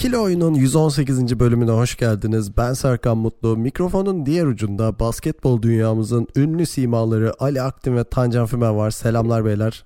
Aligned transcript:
İkili 0.00 0.18
Oyun'un 0.18 0.54
118. 0.54 1.40
bölümüne 1.40 1.70
hoş 1.70 1.96
geldiniz. 1.96 2.56
Ben 2.56 2.72
Serkan 2.72 3.18
Mutlu. 3.18 3.56
Mikrofonun 3.56 4.26
diğer 4.26 4.46
ucunda 4.46 4.98
basketbol 4.98 5.62
dünyamızın 5.62 6.26
ünlü 6.36 6.66
simaları 6.66 7.32
Ali 7.38 7.62
Aktin 7.62 7.96
ve 7.96 8.04
Tancan 8.04 8.46
Fümen 8.46 8.76
var. 8.76 8.90
Selamlar 8.90 9.44
beyler. 9.44 9.84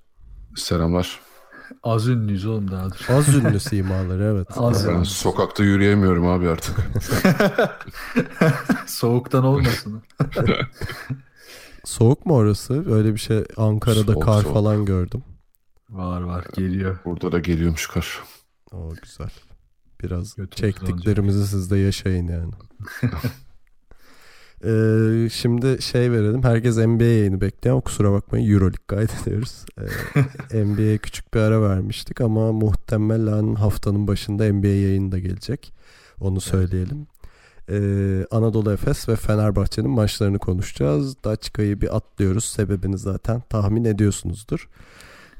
Selamlar. 0.56 1.20
Az 1.82 2.08
ünlüyüz 2.08 2.46
oğlum 2.46 2.70
daha 2.70 2.91
dur. 2.91 3.06
Az 3.08 3.34
ünlü 3.34 3.60
simaları 3.60 4.24
evet. 4.24 4.48
Az 4.56 4.88
Ben 4.88 4.95
ünlü. 4.95 5.05
sokakta 5.05 5.64
yürüyemiyorum 5.64 6.27
abi 6.27 6.48
artık. 6.48 6.77
Soğuktan 8.86 9.44
olmasın. 9.44 10.02
Soğuk 11.84 12.27
mu 12.27 12.34
orası? 12.34 12.94
Öyle 12.94 13.14
bir 13.14 13.20
şey 13.20 13.44
Ankara'da 13.56 14.12
Soğuk, 14.12 14.22
kar 14.22 14.42
soğuk. 14.42 14.55
falan 14.55 14.84
gördüm. 14.84 15.24
var 15.91 16.20
var 16.20 16.44
geliyor. 16.56 16.98
Burada 17.05 17.33
da 17.33 17.38
geliyormuş 17.38 17.86
kar. 17.86 18.19
O 18.72 18.92
güzel. 19.02 19.30
Biraz 20.03 20.34
Götümüz 20.34 20.57
çektiklerimizi 20.57 21.47
siz 21.47 21.71
de 21.71 21.79
yaşayın 21.79 22.29
yani. 22.29 22.53
Ee, 24.67 25.28
şimdi 25.33 25.83
şey 25.83 26.12
verelim. 26.12 26.42
Herkes 26.42 26.77
NBA 26.77 27.05
yayını 27.05 27.41
bekliyor 27.41 27.75
ama 27.75 27.81
kusura 27.81 28.12
bakmayın 28.12 28.53
Euroleague 28.53 28.86
kaydediyoruz. 28.86 29.64
Ee, 30.53 30.64
NBA'ye 30.64 30.98
küçük 30.98 31.34
bir 31.34 31.41
ara 31.41 31.62
vermiştik 31.62 32.20
ama 32.20 32.53
muhtemelen 32.53 33.55
haftanın 33.55 34.06
başında 34.06 34.53
NBA 34.53 34.67
yayını 34.67 35.12
da 35.12 35.19
gelecek. 35.19 35.73
Onu 36.20 36.41
söyleyelim. 36.41 37.06
Ee, 37.70 38.27
Anadolu 38.31 38.73
Efes 38.73 39.08
ve 39.08 39.17
Fenerbahçe'nin 39.17 39.91
maçlarını 39.91 40.39
konuşacağız. 40.39 41.25
Daçka'yı 41.25 41.81
bir 41.81 41.97
atlıyoruz. 41.97 42.45
Sebebini 42.45 42.98
zaten 42.98 43.42
tahmin 43.51 43.84
ediyorsunuzdur. 43.84 44.69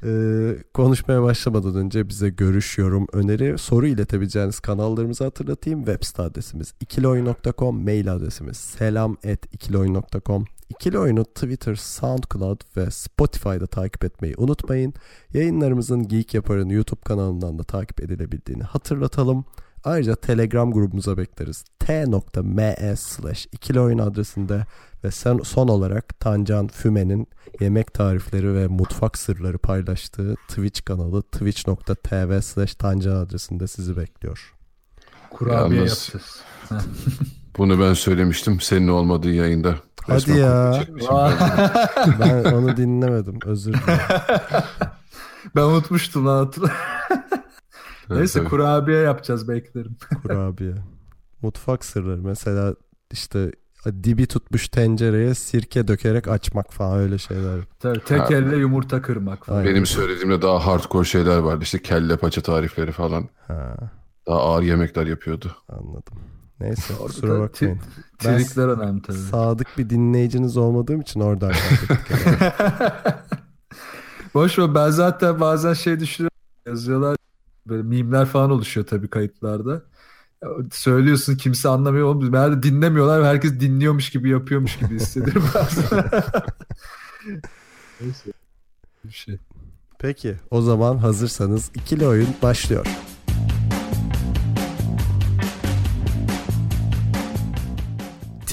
Ee, 0.05 0.55
konuşmaya 0.73 1.23
başlamadan 1.23 1.75
önce 1.75 2.09
bize 2.09 2.29
görüş, 2.29 2.77
yorum, 2.77 3.07
öneri, 3.13 3.57
soru 3.57 3.87
iletebileceğiniz 3.87 4.59
kanallarımızı 4.59 5.23
hatırlatayım. 5.23 5.85
Web 5.85 6.03
site 6.03 6.21
adresimiz 6.21 6.73
ikiloyun.com, 6.79 7.83
mail 7.83 8.13
adresimiz 8.13 8.57
selam 8.57 9.11
at 9.11 9.53
ikiloyun.com. 9.53 10.45
İkili 10.69 10.99
Oyun'u 10.99 11.25
Twitter, 11.25 11.75
SoundCloud 11.75 12.61
ve 12.77 12.91
Spotify'da 12.91 13.67
takip 13.67 14.03
etmeyi 14.03 14.33
unutmayın. 14.37 14.93
Yayınlarımızın 15.33 16.07
Geek 16.07 16.33
Yapar'ın 16.33 16.69
YouTube 16.69 17.01
kanalından 17.01 17.59
da 17.59 17.63
takip 17.63 18.01
edilebildiğini 18.01 18.63
hatırlatalım. 18.63 19.45
Ayrıca 19.85 20.15
Telegram 20.15 20.71
grubumuza 20.71 21.17
bekleriz. 21.17 21.63
t.me 21.79 22.95
slash 22.97 23.47
ikili 23.51 23.79
oyun 23.79 23.97
adresinde 23.97 24.65
ve 25.03 25.11
son, 25.11 25.39
son 25.39 25.67
olarak 25.67 26.19
Tancan 26.19 26.67
Füme'nin 26.67 27.27
yemek 27.59 27.93
tarifleri 27.93 28.53
ve 28.55 28.67
mutfak 28.67 29.17
sırları 29.17 29.57
paylaştığı 29.57 30.35
Twitch 30.47 30.85
kanalı 30.85 31.21
twitch.tv 31.21 32.41
slash 32.41 32.75
Tancan 32.75 33.15
adresinde 33.15 33.67
sizi 33.67 33.97
bekliyor. 33.97 34.53
Kurabiye 35.29 35.79
Yalnız- 35.79 36.09
yapacağız. 36.13 36.41
Bunu 37.57 37.79
ben 37.79 37.93
söylemiştim 37.93 38.61
senin 38.61 38.87
olmadığı 38.87 39.31
yayında. 39.31 39.75
Hadi 40.01 40.15
Resmen 40.15 40.35
ya. 40.35 40.73
çekmişim 40.79 41.09
ben. 42.19 42.43
Ben 42.43 42.51
onu 42.53 42.77
dinlemedim 42.77 43.39
özür 43.45 43.73
dilerim. 43.73 43.99
ben 45.55 45.61
unutmuştum 45.61 46.25
lan 46.27 46.45
hatırla. 46.45 46.71
Neyse 48.09 48.39
evet. 48.39 48.49
kurabiye 48.49 48.99
yapacağız 48.99 49.47
beklerim. 49.47 49.97
Kurabiye. 50.21 50.75
Mutfak 51.41 51.85
sırları 51.85 52.21
mesela 52.21 52.75
işte 53.11 53.51
dibi 54.03 54.27
tutmuş 54.27 54.67
tencereye 54.69 55.35
sirke 55.35 55.87
dökerek 55.87 56.27
açmak 56.27 56.73
falan 56.73 56.99
öyle 56.99 57.17
şeyler. 57.17 57.59
Tabii, 57.79 57.99
tek 57.99 58.19
Ha. 58.19 58.27
elle 58.33 58.55
yumurta 58.57 59.01
kırmak 59.01 59.45
falan. 59.45 59.57
Aynen. 59.59 59.71
Benim 59.71 59.85
söylediğimde 59.85 60.41
daha 60.41 60.67
hardcore 60.67 61.05
şeyler 61.05 61.37
vardı. 61.37 61.63
İşte 61.63 61.81
kelle 61.81 62.17
paça 62.17 62.41
tarifleri 62.41 62.91
falan. 62.91 63.29
Ha, 63.47 63.75
Daha 64.27 64.39
ağır 64.39 64.63
yemekler 64.63 65.07
yapıyordu. 65.07 65.55
anladım. 65.69 66.13
Neyse 66.59 66.93
kusura 66.93 67.39
bakmayın. 67.39 67.79
Ben 68.25 68.37
Trikler 68.37 68.67
önemli 68.67 69.01
tabii. 69.01 69.17
sadık 69.17 69.67
bir 69.77 69.89
dinleyiciniz 69.89 70.57
olmadığım 70.57 71.01
için 71.01 71.19
oradan. 71.19 71.51
Boş 74.33 74.59
ver 74.59 74.75
ben 74.75 74.89
zaten 74.89 75.39
bazen 75.39 75.73
şey 75.73 75.99
düşünüyorum. 75.99 76.35
Yazıyorlar 76.67 77.15
böyle 77.67 77.83
mimler 77.83 78.25
falan 78.25 78.51
oluşuyor 78.51 78.87
tabii 78.87 79.07
kayıtlarda. 79.07 79.83
Söylüyorsun 80.71 81.35
kimse 81.35 81.69
anlamıyor 81.69 82.07
oğlum. 82.07 82.31
Meğer 82.31 82.63
dinlemiyorlar 82.63 83.21
ve 83.21 83.25
herkes 83.25 83.59
dinliyormuş 83.59 84.09
gibi 84.09 84.29
yapıyormuş 84.29 84.77
gibi 84.77 84.95
hissediyorum 84.95 85.43
bazen. 85.55 86.05
Neyse. 88.01 88.31
Bir 89.03 89.11
şey. 89.11 89.37
Peki 89.99 90.35
o 90.51 90.61
zaman 90.61 90.97
hazırsanız 90.97 91.71
ikili 91.75 92.07
oyun 92.07 92.29
başlıyor. 92.41 92.85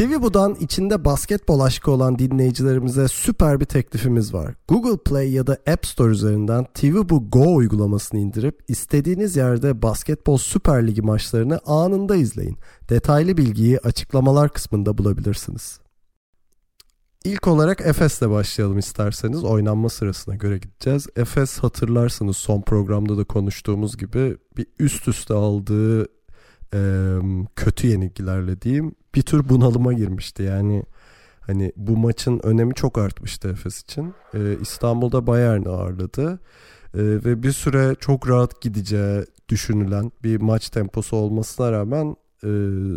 TV 0.02 0.22
Bu'dan 0.22 0.54
içinde 0.54 1.04
basketbol 1.04 1.60
aşkı 1.60 1.90
olan 1.90 2.18
dinleyicilerimize 2.18 3.08
süper 3.08 3.60
bir 3.60 3.64
teklifimiz 3.64 4.34
var. 4.34 4.54
Google 4.68 4.96
Play 4.96 5.32
ya 5.32 5.46
da 5.46 5.58
App 5.72 5.86
Store 5.86 6.12
üzerinden 6.12 6.66
TV 6.74 7.08
Bu 7.08 7.30
Go 7.30 7.54
uygulamasını 7.54 8.20
indirip 8.20 8.64
istediğiniz 8.68 9.36
yerde 9.36 9.82
basketbol 9.82 10.36
Süper 10.36 10.86
Ligi 10.86 11.02
maçlarını 11.02 11.60
anında 11.66 12.16
izleyin. 12.16 12.56
Detaylı 12.88 13.36
bilgiyi 13.36 13.78
açıklamalar 13.78 14.52
kısmında 14.52 14.98
bulabilirsiniz. 14.98 15.80
İlk 17.24 17.48
olarak 17.48 17.80
Efes'le 17.80 18.30
başlayalım 18.30 18.78
isterseniz. 18.78 19.44
Oynanma 19.44 19.88
sırasına 19.88 20.34
göre 20.34 20.58
gideceğiz. 20.58 21.06
Efes 21.16 21.58
hatırlarsınız 21.58 22.36
son 22.36 22.62
programda 22.62 23.19
da 23.19 23.24
konuştuğumuz 23.24 23.96
gibi 23.96 24.36
bir 24.56 24.66
üst 24.78 25.08
üste 25.08 25.34
aldığı 25.34 26.06
e, 26.75 26.81
kötü 27.56 27.87
yenilgilerle 27.87 28.60
diyeyim 28.60 28.94
bir 29.15 29.22
tür 29.22 29.49
bunalıma 29.49 29.93
girmişti. 29.93 30.43
Yani 30.43 30.83
hani 31.41 31.72
bu 31.77 31.97
maçın 31.97 32.41
önemi 32.43 32.75
çok 32.75 32.99
artmıştı 32.99 33.49
Efes 33.49 33.83
için. 33.83 34.15
E, 34.34 34.38
İstanbul'da 34.60 35.27
Bayern'i 35.27 35.69
ağırladı. 35.69 36.32
E, 36.94 37.00
ve 37.03 37.43
bir 37.43 37.53
süre 37.53 37.97
çok 38.00 38.28
rahat 38.28 38.61
gideceği 38.61 39.25
düşünülen 39.49 40.12
bir 40.22 40.41
maç 40.41 40.71
temposu 40.71 41.16
olmasına 41.16 41.72
rağmen 41.72 42.16
e, 42.44 42.50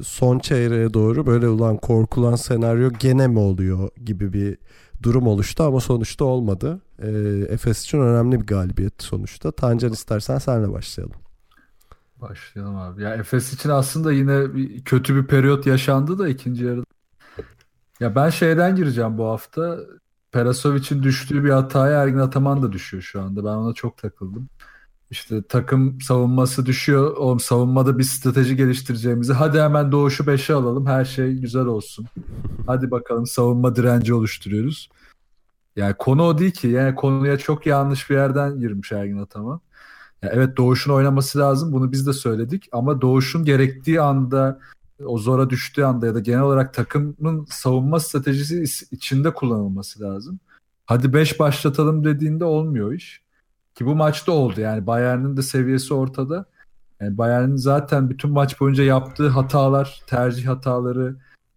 son 0.03 0.39
çeyreğe 0.39 0.93
doğru 0.93 1.25
böyle 1.25 1.47
ulan 1.47 1.77
korkulan 1.77 2.35
senaryo 2.35 2.91
gene 2.99 3.27
mi 3.27 3.39
oluyor 3.39 3.89
gibi 4.05 4.33
bir 4.33 4.57
durum 5.03 5.27
oluştu 5.27 5.63
ama 5.63 5.79
sonuçta 5.79 6.25
olmadı. 6.25 6.81
E, 6.99 7.09
Efes 7.49 7.83
için 7.83 7.99
önemli 7.99 8.41
bir 8.41 8.45
galibiyet 8.45 9.03
sonuçta. 9.03 9.51
Tancan 9.51 9.91
istersen 9.93 10.37
senle 10.37 10.71
başlayalım. 10.71 11.24
Başlayalım 12.21 12.77
abi. 12.77 13.03
Ya 13.03 13.15
Efes 13.15 13.53
için 13.53 13.69
aslında 13.69 14.11
yine 14.11 14.55
bir, 14.55 14.83
kötü 14.83 15.15
bir 15.15 15.27
periyot 15.27 15.65
yaşandı 15.65 16.19
da 16.19 16.27
ikinci 16.27 16.65
yarıda. 16.65 16.85
Ya 17.99 18.15
ben 18.15 18.29
şeyden 18.29 18.75
gireceğim 18.75 19.17
bu 19.17 19.25
hafta. 19.25 19.79
Perasovic'in 20.31 21.03
düştüğü 21.03 21.43
bir 21.43 21.49
hataya 21.49 22.03
Ergin 22.03 22.17
Ataman 22.17 22.63
da 22.63 22.71
düşüyor 22.71 23.03
şu 23.03 23.21
anda. 23.21 23.43
Ben 23.43 23.49
ona 23.49 23.73
çok 23.73 23.97
takıldım. 23.97 24.49
İşte 25.11 25.43
takım 25.43 26.01
savunması 26.01 26.65
düşüyor. 26.65 27.17
Oğlum 27.17 27.39
savunmada 27.39 27.97
bir 27.97 28.03
strateji 28.03 28.55
geliştireceğimizi. 28.55 29.33
Hadi 29.33 29.61
hemen 29.61 29.91
Doğuş'u 29.91 30.23
5'e 30.23 30.55
alalım. 30.55 30.85
Her 30.85 31.05
şey 31.05 31.33
güzel 31.33 31.65
olsun. 31.65 32.05
Hadi 32.67 32.91
bakalım 32.91 33.25
savunma 33.25 33.75
direnci 33.75 34.13
oluşturuyoruz. 34.13 34.89
Yani 35.75 35.93
konu 35.93 36.23
o 36.23 36.37
değil 36.37 36.51
ki. 36.51 36.67
Yani 36.67 36.95
konuya 36.95 37.37
çok 37.37 37.65
yanlış 37.65 38.09
bir 38.09 38.15
yerden 38.15 38.59
girmiş 38.59 38.91
Ergin 38.91 39.17
Ataman. 39.17 39.61
Evet 40.31 40.57
Doğuş'un 40.57 40.93
oynaması 40.93 41.39
lazım. 41.39 41.71
Bunu 41.71 41.91
biz 41.91 42.07
de 42.07 42.13
söyledik. 42.13 42.69
Ama 42.71 43.01
Doğuş'un 43.01 43.45
gerektiği 43.45 44.01
anda 44.01 44.59
o 45.05 45.17
zora 45.17 45.49
düştüğü 45.49 45.83
anda 45.83 46.05
ya 46.05 46.15
da 46.15 46.19
genel 46.19 46.41
olarak 46.41 46.73
takımın 46.73 47.45
savunma 47.49 47.99
stratejisi 47.99 48.55
is- 48.55 48.87
içinde 48.91 49.33
kullanılması 49.33 50.01
lazım. 50.01 50.39
Hadi 50.85 51.13
5 51.13 51.39
başlatalım 51.39 52.03
dediğinde 52.05 52.45
olmuyor 52.45 52.93
iş. 52.93 53.21
Ki 53.75 53.85
bu 53.85 53.95
maçta 53.95 54.31
oldu. 54.31 54.61
Yani 54.61 54.87
Bayern'in 54.87 55.37
de 55.37 55.41
seviyesi 55.41 55.93
ortada. 55.93 56.45
Yani 57.01 57.17
Bayern'in 57.17 57.55
zaten 57.55 58.09
bütün 58.09 58.31
maç 58.31 58.59
boyunca 58.59 58.83
yaptığı 58.83 59.27
hatalar, 59.27 60.01
tercih 60.07 60.47
hataları, 60.47 61.15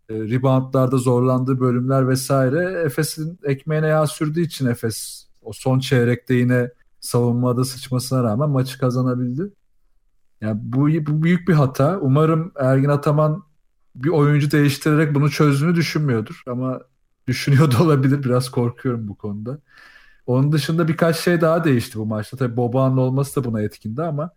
e, 0.08 0.14
reboundlarda 0.14 0.96
zorlandığı 0.96 1.60
bölümler 1.60 2.08
vesaire 2.08 2.82
Efes'in 2.84 3.38
ekmeğine 3.44 3.86
yağ 3.86 4.06
sürdüğü 4.06 4.40
için 4.40 4.66
Efes 4.66 5.26
o 5.42 5.52
son 5.52 5.78
çeyrekte 5.78 6.34
yine 6.34 6.70
savunmada 7.00 7.64
sıçmasına 7.64 8.22
rağmen 8.24 8.50
maçı 8.50 8.78
kazanabildi. 8.78 9.52
Yani 10.40 10.60
bu, 10.62 10.80
bu 10.80 11.22
büyük 11.22 11.48
bir 11.48 11.54
hata. 11.54 11.98
Umarım 12.00 12.52
Ergin 12.56 12.88
Ataman 12.88 13.44
bir 13.94 14.08
oyuncu 14.08 14.50
değiştirerek 14.50 15.14
bunu 15.14 15.30
çözdüğünü 15.30 15.74
düşünmüyordur. 15.74 16.42
Ama 16.46 16.80
düşünüyor 17.26 17.72
da 17.72 17.82
olabilir. 17.82 18.22
Biraz 18.24 18.50
korkuyorum 18.50 19.08
bu 19.08 19.16
konuda. 19.16 19.58
Onun 20.26 20.52
dışında 20.52 20.88
birkaç 20.88 21.16
şey 21.16 21.40
daha 21.40 21.64
değişti 21.64 21.98
bu 21.98 22.06
maçta. 22.06 22.36
Tabii 22.36 22.56
Boban'ın 22.56 22.96
olması 22.96 23.40
da 23.40 23.44
buna 23.44 23.62
etkindi 23.62 24.02
ama 24.02 24.30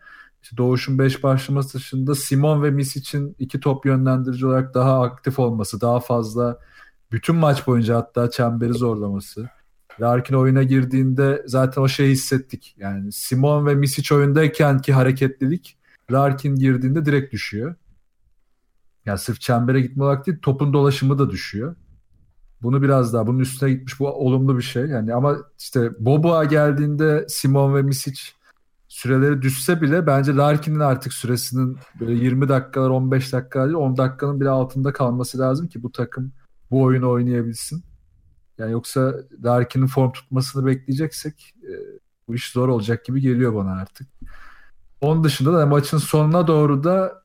işte 0.43 0.57
Doğuş'un 0.57 0.99
5 0.99 1.23
başlaması 1.23 1.77
dışında 1.77 2.15
Simon 2.15 2.63
ve 2.63 2.71
Miss 2.71 2.95
için 2.95 3.35
iki 3.39 3.59
top 3.59 3.85
yönlendirici 3.85 4.47
olarak 4.47 4.73
daha 4.73 5.01
aktif 5.01 5.39
olması, 5.39 5.81
daha 5.81 5.99
fazla 5.99 6.59
bütün 7.11 7.35
maç 7.35 7.67
boyunca 7.67 7.97
hatta 7.97 8.31
çemberi 8.31 8.73
zorlaması. 8.73 9.49
Larkin 9.99 10.35
oyuna 10.35 10.63
girdiğinde 10.63 11.43
zaten 11.45 11.81
o 11.81 11.87
şeyi 11.87 12.11
hissettik. 12.11 12.75
Yani 12.77 13.11
Simon 13.11 13.65
ve 13.65 13.75
Misic 13.75 14.15
oyundayken 14.15 14.79
ki 14.79 14.93
hareketlilik 14.93 15.77
Larkin 16.11 16.55
girdiğinde 16.55 17.05
direkt 17.05 17.33
düşüyor. 17.33 17.75
Yani 19.05 19.17
sırf 19.17 19.41
çembere 19.41 19.81
gitme 19.81 20.03
olarak 20.03 20.27
değil 20.27 20.37
topun 20.41 20.73
dolaşımı 20.73 21.19
da 21.19 21.29
düşüyor. 21.29 21.75
Bunu 22.61 22.81
biraz 22.81 23.13
daha 23.13 23.27
bunun 23.27 23.39
üstüne 23.39 23.69
gitmiş 23.69 23.99
bu 23.99 24.07
olumlu 24.07 24.57
bir 24.57 24.63
şey. 24.63 24.83
Yani 24.83 25.13
ama 25.13 25.37
işte 25.59 25.91
Bobo'a 25.99 26.43
geldiğinde 26.43 27.25
Simon 27.29 27.75
ve 27.75 27.81
Misic 27.81 28.21
süreleri 28.87 29.41
düşse 29.41 29.81
bile 29.81 30.07
bence 30.07 30.35
Larkin'in 30.35 30.79
artık 30.79 31.13
süresinin 31.13 31.77
böyle 31.99 32.13
20 32.13 32.49
dakikalar 32.49 32.89
15 32.89 33.33
dakikalar 33.33 33.65
değil 33.67 33.77
10 33.77 33.97
dakikanın 33.97 34.41
bile 34.41 34.49
altında 34.49 34.93
kalması 34.93 35.39
lazım 35.39 35.67
ki 35.67 35.83
bu 35.83 35.91
takım 35.91 36.31
bu 36.71 36.81
oyunu 36.81 37.09
oynayabilsin. 37.09 37.83
Yani 38.61 38.71
yoksa 38.71 39.13
Larkin'in 39.43 39.87
form 39.87 40.11
tutmasını 40.11 40.65
bekleyeceksek 40.65 41.53
e, 41.63 41.71
bu 42.27 42.35
iş 42.35 42.51
zor 42.51 42.69
olacak 42.69 43.05
gibi 43.05 43.21
geliyor 43.21 43.55
bana 43.55 43.71
artık. 43.71 44.07
Onun 45.01 45.23
dışında 45.23 45.53
da 45.53 45.65
maçın 45.65 45.97
sonuna 45.97 46.47
doğru 46.47 46.83
da 46.83 47.21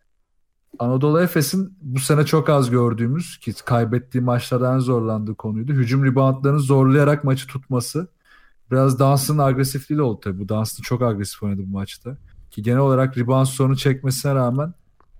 Anadolu 0.78 1.20
Efes'in 1.20 1.78
bu 1.80 2.00
sene 2.00 2.26
çok 2.26 2.48
az 2.48 2.70
gördüğümüz 2.70 3.38
ki 3.38 3.54
kaybettiği 3.64 4.24
maçlardan 4.24 4.78
zorlandığı 4.78 5.34
konuydu. 5.34 5.72
Hücum 5.72 6.04
reboundlarını 6.04 6.60
zorlayarak 6.60 7.24
maçı 7.24 7.46
tutması. 7.46 8.08
Biraz 8.70 8.98
Dunstan 8.98 9.38
agresifliği 9.38 9.98
de 9.98 10.02
oldu 10.02 10.20
tabii. 10.20 10.38
Bu 10.38 10.48
Dunstan 10.48 10.82
çok 10.82 11.02
agresif 11.02 11.42
oynadı 11.42 11.62
bu 11.66 11.72
maçta. 11.72 12.16
Ki 12.50 12.62
genel 12.62 12.78
olarak 12.78 13.18
rebound 13.18 13.46
sorunu 13.46 13.76
çekmesine 13.76 14.34
rağmen 14.34 14.74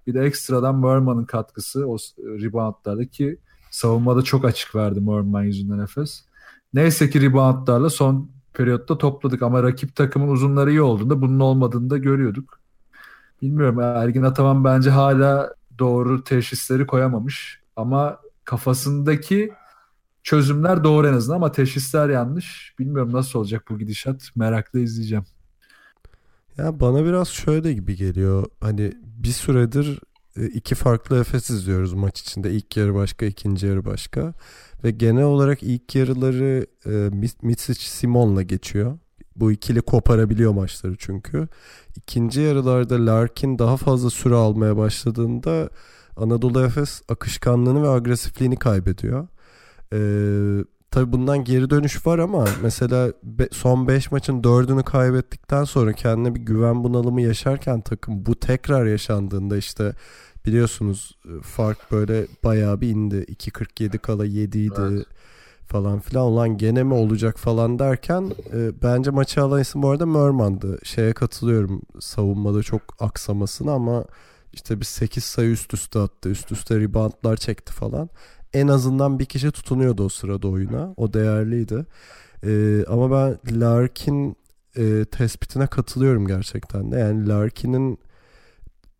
bir 0.07 0.15
de 0.15 0.21
ekstradan 0.21 0.79
Merman'ın 0.79 1.25
katkısı 1.25 1.87
o 1.87 1.97
reboundlarda 2.19 3.07
ki 3.07 3.39
savunmada 3.77 4.23
çok 4.23 4.45
açık 4.45 4.75
verdi 4.75 5.01
Merman 5.01 5.43
yüzünden 5.43 5.79
Efes. 5.79 6.25
Neyse 6.75 7.11
ki 7.11 7.21
reboundlarla 7.21 7.91
son 7.91 8.31
periyotta 8.55 8.99
topladık 8.99 9.43
ama 9.43 9.63
rakip 9.63 9.97
takımın 9.97 10.29
uzunları 10.29 10.71
iyi 10.71 10.83
olduğunda 10.83 11.23
bunun 11.23 11.41
olmadığını 11.41 11.91
da 11.91 11.99
görüyorduk. 11.99 12.61
Bilmiyorum 13.43 13.81
Ergin 13.81 14.23
Ataman 14.23 14.65
bence 14.65 14.91
hala 14.91 15.55
doğru 15.79 16.25
teşhisleri 16.25 16.87
koyamamış 16.87 17.61
ama 17.77 18.21
kafasındaki 18.45 19.53
çözümler 20.23 20.85
doğru 20.85 21.09
en 21.09 21.13
azından 21.13 21.37
ama 21.37 21.53
teşhisler 21.53 22.09
yanlış. 22.09 22.75
Bilmiyorum 22.79 23.13
nasıl 23.13 23.39
olacak 23.39 23.65
bu 23.71 23.79
gidişat. 23.79 24.31
Merakla 24.37 24.79
izleyeceğim. 24.79 25.25
Ya 26.59 26.81
bana 26.81 27.05
biraz 27.05 27.29
şöyle 27.29 27.73
gibi 27.73 27.97
geliyor. 27.97 28.47
Hani 28.61 28.93
bir 29.03 29.29
süredir 29.29 30.01
iki 30.37 30.75
farklı 30.75 31.21
Efes 31.21 31.51
izliyoruz 31.51 31.93
maç 31.95 32.21
içinde. 32.21 32.51
İlk 32.51 32.77
yarı 32.77 32.95
başka, 32.95 33.27
ikinci 33.27 33.67
yarı 33.67 33.85
başka. 33.85 34.33
Ve 34.85 34.91
genel 34.91 35.25
olarak 35.25 35.63
ilk 35.63 35.95
yarıları 35.95 36.67
e, 36.87 36.91
Mitsic 37.43 37.81
Simon'la 37.81 38.43
geçiyor. 38.43 38.99
Bu 39.37 39.53
ikili 39.53 39.81
koparabiliyor 39.81 40.53
maçları 40.53 40.97
çünkü. 40.99 41.49
İkinci 41.97 42.41
yarılarda 42.41 43.07
Larkin 43.07 43.59
daha 43.59 43.77
fazla 43.77 44.11
süre 44.11 44.35
almaya 44.35 44.77
başladığında 44.77 45.71
Anadolu 46.17 46.63
Efes 46.65 47.03
akışkanlığını 47.09 47.83
ve 47.83 47.89
agresifliğini 47.89 48.57
kaybediyor. 48.57 49.29
Ee, 49.93 50.65
tabii 50.97 51.13
bundan 51.13 51.45
geri 51.45 51.71
dönüş 51.71 52.07
var 52.07 52.19
ama 52.19 52.45
mesela 52.63 53.13
son 53.53 53.89
5 53.89 54.13
maçın 54.13 54.43
4'ünü 54.43 54.85
kaybettikten 54.85 55.65
sonra 55.65 55.93
kendine 55.93 56.35
bir 56.35 56.41
güven 56.41 56.85
bunalımı 56.85 57.23
yaşarken 57.23 57.81
takım 57.81 58.27
bu 58.27 58.41
tekrar 58.41 58.87
yaşandığında 58.87 59.57
işte 59.57 59.93
biliyorsunuz 60.47 61.19
e, 61.25 61.43
fark 61.43 61.93
böyle 61.93 62.27
bayağı 62.45 62.81
bir 62.81 62.89
indi. 62.89 63.17
2.47 63.17 63.99
kala 63.99 64.25
7 64.25 64.59
idi. 64.59 64.73
Evet 64.81 65.07
falan 65.67 66.01
filan 66.01 66.25
olan 66.25 66.57
gene 66.57 66.83
mi 66.83 66.95
olacak 66.95 67.39
falan 67.39 67.79
derken 67.79 68.33
e, 68.53 68.83
bence 68.83 69.11
maçı 69.11 69.43
alan 69.43 69.61
isim 69.61 69.83
bu 69.83 69.89
arada 69.89 70.07
Merman'dı. 70.07 70.79
Şeye 70.85 71.13
katılıyorum 71.13 71.83
savunmada 72.01 72.63
çok 72.63 72.83
aksamasını 73.01 73.73
ama 73.73 74.05
işte 74.53 74.81
bir 74.81 74.85
8 74.85 75.25
sayı 75.25 75.51
üst 75.51 75.75
üste 75.75 75.99
attı. 75.99 76.29
Üst 76.29 76.53
üste 76.53 76.81
reboundlar 76.81 77.37
çekti 77.37 77.73
falan. 77.73 78.11
En 78.55 78.69
azından 78.69 79.19
bir 79.19 79.25
kişi 79.25 79.51
tutunuyordu 79.51 80.05
o 80.05 80.09
sırada 80.09 80.49
oyuna. 80.49 80.95
O 80.97 81.13
değerliydi. 81.13 81.87
E, 82.47 82.85
ama 82.89 83.11
ben 83.11 83.61
Larkin 83.61 84.37
e, 84.77 85.05
tespitine 85.05 85.67
katılıyorum 85.67 86.27
gerçekten 86.27 86.93
de. 86.93 86.99
Yani 86.99 87.29
Larkin'in 87.29 87.99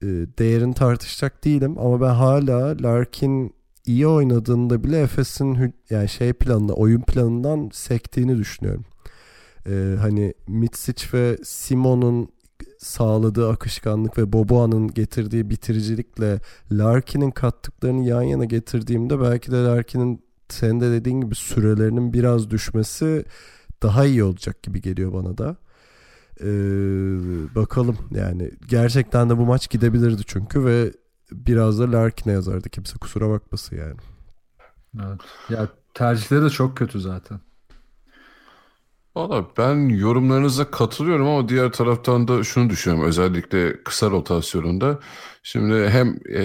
e, 0.03 0.07
değerini 0.39 0.75
tartışacak 0.75 1.45
değilim 1.45 1.79
ama 1.79 2.01
ben 2.01 2.15
hala 2.15 2.77
Larkin 2.83 3.55
iyi 3.87 4.07
oynadığında 4.07 4.85
bile 4.85 5.01
Efes'in 5.01 5.75
yani 5.91 6.09
şey 6.09 6.33
planında 6.33 6.73
oyun 6.73 7.01
planından 7.01 7.71
sektiğini 7.73 8.39
düşünüyorum. 8.39 8.85
Ee, 9.69 9.97
hani 10.01 10.35
Mitsic 10.49 11.07
ve 11.13 11.39
Simon'un 11.45 12.29
sağladığı 12.79 13.51
akışkanlık 13.51 14.19
ve 14.19 14.33
Boboa'nın 14.33 14.89
getirdiği 14.89 15.51
bitiricilikle 15.51 16.41
Larkin'in 16.73 17.31
kattıklarını 17.31 18.05
yan 18.05 18.23
yana 18.23 18.45
getirdiğimde 18.45 19.21
belki 19.21 19.53
de 19.53 19.57
Larkin'in 19.57 20.27
senin 20.49 20.81
de 20.81 20.91
dediğin 20.91 21.21
gibi 21.21 21.35
sürelerinin 21.35 22.13
biraz 22.13 22.51
düşmesi 22.51 23.25
daha 23.83 24.05
iyi 24.05 24.25
olacak 24.25 24.63
gibi 24.63 24.81
geliyor 24.81 25.13
bana 25.13 25.39
da. 25.39 25.57
Ee, 26.41 26.47
bakalım 27.55 27.97
yani 28.11 28.51
gerçekten 28.69 29.31
de 29.31 29.39
bu 29.39 29.47
maç 29.47 29.71
gidebilirdi 29.71 30.23
çünkü 30.27 30.65
ve 30.65 30.93
biraz 31.33 31.79
da 31.79 31.93
Larkin'e 31.93 32.33
yazardı. 32.33 32.69
Kimse 32.69 32.99
kusura 32.99 33.29
bakmasın 33.29 33.77
yani. 33.77 33.97
Evet. 35.05 35.21
Ya 35.49 35.69
tercihleri 35.95 36.45
de 36.45 36.51
çok 36.51 36.77
kötü 36.77 37.01
zaten. 37.01 37.41
Valla 39.17 39.47
ben 39.59 39.89
yorumlarınıza 39.89 40.71
katılıyorum 40.71 41.27
ama 41.29 41.49
diğer 41.49 41.73
taraftan 41.73 42.29
da 42.29 42.45
şunu 42.45 42.71
düşünüyorum. 42.71 43.09
Özellikle 43.09 43.83
kısa 43.83 44.11
rotasyonunda. 44.11 44.99
Şimdi 45.43 45.89
hem 45.89 46.19
e, 46.35 46.43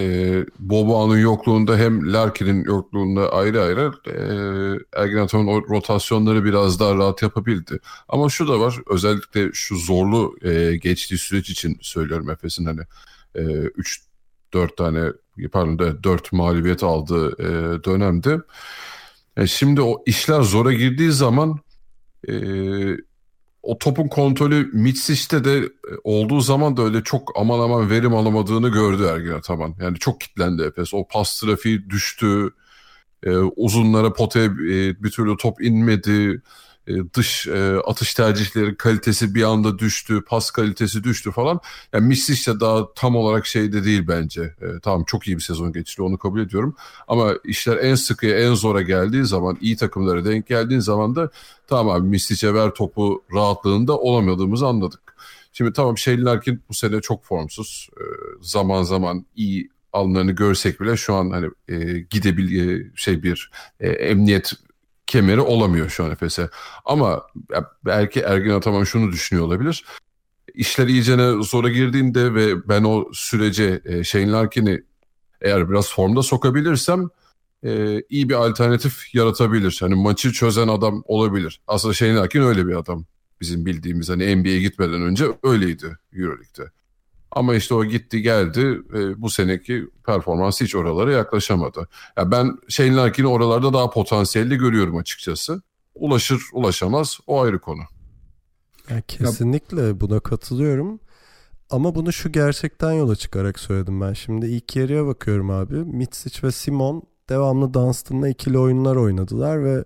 Boboa'nın 0.58 1.18
yokluğunda 1.18 1.76
hem 1.76 2.12
Larkin'in 2.12 2.64
yokluğunda 2.64 3.32
ayrı 3.32 3.62
ayrı 3.62 3.92
e, 4.06 4.14
Ergin 5.02 5.16
Ataman 5.16 5.46
o 5.46 5.68
rotasyonları 5.68 6.44
biraz 6.44 6.80
daha 6.80 6.94
rahat 6.94 7.22
yapabildi. 7.22 7.80
Ama 8.08 8.28
şu 8.28 8.48
da 8.48 8.60
var 8.60 8.78
özellikle 8.90 9.50
şu 9.52 9.76
zorlu 9.76 10.36
e, 10.42 10.76
geçtiği 10.76 11.18
süreç 11.18 11.50
için 11.50 11.78
söylüyorum 11.80 12.30
Efes'in 12.30 12.66
hani 12.66 12.80
3 13.74 13.98
e, 13.98 14.52
4 14.52 14.76
tane 14.76 15.12
pardon 15.52 15.78
da 15.78 16.04
4 16.04 16.32
mağlubiyet 16.32 16.82
aldığı 16.82 17.32
e, 17.42 17.84
dönemde. 17.84 18.30
Yani 18.30 18.42
e, 19.36 19.46
şimdi 19.46 19.82
o 19.82 20.02
işler 20.06 20.42
zora 20.42 20.72
girdiği 20.72 21.12
zaman 21.12 21.60
e, 22.28 22.34
o 23.62 23.78
topun 23.78 24.08
kontrolü 24.08 24.70
Mitsic'te 24.72 25.44
de 25.44 25.58
e, 25.58 25.68
olduğu 26.04 26.40
zaman 26.40 26.76
da 26.76 26.82
öyle 26.82 27.02
çok 27.02 27.32
aman 27.36 27.60
aman 27.60 27.90
verim 27.90 28.14
alamadığını 28.14 28.68
gördü 28.68 29.04
Ergin 29.04 29.32
Ataman. 29.32 29.74
Yani 29.80 29.98
çok 29.98 30.20
kitlendi 30.20 30.62
Efes. 30.62 30.94
O 30.94 31.06
pas 31.08 31.40
trafiği 31.40 31.90
düştü. 31.90 32.50
E, 33.22 33.30
uzunlara 33.36 34.12
potaya 34.12 34.46
e, 34.46 35.02
bir 35.02 35.10
türlü 35.10 35.36
top 35.36 35.62
inmedi. 35.62 36.42
E, 36.86 36.92
dış 37.14 37.46
e, 37.46 37.76
atış 37.86 38.14
tercihleri 38.14 38.76
kalitesi 38.76 39.34
bir 39.34 39.42
anda 39.42 39.78
düştü, 39.78 40.22
pas 40.26 40.50
kalitesi 40.50 41.04
düştü 41.04 41.30
falan. 41.30 41.60
Yani 41.92 42.06
Misic 42.06 42.52
de 42.52 42.60
daha 42.60 42.94
tam 42.94 43.16
olarak 43.16 43.46
şeyde 43.46 43.84
değil 43.84 44.08
bence. 44.08 44.42
E, 44.42 44.66
tamam 44.82 45.04
çok 45.04 45.28
iyi 45.28 45.36
bir 45.36 45.42
sezon 45.42 45.72
geçti 45.72 46.02
onu 46.02 46.18
kabul 46.18 46.40
ediyorum. 46.40 46.76
Ama 47.08 47.34
işler 47.44 47.76
en 47.76 47.94
sıkıya 47.94 48.38
en 48.38 48.54
zora 48.54 48.82
geldiği 48.82 49.24
zaman 49.24 49.58
iyi 49.60 49.76
takımlara 49.76 50.24
denk 50.24 50.46
geldiğin 50.46 50.80
zaman 50.80 51.16
da 51.16 51.30
tamam 51.66 51.88
abi 51.88 52.08
Misic'e 52.08 52.54
ver 52.54 52.70
topu 52.70 53.24
rahatlığında 53.34 53.98
olamadığımızı 53.98 54.66
anladık. 54.66 55.16
Şimdi 55.52 55.72
tamam 55.72 55.98
Shane 55.98 56.22
Larkin 56.22 56.62
bu 56.68 56.74
sene 56.74 57.00
çok 57.00 57.24
formsuz. 57.24 57.88
E, 57.96 58.04
zaman 58.40 58.82
zaman 58.82 59.26
iyi 59.36 59.70
alımlarını 59.92 60.32
görsek 60.32 60.80
bile 60.80 60.96
şu 60.96 61.14
an 61.14 61.30
hani 61.30 61.50
e, 61.68 61.98
gidebil 62.10 62.84
şey 62.96 63.22
bir 63.22 63.50
e, 63.80 63.88
emniyet 63.88 64.52
kemeri 65.12 65.40
olamıyor 65.40 65.88
şu 65.88 66.04
an 66.04 66.10
Efes'e. 66.10 66.48
Ama 66.84 67.26
belki 67.84 68.20
Ergin 68.20 68.50
Ataman 68.50 68.84
şunu 68.84 69.12
düşünüyor 69.12 69.46
olabilir. 69.46 69.84
İşler 70.54 70.86
iyicene 70.86 71.42
zora 71.42 71.68
girdiğinde 71.68 72.34
ve 72.34 72.68
ben 72.68 72.84
o 72.84 73.08
sürece 73.12 73.80
e, 73.84 74.04
Shane 74.04 74.30
Larkin'i 74.30 74.82
eğer 75.40 75.70
biraz 75.70 75.92
formda 75.94 76.22
sokabilirsem 76.22 77.08
e, 77.64 78.02
iyi 78.08 78.28
bir 78.28 78.34
alternatif 78.34 79.14
yaratabilir. 79.14 79.76
Hani 79.80 79.94
maçı 79.94 80.32
çözen 80.32 80.68
adam 80.68 81.02
olabilir. 81.06 81.60
Aslında 81.66 81.94
Shane 81.94 82.14
Larkin 82.14 82.42
öyle 82.42 82.66
bir 82.66 82.74
adam. 82.74 83.04
Bizim 83.40 83.66
bildiğimiz 83.66 84.08
hani 84.08 84.36
NBA'ye 84.36 84.60
gitmeden 84.60 85.02
önce 85.02 85.24
öyleydi 85.42 85.98
Euroleague'de. 86.12 86.70
Ama 87.32 87.54
işte 87.54 87.74
o 87.74 87.84
gitti 87.84 88.22
geldi 88.22 88.80
e, 88.94 89.22
bu 89.22 89.30
seneki 89.30 89.88
performansı 90.06 90.64
hiç 90.64 90.74
oralara 90.74 91.12
yaklaşamadı. 91.12 91.88
Ya 92.16 92.30
ben 92.30 92.58
Shane 92.68 92.96
Larkin'i 92.96 93.26
oralarda 93.26 93.72
daha 93.72 93.90
potansiyelli 93.90 94.56
görüyorum 94.56 94.96
açıkçası. 94.96 95.62
Ulaşır 95.94 96.42
ulaşamaz 96.52 97.18
o 97.26 97.42
ayrı 97.42 97.60
konu. 97.60 97.82
Ya 98.90 99.00
kesinlikle 99.08 100.00
buna 100.00 100.20
katılıyorum. 100.20 101.00
Ama 101.70 101.94
bunu 101.94 102.12
şu 102.12 102.32
gerçekten 102.32 102.92
yola 102.92 103.16
çıkarak 103.16 103.58
söyledim 103.58 104.00
ben. 104.00 104.12
Şimdi 104.12 104.46
ilk 104.46 104.76
yarıya 104.76 105.06
bakıyorum 105.06 105.50
abi. 105.50 105.74
Mitsic 105.74 106.46
ve 106.46 106.52
Simon 106.52 107.02
devamlı 107.28 107.74
Dunstan'la 107.74 108.28
ikili 108.28 108.58
oyunlar 108.58 108.96
oynadılar 108.96 109.64
ve 109.64 109.84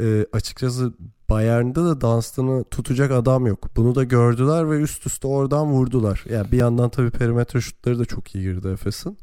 e, 0.00 0.26
açıkçası 0.32 0.94
Bayern'de 1.30 1.80
de 1.84 2.00
Dunstan'ı 2.00 2.64
tutacak 2.64 3.10
adam 3.10 3.46
yok. 3.46 3.76
Bunu 3.76 3.94
da 3.94 4.04
gördüler 4.04 4.70
ve 4.70 4.80
üst 4.80 5.06
üste 5.06 5.26
oradan 5.26 5.66
vurdular. 5.66 6.24
Yani 6.30 6.52
bir 6.52 6.58
yandan 6.58 6.90
tabii 6.90 7.10
perimetre 7.10 7.60
şutları 7.60 7.98
da 7.98 8.04
çok 8.04 8.34
iyi 8.34 8.44
girdi 8.44 8.68
Efes'in. 8.68 9.18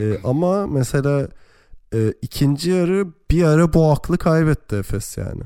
E, 0.00 0.18
ama 0.24 0.66
mesela 0.66 1.28
e, 1.94 2.14
ikinci 2.22 2.70
yarı 2.70 3.06
bir 3.30 3.44
ara 3.44 3.72
bu 3.72 3.90
aklı 3.90 4.18
kaybetti 4.18 4.76
Efes 4.76 5.16
yani. 5.16 5.42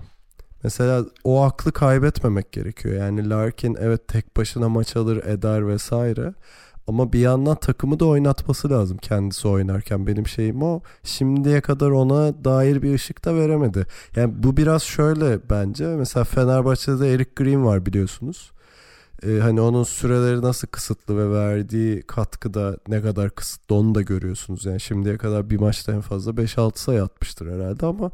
Mesela 0.65 1.05
o 1.25 1.43
aklı 1.43 1.73
kaybetmemek 1.73 2.53
gerekiyor. 2.53 2.95
Yani 2.95 3.31
Larkin 3.31 3.77
evet 3.81 4.09
tek 4.09 4.37
başına 4.37 4.69
maç 4.69 4.97
alır 4.97 5.25
eder 5.25 5.69
vesaire. 5.69 6.35
Ama 6.87 7.13
bir 7.13 7.19
yandan 7.19 7.57
takımı 7.57 8.01
da 8.01 8.05
oynatması 8.05 8.71
lazım 8.71 8.97
kendisi 8.97 9.49
oynarken. 9.49 10.07
Benim 10.07 10.27
şeyim 10.27 10.63
o. 10.63 10.83
Şimdiye 11.05 11.61
kadar 11.61 11.91
ona 11.91 12.45
dair 12.45 12.83
bir 12.83 12.95
ışık 12.95 13.25
da 13.25 13.35
veremedi. 13.35 13.87
Yani 14.17 14.43
bu 14.43 14.57
biraz 14.57 14.83
şöyle 14.83 15.51
bence. 15.51 15.87
Mesela 15.87 16.25
Fenerbahçe'de 16.25 17.13
Eric 17.13 17.31
Green 17.37 17.65
var 17.65 17.87
biliyorsunuz. 17.87 18.53
Ee, 19.27 19.39
hani 19.43 19.61
onun 19.61 19.83
süreleri 19.83 20.43
nasıl 20.43 20.69
kısıtlı 20.69 21.17
ve 21.17 21.31
verdiği 21.31 22.03
katkıda 22.03 22.77
ne 22.89 23.03
kadar 23.03 23.31
kısıtlı 23.31 23.75
onu 23.75 23.95
da 23.95 24.03
görüyorsunuz. 24.03 24.65
Yani 24.65 24.81
şimdiye 24.81 25.19
kadar 25.19 25.51
bir 25.51 25.61
maçta 25.61 25.93
en 25.93 26.01
fazla 26.01 26.31
5-6 26.33 26.79
sayı 26.79 27.03
atmıştır 27.03 27.53
herhalde 27.53 27.87
ama 27.87 28.11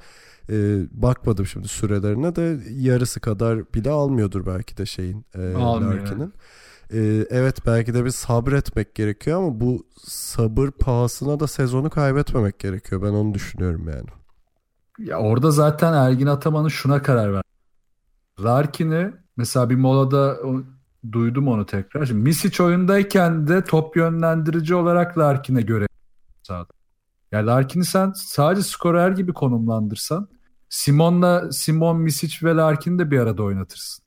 e, 0.50 0.54
bakmadım 0.92 1.46
şimdi 1.46 1.68
sürelerine 1.68 2.36
de 2.36 2.58
yarısı 2.70 3.20
kadar 3.20 3.74
bile 3.74 3.90
almıyordur 3.90 4.46
belki 4.46 4.76
de 4.76 4.86
şeyin 4.86 5.24
e, 5.34 5.52
Larkin'in. 5.52 6.32
E, 6.92 7.26
evet 7.30 7.66
belki 7.66 7.94
de 7.94 8.04
bir 8.04 8.10
sabretmek 8.10 8.94
gerekiyor 8.94 9.38
ama 9.38 9.60
bu 9.60 9.86
sabır 10.04 10.70
pahasına 10.70 11.40
da 11.40 11.46
sezonu 11.46 11.90
kaybetmemek 11.90 12.58
gerekiyor. 12.58 13.02
Ben 13.02 13.08
onu 13.08 13.34
düşünüyorum 13.34 13.88
yani. 13.88 14.06
Ya 14.98 15.18
orada 15.18 15.50
zaten 15.50 15.92
Ergin 15.92 16.26
Ataman'ın 16.26 16.68
şuna 16.68 17.02
karar 17.02 17.32
ver. 17.32 17.42
Larkin'i 18.44 19.12
mesela 19.36 19.70
bir 19.70 19.76
molada 19.76 20.38
duydum 21.12 21.48
onu 21.48 21.66
tekrar. 21.66 22.06
Şimdi 22.06 22.22
Misic 22.22 22.62
oyundayken 22.62 23.48
de 23.48 23.64
top 23.64 23.96
yönlendirici 23.96 24.74
olarak 24.74 25.18
Larkin'e 25.18 25.62
göre 25.62 25.86
sağda. 26.42 26.68
Yani 27.32 27.46
Larkin'i 27.46 27.84
sen 27.84 28.12
sadece 28.16 28.62
skorer 28.62 29.10
gibi 29.10 29.32
konumlandırsan 29.32 30.28
Simon'la 30.68 31.52
Simon, 31.52 32.00
Misic 32.00 32.46
ve 32.46 32.56
Larkin'i 32.56 32.98
de 32.98 33.10
bir 33.10 33.18
arada 33.18 33.42
oynatırsın. 33.42 34.04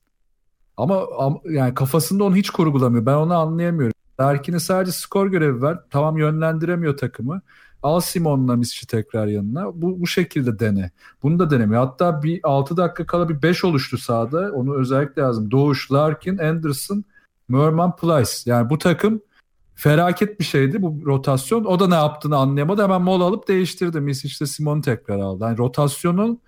Ama, 0.76 1.02
ama 1.18 1.38
yani 1.44 1.74
kafasında 1.74 2.24
onu 2.24 2.36
hiç 2.36 2.50
kurgulamıyor. 2.50 3.06
Ben 3.06 3.14
onu 3.14 3.34
anlayamıyorum. 3.34 3.94
Larkin'e 4.20 4.60
sadece 4.60 4.92
skor 4.92 5.26
görevi 5.26 5.62
ver. 5.62 5.78
Tamam 5.90 6.18
yönlendiremiyor 6.18 6.96
takımı. 6.96 7.42
Al 7.82 8.00
Simon'la 8.00 8.56
Misic'i 8.56 8.86
tekrar 8.86 9.26
yanına. 9.26 9.82
Bu, 9.82 10.00
bu 10.00 10.06
şekilde 10.06 10.58
dene. 10.58 10.90
Bunu 11.22 11.38
da 11.38 11.50
denemiyor. 11.50 11.86
Hatta 11.86 12.22
bir 12.22 12.40
6 12.42 12.76
dakika 12.76 13.06
kala 13.06 13.28
bir 13.28 13.42
5 13.42 13.64
oluştu 13.64 13.98
sahada. 13.98 14.52
Onu 14.52 14.76
özellikle 14.76 15.22
lazım. 15.22 15.50
Doğuş, 15.50 15.92
Larkin, 15.92 16.38
Anderson, 16.38 17.04
Merman, 17.48 17.96
Plyce. 17.96 18.32
Yani 18.46 18.70
bu 18.70 18.78
takım 18.78 19.22
felaket 19.74 20.40
bir 20.40 20.44
şeydi 20.44 20.82
bu 20.82 21.00
rotasyon. 21.06 21.64
O 21.64 21.80
da 21.80 21.88
ne 21.88 21.94
yaptığını 21.94 22.36
anlayamadı. 22.36 22.82
Hemen 22.82 23.02
mola 23.02 23.24
alıp 23.24 23.48
değiştirdi. 23.48 24.00
Misic'le 24.00 24.46
Simon'u 24.46 24.80
tekrar 24.80 25.18
aldı. 25.18 25.44
Yani 25.44 25.58
rotasyonun 25.58 26.40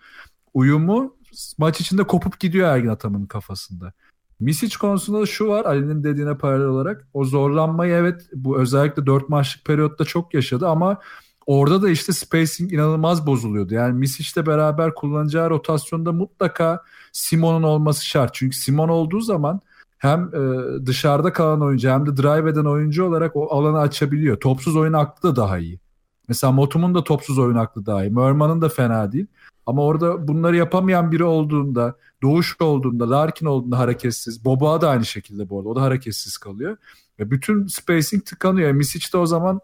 uyumu 0.55 1.17
maç 1.59 1.81
içinde 1.81 2.05
kopup 2.05 2.41
gidiyor 2.41 2.69
Ergin 2.69 2.89
Ataman'ın 2.89 3.27
kafasında. 3.27 3.93
Misic 4.41 4.77
konusunda 4.79 5.21
da 5.21 5.27
şu 5.27 5.49
var 5.49 5.65
Ali'nin 5.65 6.05
dediğine 6.05 6.37
paralel 6.37 6.67
olarak. 6.67 7.09
O 7.15 7.25
zorlanmayı 7.25 7.95
evet 7.95 8.29
bu 8.35 8.59
özellikle 8.59 9.07
4 9.07 9.29
maçlık 9.29 9.65
periyotta 9.65 10.05
çok 10.05 10.35
yaşadı 10.35 10.69
ama 10.69 10.99
orada 11.47 11.83
da 11.83 11.91
işte 11.91 12.13
spacing 12.13 12.73
inanılmaz 12.73 13.27
bozuluyordu. 13.27 13.75
Yani 13.75 13.99
Misic'le 13.99 14.47
beraber 14.47 14.95
kullanacağı 14.95 15.51
rotasyonda 15.51 16.13
mutlaka 16.13 16.83
Simon'un 17.13 17.63
olması 17.63 18.07
şart. 18.07 18.35
Çünkü 18.35 18.57
Simon 18.57 18.89
olduğu 18.89 19.21
zaman 19.21 19.61
hem 19.99 20.31
e, 20.35 20.87
dışarıda 20.87 21.33
kalan 21.33 21.63
oyuncu 21.63 21.89
hem 21.89 22.07
de 22.07 22.17
drive 22.17 22.51
eden 22.51 22.65
oyuncu 22.65 23.05
olarak 23.05 23.37
o 23.37 23.49
alanı 23.51 23.79
açabiliyor. 23.79 24.41
Topsuz 24.41 24.77
oyun 24.77 24.93
aklı 24.93 25.31
da 25.31 25.37
daha 25.37 25.59
iyi. 25.59 25.84
Mesela 26.29 26.53
Motum'un 26.53 26.95
da 26.95 27.05
topsuz 27.05 27.39
oyun 27.39 27.57
aklı 27.57 27.87
daha 27.87 28.05
iyi. 28.05 28.11
Merman'ın 28.11 28.61
da 28.61 28.69
fena 28.69 29.13
değil. 29.13 29.27
Ama 29.67 29.83
orada 29.83 30.29
bunları 30.29 30.57
yapamayan 30.57 31.13
biri 31.13 31.25
olduğunda, 31.25 31.97
Doğuş 32.23 32.57
olduğunda, 32.61 33.11
Larkin 33.11 33.47
olduğunda 33.47 33.79
hareketsiz. 33.79 34.45
Boba 34.45 34.81
da 34.81 34.91
aynı 34.91 35.05
şekilde 35.05 35.49
bu 35.49 35.59
arada. 35.59 35.69
O 35.69 35.77
da 35.77 35.83
hareketsiz 35.83 36.39
kalıyor. 36.39 36.77
Ve 37.19 37.31
bütün 37.31 37.67
spacing 37.67 38.27
tıkanıyor. 38.27 38.73
Misic 38.73 39.13
de 39.13 39.17
o 39.17 39.27
zaman 39.27 39.61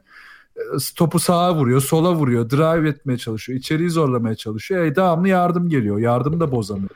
e, 0.56 0.60
topu 0.96 1.18
sağa 1.18 1.54
vuruyor, 1.56 1.80
sola 1.80 2.14
vuruyor, 2.14 2.50
drive 2.50 2.88
etmeye 2.88 3.18
çalışıyor, 3.18 3.58
içeriği 3.58 3.90
zorlamaya 3.90 4.34
çalışıyor. 4.34 4.84
E, 4.84 4.96
devamlı 4.96 5.28
yardım 5.28 5.68
geliyor. 5.68 5.98
Yardım 5.98 6.40
da 6.40 6.52
bozamıyor. 6.52 6.90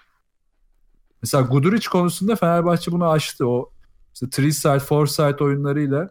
Mesela 1.22 1.42
Guduric 1.42 1.88
konusunda 1.88 2.36
Fenerbahçe 2.36 2.92
bunu 2.92 3.10
aştı. 3.10 3.48
O 3.48 3.70
işte 4.14 4.30
three 4.30 4.52
side, 4.52 4.78
four 4.78 5.06
side 5.06 5.44
oyunlarıyla 5.44 6.10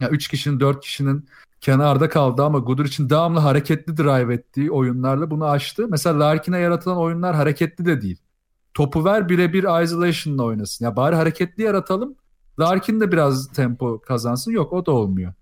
ya 0.00 0.08
üç 0.08 0.28
kişinin, 0.28 0.60
dört 0.60 0.80
kişinin 0.80 1.28
kenarda 1.60 2.08
kaldı 2.08 2.44
ama 2.44 2.58
Guduric'in 2.58 3.10
devamlı 3.10 3.40
hareketli 3.40 3.96
drive 3.96 4.34
ettiği 4.34 4.70
oyunlarla 4.70 5.30
bunu 5.30 5.46
aştı. 5.46 5.86
Mesela 5.88 6.20
Larkin'e 6.20 6.58
yaratılan 6.58 6.98
oyunlar 6.98 7.36
hareketli 7.36 7.84
de 7.84 8.02
değil. 8.02 8.18
Topu 8.74 9.04
ver 9.04 9.28
birebir 9.28 9.82
isolation'la 9.82 10.42
oynasın. 10.42 10.84
Ya 10.84 10.96
bari 10.96 11.16
hareketli 11.16 11.62
yaratalım. 11.62 12.14
Larkin 12.60 13.00
de 13.00 13.12
biraz 13.12 13.52
tempo 13.52 14.00
kazansın. 14.00 14.50
Yok 14.52 14.72
o 14.72 14.86
da 14.86 14.92
olmuyor. 14.92 15.32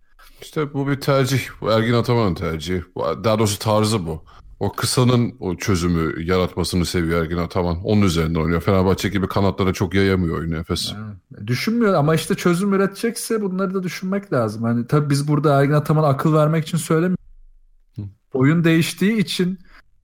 İşte 0.43 0.75
bu 0.75 0.89
bir 0.89 1.01
tercih. 1.01 1.41
Bu 1.61 1.71
Ergin 1.71 1.93
Ataman'ın 1.93 2.35
tercihi. 2.35 2.85
Daha 2.97 3.39
doğrusu 3.39 3.59
tarzı 3.59 4.07
bu. 4.07 4.25
O 4.61 4.73
kısanın 4.73 5.35
o 5.41 5.57
çözümü 5.57 6.23
yaratmasını 6.23 6.87
seviyor 6.87 7.23
Ergin 7.23 7.37
Ataman. 7.37 7.85
Onun 7.85 8.03
üzerinde 8.03 8.38
oynuyor. 8.38 8.61
Fenerbahçe 8.61 9.09
gibi 9.09 9.29
kanatlara 9.29 9.73
çok 9.73 9.95
yayamıyor 9.95 10.38
oyunu 10.38 10.57
Efes. 10.57 10.93
Yani, 10.93 11.47
düşünmüyor 11.47 11.95
ama 11.95 12.15
işte 12.15 12.35
çözüm 12.35 12.75
üretecekse 12.75 13.43
bunları 13.43 13.75
da 13.75 13.83
düşünmek 13.83 14.33
lazım. 14.33 14.62
Hani 14.62 14.87
tabii 14.87 15.11
biz 15.11 15.29
burada 15.29 15.61
Ergin 15.61 15.73
Ataman'a 15.73 16.07
akıl 16.07 16.35
vermek 16.35 16.67
için 16.67 16.79
söylemiyoruz. 16.79 17.19
Oyun 18.33 18.65
değiştiği 18.65 19.17
için 19.19 19.59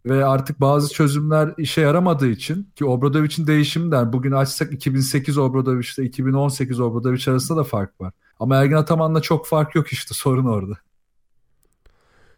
ve 0.07 0.25
artık 0.25 0.61
bazı 0.61 0.93
çözümler 0.93 1.55
işe 1.59 1.81
yaramadığı 1.81 2.29
için 2.29 2.69
ki 2.77 2.85
Obradovic'in 2.85 3.47
değişiminden 3.47 4.13
bugün 4.13 4.33
açsak 4.33 4.73
2008 4.73 5.39
Obradovic 5.39 5.89
ile 5.99 6.07
2018 6.07 6.81
Obradovic 6.81 7.31
arasında 7.31 7.59
da 7.59 7.65
fark 7.65 8.01
var. 8.01 8.13
Ama 8.41 8.57
Ergin 8.57 8.77
Ataman'la 8.77 9.23
çok 9.23 9.47
fark 9.47 9.75
yok 9.75 9.89
işte 9.89 10.15
sorun 10.15 10.45
orada. 10.45 10.75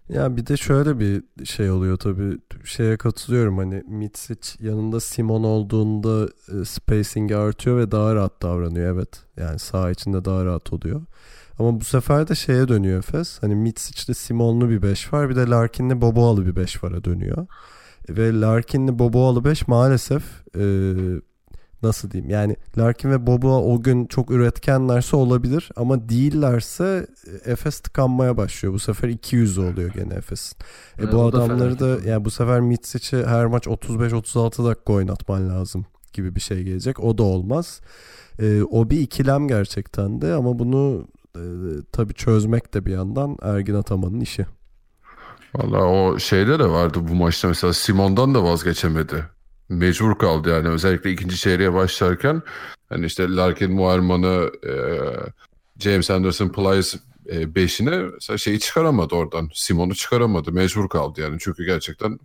Ya 0.09 0.37
bir 0.37 0.47
de 0.47 0.57
şöyle 0.57 0.99
bir 0.99 1.23
şey 1.45 1.71
oluyor 1.71 1.97
tabii 1.97 2.39
şeye 2.65 2.97
katılıyorum 2.97 3.59
hani 3.59 3.83
Mitsic 3.89 4.67
yanında 4.67 5.01
Simon 5.01 5.45
olduğunda 5.45 6.29
e, 6.53 6.65
spacing 6.65 7.33
artıyor 7.33 7.79
ve 7.79 7.91
daha 7.91 8.15
rahat 8.15 8.43
davranıyor 8.43 8.95
evet 8.95 9.09
yani 9.37 9.59
sağ 9.59 9.91
içinde 9.91 10.25
daha 10.25 10.45
rahat 10.45 10.73
oluyor. 10.73 11.03
Ama 11.59 11.81
bu 11.81 11.85
sefer 11.85 12.29
de 12.29 12.35
şeye 12.35 12.69
dönüyor 12.69 12.99
Efes 12.99 13.39
hani 13.43 13.55
Mitsic'li 13.55 14.15
Simon'lu 14.15 14.71
bir 14.71 14.83
5 14.83 15.13
var 15.13 15.29
bir 15.29 15.37
de 15.37 15.47
Larkin'li 15.47 16.01
Boboalı 16.01 16.47
bir 16.47 16.57
5 16.57 16.85
vara 16.85 17.05
dönüyor. 17.05 17.47
Ve 18.09 18.41
Larkin'li 18.41 18.99
Boboalı 18.99 19.45
5 19.45 19.69
maalesef 19.69 20.23
e, 20.57 20.65
nasıl 21.87 22.11
diyeyim 22.11 22.31
yani 22.31 22.57
Larkin 22.79 23.11
ve 23.11 23.27
Bobo 23.27 23.75
o 23.75 23.83
gün 23.83 24.07
çok 24.07 24.31
üretkenlerse 24.31 25.17
olabilir 25.17 25.69
ama 25.77 26.09
değillerse 26.09 27.07
e, 27.47 27.53
Efes 27.53 27.81
tıkanmaya 27.81 28.37
başlıyor. 28.37 28.75
Bu 28.75 28.79
sefer 28.79 29.09
200 29.09 29.59
oluyor 29.59 29.91
gene 29.91 30.15
Efes'in. 30.15 30.57
E, 31.03 31.13
bu 31.13 31.23
adamları 31.23 31.79
da 31.79 32.09
yani 32.09 32.25
bu 32.25 32.31
sefer 32.31 32.61
Mitsic'i 32.61 33.27
her 33.27 33.47
maç 33.47 33.67
35-36 33.67 34.65
dakika 34.65 34.93
oynatman 34.93 35.49
lazım 35.49 35.87
gibi 36.13 36.35
bir 36.35 36.41
şey 36.41 36.63
gelecek. 36.63 37.01
O 37.01 37.19
da 37.19 37.23
olmaz. 37.23 37.81
E, 38.39 38.63
o 38.63 38.91
bir 38.91 39.01
ikilem 39.01 39.49
gerçekten 39.49 40.21
de 40.21 40.35
ama 40.35 40.59
bunu 40.59 41.07
e, 41.37 41.43
tabii 41.93 42.15
çözmek 42.15 42.75
de 42.75 42.87
bir 42.87 42.93
yandan 42.93 43.37
Ergin 43.43 43.75
Ataman'ın 43.75 44.21
işi. 44.21 44.47
Valla 45.55 45.85
o 45.85 46.19
şeyde 46.19 46.59
de 46.59 46.69
vardı 46.69 46.99
bu 47.09 47.15
maçta 47.15 47.49
mesela 47.49 47.73
Simon'dan 47.73 48.35
da 48.35 48.45
vazgeçemedi 48.45 49.36
mecbur 49.69 50.19
kaldı 50.19 50.51
yani 50.51 50.69
özellikle 50.69 51.13
ikinci 51.13 51.37
çeyreğe 51.37 51.73
başlarken 51.75 52.43
hani 52.89 53.07
işte 53.07 53.29
Larkin 53.29 53.73
Muarman'ı 53.73 54.51
e, 54.67 54.73
James 55.79 56.11
Anderson 56.11 56.49
Plyce 56.49 56.99
e, 57.33 57.55
beşine 57.55 57.99
mesela 57.99 58.39
şeyi 58.39 58.61
çıkaramadı 58.61 59.15
oradan. 59.15 59.51
Simon'u 59.55 59.95
çıkaramadı. 59.95 60.53
Mecbur 60.53 60.89
kaldı 60.89 61.21
yani. 61.21 61.37
Çünkü 61.41 61.65
gerçekten 61.65 62.19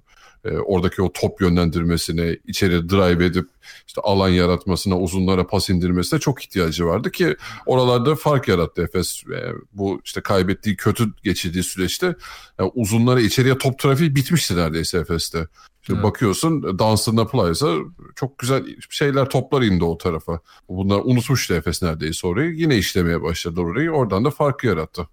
e, 0.45 0.49
oradaki 0.49 1.01
o 1.01 1.11
top 1.13 1.41
yönlendirmesine, 1.41 2.37
içeri 2.47 2.89
drive 2.89 3.25
edip 3.25 3.47
işte 3.87 4.01
alan 4.01 4.29
yaratmasına, 4.29 4.99
uzunlara 4.99 5.47
pas 5.47 5.69
indirmesine 5.69 6.19
çok 6.19 6.43
ihtiyacı 6.43 6.85
vardı 6.85 7.11
ki 7.11 7.35
oralarda 7.65 8.15
fark 8.15 8.47
yarattı 8.47 8.81
Efes. 8.81 9.23
E, 9.23 9.53
bu 9.73 10.01
işte 10.05 10.21
kaybettiği, 10.21 10.75
kötü 10.75 11.13
geçirdiği 11.23 11.63
süreçte 11.63 12.15
yani 12.59 12.71
uzunlara 12.75 13.21
içeriye 13.21 13.57
top 13.57 13.79
trafiği 13.79 14.15
bitmişti 14.15 14.55
neredeyse 14.55 14.97
Efes'te. 14.97 15.47
Evet. 15.95 16.03
bakıyorsun 16.03 16.79
Dunstan 16.79 17.27
Plyce'a 17.27 17.75
çok 18.15 18.37
güzel 18.37 18.65
şeyler 18.89 19.29
toplar 19.29 19.61
indi 19.61 19.83
o 19.83 19.97
tarafa. 19.97 20.39
Bunlar 20.69 21.01
unutmuştu 21.03 21.53
Efes 21.53 21.81
neredeyse 21.81 22.27
orayı. 22.27 22.51
Yine 22.51 22.77
işlemeye 22.77 23.21
başladı 23.21 23.61
orayı. 23.61 23.91
Oradan 23.91 24.25
da 24.25 24.29
farkı 24.29 24.67
yarattı. 24.67 25.07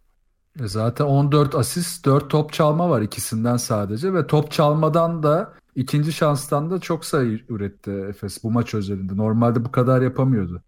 E 0.61 0.69
zaten 0.69 1.05
14 1.05 1.55
asist 1.55 2.05
4 2.07 2.31
top 2.31 2.53
çalma 2.53 2.91
var 2.91 3.01
ikisinden 3.03 3.57
sadece 3.57 4.15
ve 4.15 4.27
top 4.27 4.51
çalmadan 4.51 5.23
da 5.23 5.55
ikinci 5.75 6.13
şanstan 6.13 6.71
da 6.71 6.79
çok 6.79 7.05
sayı 7.05 7.45
üretti 7.49 7.91
Efes 7.91 8.45
bu 8.45 8.51
maç 8.51 8.75
özelinde. 8.75 9.17
Normalde 9.17 9.65
bu 9.65 9.73
kadar 9.73 10.03
yapamıyordu. 10.03 10.63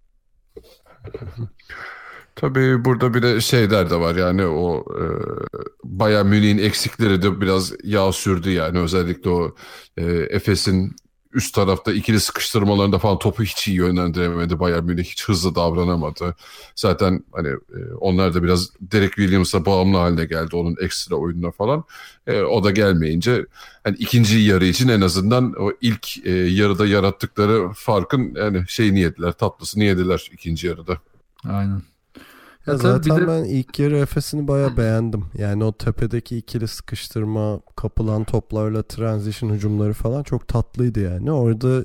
Tabii 2.40 2.84
burada 2.84 3.14
bir 3.14 3.22
de 3.22 3.40
şeyler 3.40 3.90
de 3.90 4.00
var 4.00 4.16
yani 4.16 4.46
o 4.46 4.84
e, 5.00 5.04
Bayern 5.84 6.26
Münih'in 6.26 6.58
eksikleri 6.58 7.22
de 7.22 7.40
biraz 7.40 7.72
yağ 7.84 8.12
sürdü 8.12 8.50
yani 8.50 8.78
özellikle 8.78 9.30
o 9.30 9.54
e, 9.96 10.04
Efes'in 10.30 10.96
üst 11.32 11.54
tarafta 11.54 11.92
ikili 11.92 12.20
sıkıştırmalarında 12.20 12.98
falan 12.98 13.18
topu 13.18 13.42
hiç 13.42 13.68
iyi 13.68 13.76
yönlendiremedi. 13.76 14.60
Bayern 14.60 14.84
Münih 14.84 15.04
hiç 15.04 15.28
hızlı 15.28 15.54
davranamadı. 15.54 16.34
Zaten 16.76 17.24
hani 17.32 17.48
e, 17.48 17.94
onlar 18.00 18.34
da 18.34 18.42
biraz 18.42 18.70
Derek 18.80 19.12
Williams'a 19.14 19.66
bağımlı 19.66 19.98
haline 19.98 20.24
geldi 20.24 20.56
onun 20.56 20.76
ekstra 20.80 21.16
oyununa 21.16 21.50
falan. 21.50 21.84
E, 22.26 22.40
o 22.42 22.64
da 22.64 22.70
gelmeyince 22.70 23.46
hani 23.84 23.96
ikinci 23.96 24.38
yarı 24.38 24.64
için 24.64 24.88
en 24.88 25.00
azından 25.00 25.54
o 25.58 25.72
ilk 25.80 26.26
e, 26.26 26.30
yarıda 26.30 26.86
yarattıkları 26.86 27.68
farkın 27.74 28.34
yani 28.34 28.64
şeyini 28.68 29.00
yediler, 29.00 29.32
tatlısını 29.32 29.84
yediler 29.84 30.30
ikinci 30.32 30.66
yarıda. 30.66 30.98
Aynen. 31.48 31.82
Ya 32.66 32.76
zaten 32.76 33.16
de... 33.16 33.28
ben 33.28 33.44
ilk 33.44 33.78
yarı 33.78 33.96
Efes'ini 33.96 34.48
baya 34.48 34.76
beğendim. 34.76 35.24
Yani 35.38 35.64
o 35.64 35.72
tepedeki 35.72 36.36
ikili 36.36 36.68
sıkıştırma, 36.68 37.60
kapılan 37.76 38.24
toplarla 38.24 38.82
transition 38.82 39.50
hücumları 39.50 39.92
falan 39.92 40.22
çok 40.22 40.48
tatlıydı 40.48 41.00
yani. 41.00 41.32
Orada 41.32 41.84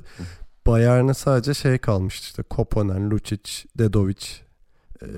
Bayern'e 0.66 1.14
sadece 1.14 1.54
şey 1.54 1.78
kalmıştı 1.78 2.26
işte 2.26 2.42
Koponen, 2.42 3.10
Lucic, 3.10 3.50
Dedovic 3.78 4.45
e, 5.02 5.08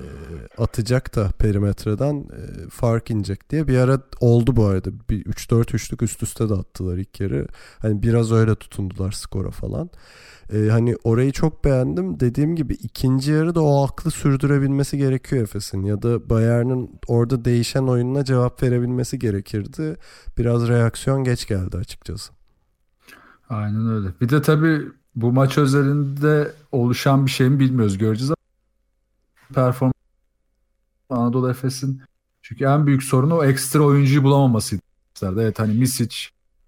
atacak 0.61 1.15
da 1.15 1.31
perimetreden 1.39 2.15
e, 2.15 2.69
fark 2.69 3.11
inecek 3.11 3.49
diye 3.49 3.67
bir 3.67 3.77
ara 3.77 3.99
oldu 4.19 4.55
bu 4.55 4.65
arada. 4.65 4.89
Bir 5.09 5.25
3-4 5.25 5.75
üçlük 5.75 6.01
üst 6.01 6.23
üste 6.23 6.49
de 6.49 6.53
attılar 6.53 6.97
ilk 6.97 7.19
yarı. 7.19 7.47
Hani 7.79 8.03
biraz 8.03 8.31
öyle 8.31 8.55
tutundular 8.55 9.11
skora 9.11 9.51
falan. 9.51 9.89
E, 10.53 10.69
hani 10.69 10.95
orayı 11.03 11.31
çok 11.31 11.65
beğendim. 11.65 12.19
Dediğim 12.19 12.55
gibi 12.55 12.73
ikinci 12.73 13.31
yarı 13.31 13.55
da 13.55 13.61
o 13.61 13.85
aklı 13.85 14.11
sürdürebilmesi 14.11 14.97
gerekiyor 14.97 15.43
Efes'in. 15.43 15.83
Ya 15.83 16.01
da 16.01 16.29
Bayern'in 16.29 16.99
orada 17.07 17.45
değişen 17.45 17.83
oyununa 17.83 18.25
cevap 18.25 18.63
verebilmesi 18.63 19.19
gerekirdi. 19.19 19.95
Biraz 20.37 20.67
reaksiyon 20.67 21.23
geç 21.23 21.47
geldi 21.47 21.77
açıkçası. 21.77 22.33
Aynen 23.49 23.89
öyle. 23.89 24.07
Bir 24.21 24.29
de 24.29 24.41
tabii 24.41 24.81
bu 25.15 25.31
maç 25.31 25.57
özelinde 25.57 26.51
oluşan 26.71 27.25
bir 27.25 27.31
şey 27.31 27.49
mi 27.49 27.59
bilmiyoruz 27.59 27.97
göreceğiz 27.97 28.38
performans 29.53 29.93
Anadolu 31.09 31.49
Efes'in 31.49 32.01
çünkü 32.41 32.65
en 32.65 32.87
büyük 32.87 33.03
sorunu 33.03 33.35
o 33.35 33.43
ekstra 33.43 33.81
oyuncuyu 33.81 34.23
bulamamasıydı. 34.23 34.81
Evet 35.23 35.59
hani 35.59 35.73
Misic, 35.73 36.15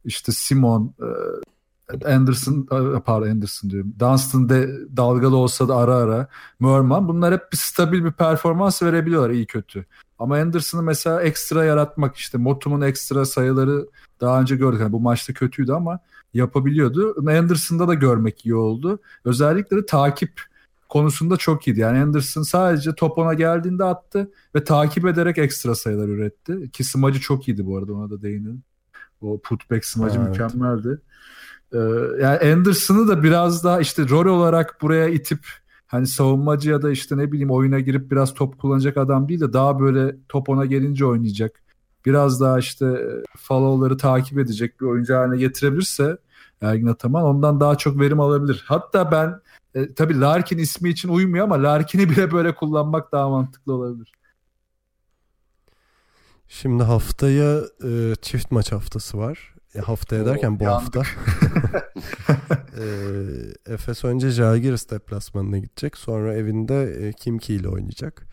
işte 0.05 0.31
Simon, 0.31 0.93
e, 0.99 2.13
Anderson 2.13 2.67
pardon 3.05 3.29
Anderson 3.29 3.69
diyorum. 3.69 3.93
Dunstan 3.99 4.49
de 4.49 4.69
dalgalı 4.97 5.35
olsa 5.35 5.67
da 5.67 5.75
ara 5.75 5.95
ara 5.95 6.27
Merman 6.59 7.07
bunlar 7.07 7.33
hep 7.33 7.51
bir 7.51 7.57
stabil 7.57 8.03
bir 8.03 8.11
performans 8.11 8.83
verebiliyorlar 8.83 9.29
iyi 9.29 9.45
kötü. 9.45 9.85
Ama 10.19 10.37
Anderson'ı 10.37 10.83
mesela 10.83 11.21
ekstra 11.21 11.65
yaratmak 11.65 12.15
işte 12.15 12.37
Motum'un 12.37 12.81
ekstra 12.81 13.25
sayıları 13.25 13.87
daha 14.21 14.41
önce 14.41 14.55
gördük. 14.55 14.81
Yani 14.81 14.91
bu 14.91 14.99
maçta 14.99 15.33
kötüydü 15.33 15.71
ama 15.71 15.99
yapabiliyordu. 16.33 17.15
Anderson'da 17.19 17.87
da 17.87 17.93
görmek 17.93 18.45
iyi 18.45 18.55
oldu. 18.55 18.99
Özellikle 19.25 19.77
de 19.77 19.85
takip 19.85 20.50
konusunda 20.91 21.37
çok 21.37 21.67
iyiydi. 21.67 21.79
Yani 21.79 21.99
Anderson 21.99 22.41
sadece 22.41 22.95
top 22.95 23.17
ona 23.17 23.33
geldiğinde 23.33 23.83
attı 23.83 24.31
ve 24.55 24.63
takip 24.63 25.05
ederek 25.05 25.37
ekstra 25.37 25.75
sayılar 25.75 26.07
üretti. 26.07 26.71
Ki 26.71 26.83
smacı 26.83 27.19
çok 27.19 27.47
iyiydi 27.47 27.65
bu 27.65 27.77
arada 27.77 27.93
ona 27.93 28.09
da 28.09 28.21
değinelim. 28.21 28.63
O 29.21 29.41
putback 29.41 29.85
smacı 29.85 30.19
evet. 30.19 30.29
mükemmeldi. 30.29 31.01
Ee, 31.73 31.77
yani 32.21 32.53
Anderson'ı 32.53 33.07
da 33.07 33.23
biraz 33.23 33.63
daha 33.63 33.79
işte 33.79 34.09
rol 34.09 34.25
olarak 34.25 34.81
buraya 34.81 35.07
itip 35.09 35.45
hani 35.87 36.07
savunmacı 36.07 36.69
ya 36.69 36.81
da 36.81 36.91
işte 36.91 37.17
ne 37.17 37.31
bileyim 37.31 37.51
oyuna 37.51 37.79
girip 37.79 38.11
biraz 38.11 38.33
top 38.33 38.59
kullanacak 38.59 38.97
adam 38.97 39.29
değil 39.29 39.39
de 39.39 39.53
daha 39.53 39.79
böyle 39.79 40.15
top 40.29 40.49
ona 40.49 40.65
gelince 40.65 41.05
oynayacak. 41.05 41.61
Biraz 42.05 42.41
daha 42.41 42.59
işte 42.59 43.07
follow'ları 43.37 43.97
takip 43.97 44.39
edecek 44.39 44.81
bir 44.81 44.85
oyuncu 44.85 45.15
haline 45.15 45.37
getirebilirse 45.37 46.17
Ergin 46.61 46.87
Ataman 46.87 47.23
ondan 47.23 47.59
daha 47.59 47.77
çok 47.77 47.99
verim 47.99 48.19
alabilir. 48.19 48.63
Hatta 48.67 49.11
ben 49.11 49.41
e, 49.75 49.93
tabii 49.93 50.19
Larkin 50.19 50.57
ismi 50.57 50.89
için 50.89 51.09
uymuyor 51.09 51.45
ama 51.45 51.63
Larkin'i 51.63 52.09
bile 52.09 52.31
böyle 52.31 52.55
kullanmak 52.55 53.11
daha 53.11 53.29
mantıklı 53.29 53.73
olabilir. 53.73 54.11
Şimdi 56.47 56.83
haftaya 56.83 57.61
e, 57.83 58.15
çift 58.21 58.51
maç 58.51 58.71
haftası 58.71 59.17
var. 59.17 59.55
E, 59.75 59.79
haftaya 59.79 60.25
derken 60.25 60.59
bu 60.59 60.63
yandık. 60.63 60.95
hafta. 60.95 61.03
e, 62.77 62.83
Efes 63.73 64.03
önce 64.03 64.29
Jalgiris 64.29 64.89
deplasmanına 64.89 65.57
gidecek. 65.57 65.97
Sonra 65.97 66.33
evinde 66.33 67.07
e, 67.07 67.13
Kimki 67.13 67.53
ile 67.53 67.69
oynayacak. 67.69 68.27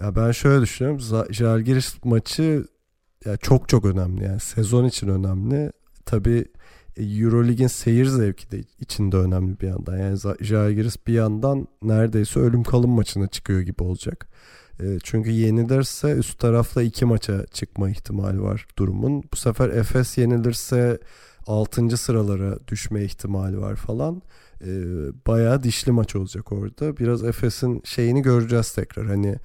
Ya 0.00 0.16
ben 0.16 0.30
şöyle 0.30 0.62
düşünüyorum. 0.62 1.26
Jalgiris 1.30 2.04
maçı 2.04 2.64
ya 3.24 3.36
çok 3.36 3.68
çok 3.68 3.84
önemli. 3.84 4.24
Yani 4.24 4.40
sezon 4.40 4.84
için 4.84 5.08
önemli. 5.08 5.72
Tabii 6.06 6.44
Eurolig'in 6.96 7.66
seyir 7.66 8.06
zevki 8.06 8.50
de 8.50 8.64
içinde 8.80 9.16
önemli 9.16 9.60
bir 9.60 9.68
yandan. 9.68 9.96
Yani 9.96 10.18
Jalgiris 10.40 11.06
bir 11.06 11.12
yandan 11.12 11.68
neredeyse 11.82 12.40
ölüm 12.40 12.62
kalım 12.62 12.90
maçına 12.90 13.26
çıkıyor 13.26 13.60
gibi 13.60 13.82
olacak. 13.82 14.28
E, 14.80 14.98
çünkü 15.04 15.30
yenilirse 15.30 16.12
üst 16.12 16.38
tarafla 16.38 16.82
iki 16.82 17.04
maça 17.04 17.46
çıkma 17.46 17.90
ihtimali 17.90 18.42
var 18.42 18.66
durumun. 18.78 19.24
Bu 19.32 19.36
sefer 19.36 19.68
Efes 19.68 20.18
yenilirse 20.18 20.98
6. 21.46 21.96
sıralara 21.96 22.58
düşme 22.68 23.04
ihtimali 23.04 23.60
var 23.60 23.76
falan. 23.76 24.22
E, 24.60 24.70
bayağı 25.26 25.62
dişli 25.62 25.92
maç 25.92 26.16
olacak 26.16 26.52
orada. 26.52 26.96
Biraz 26.96 27.24
Efes'in 27.24 27.82
şeyini 27.84 28.22
göreceğiz 28.22 28.72
tekrar. 28.72 29.06
Hani 29.06 29.36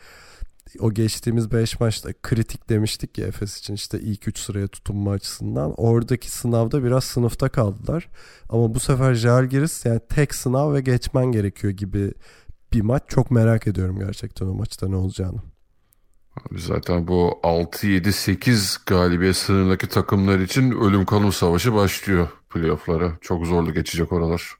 o 0.79 0.93
geçtiğimiz 0.93 1.51
5 1.51 1.79
maçta 1.79 2.09
kritik 2.23 2.69
demiştik 2.69 3.17
ya 3.17 3.27
Efes 3.27 3.59
için 3.59 3.73
işte 3.73 3.99
ilk 3.99 4.27
3 4.27 4.39
sıraya 4.39 4.67
tutunma 4.67 5.11
açısından. 5.11 5.73
Oradaki 5.77 6.31
sınavda 6.31 6.83
biraz 6.83 7.03
sınıfta 7.03 7.49
kaldılar. 7.49 8.09
Ama 8.49 8.75
bu 8.75 8.79
sefer 8.79 9.13
Jalgiris 9.13 9.85
yani 9.85 10.01
tek 10.09 10.35
sınav 10.35 10.73
ve 10.73 10.81
geçmen 10.81 11.25
gerekiyor 11.25 11.73
gibi 11.73 12.13
bir 12.73 12.81
maç. 12.81 13.03
Çok 13.07 13.31
merak 13.31 13.67
ediyorum 13.67 13.99
gerçekten 13.99 14.45
o 14.45 14.53
maçta 14.53 14.87
ne 14.87 14.95
olacağını. 14.95 15.37
Zaten 16.51 17.07
bu 17.07 17.39
6-7-8 17.43 18.77
galibiyet 18.85 19.35
sınırındaki 19.35 19.87
takımlar 19.87 20.39
için 20.39 20.71
ölüm 20.71 21.05
kalım 21.05 21.31
savaşı 21.31 21.73
başlıyor 21.73 22.27
playofflara. 22.49 23.17
Çok 23.21 23.45
zorlu 23.45 23.73
geçecek 23.73 24.11
oralar. 24.11 24.53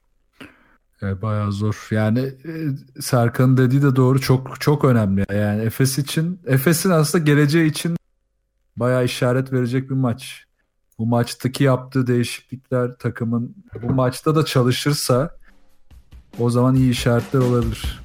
E, 1.02 1.22
bayağı 1.22 1.52
zor. 1.52 1.88
Yani 1.90 2.18
e, 2.20 2.52
Serkan'ın 3.00 3.56
dediği 3.56 3.82
de 3.82 3.96
doğru. 3.96 4.20
Çok 4.20 4.60
çok 4.60 4.84
önemli. 4.84 5.24
Yani 5.32 5.62
Efes 5.62 5.98
için, 5.98 6.40
Efes'in 6.46 6.90
aslında 6.90 7.24
geleceği 7.24 7.70
için 7.70 7.96
bayağı 8.76 9.04
işaret 9.04 9.52
verecek 9.52 9.90
bir 9.90 9.94
maç. 9.94 10.44
Bu 10.98 11.06
maçtaki 11.06 11.64
yaptığı 11.64 12.06
değişiklikler 12.06 12.96
takımın 12.98 13.56
bu 13.82 13.92
maçta 13.92 14.36
da 14.36 14.44
çalışırsa 14.44 15.36
o 16.38 16.50
zaman 16.50 16.74
iyi 16.74 16.90
işaretler 16.90 17.40
olabilir. 17.40 18.00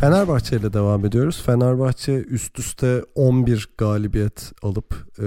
Fenerbahçe 0.00 0.56
ile 0.56 0.72
devam 0.72 1.04
ediyoruz. 1.04 1.42
Fenerbahçe 1.46 2.14
üst 2.14 2.58
üste 2.58 3.04
11 3.14 3.68
galibiyet 3.78 4.52
alıp 4.62 4.94
e, 5.18 5.24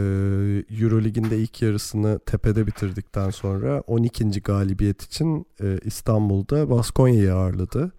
Eurolig'in 0.82 1.30
de 1.30 1.38
ilk 1.38 1.62
yarısını 1.62 2.19
tepede 2.25 2.67
bitirdikten 2.67 3.30
sonra 3.30 3.82
12. 3.88 4.41
galibiyet 4.41 5.03
için 5.03 5.45
e, 5.62 5.77
İstanbul'da 5.86 6.69
Baskonya'yı 6.69 7.34
ağırladı. 7.34 7.91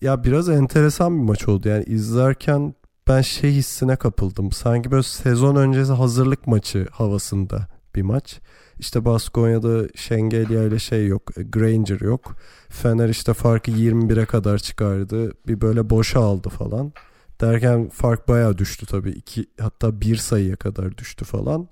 Ya 0.00 0.24
biraz 0.24 0.48
enteresan 0.48 1.18
bir 1.18 1.24
maç 1.24 1.48
oldu. 1.48 1.68
Yani 1.68 1.84
izlerken 1.84 2.74
ben 3.08 3.20
şey 3.20 3.52
hissine 3.52 3.96
kapıldım. 3.96 4.52
Sanki 4.52 4.90
böyle 4.90 5.02
sezon 5.02 5.56
öncesi 5.56 5.92
hazırlık 5.92 6.46
maçı 6.46 6.86
havasında 6.92 7.66
bir 7.94 8.02
maç. 8.02 8.40
İşte 8.80 9.04
Baskonya'da 9.04 9.88
Şengelya 9.94 10.62
ile 10.62 10.78
şey 10.78 11.06
yok. 11.06 11.30
Granger 11.36 12.00
yok. 12.00 12.36
Fener 12.68 13.08
işte 13.08 13.34
farkı 13.34 13.70
21'e 13.70 14.24
kadar 14.24 14.58
çıkardı. 14.58 15.32
Bir 15.46 15.60
böyle 15.60 15.90
boşa 15.90 16.20
aldı 16.20 16.48
falan. 16.48 16.92
Derken 17.40 17.88
fark 17.88 18.28
bayağı 18.28 18.58
düştü 18.58 18.86
tabii. 18.86 19.10
İki, 19.10 19.46
hatta 19.60 20.00
bir 20.00 20.16
sayıya 20.16 20.56
kadar 20.56 20.98
düştü 20.98 21.24
falan. 21.24 21.68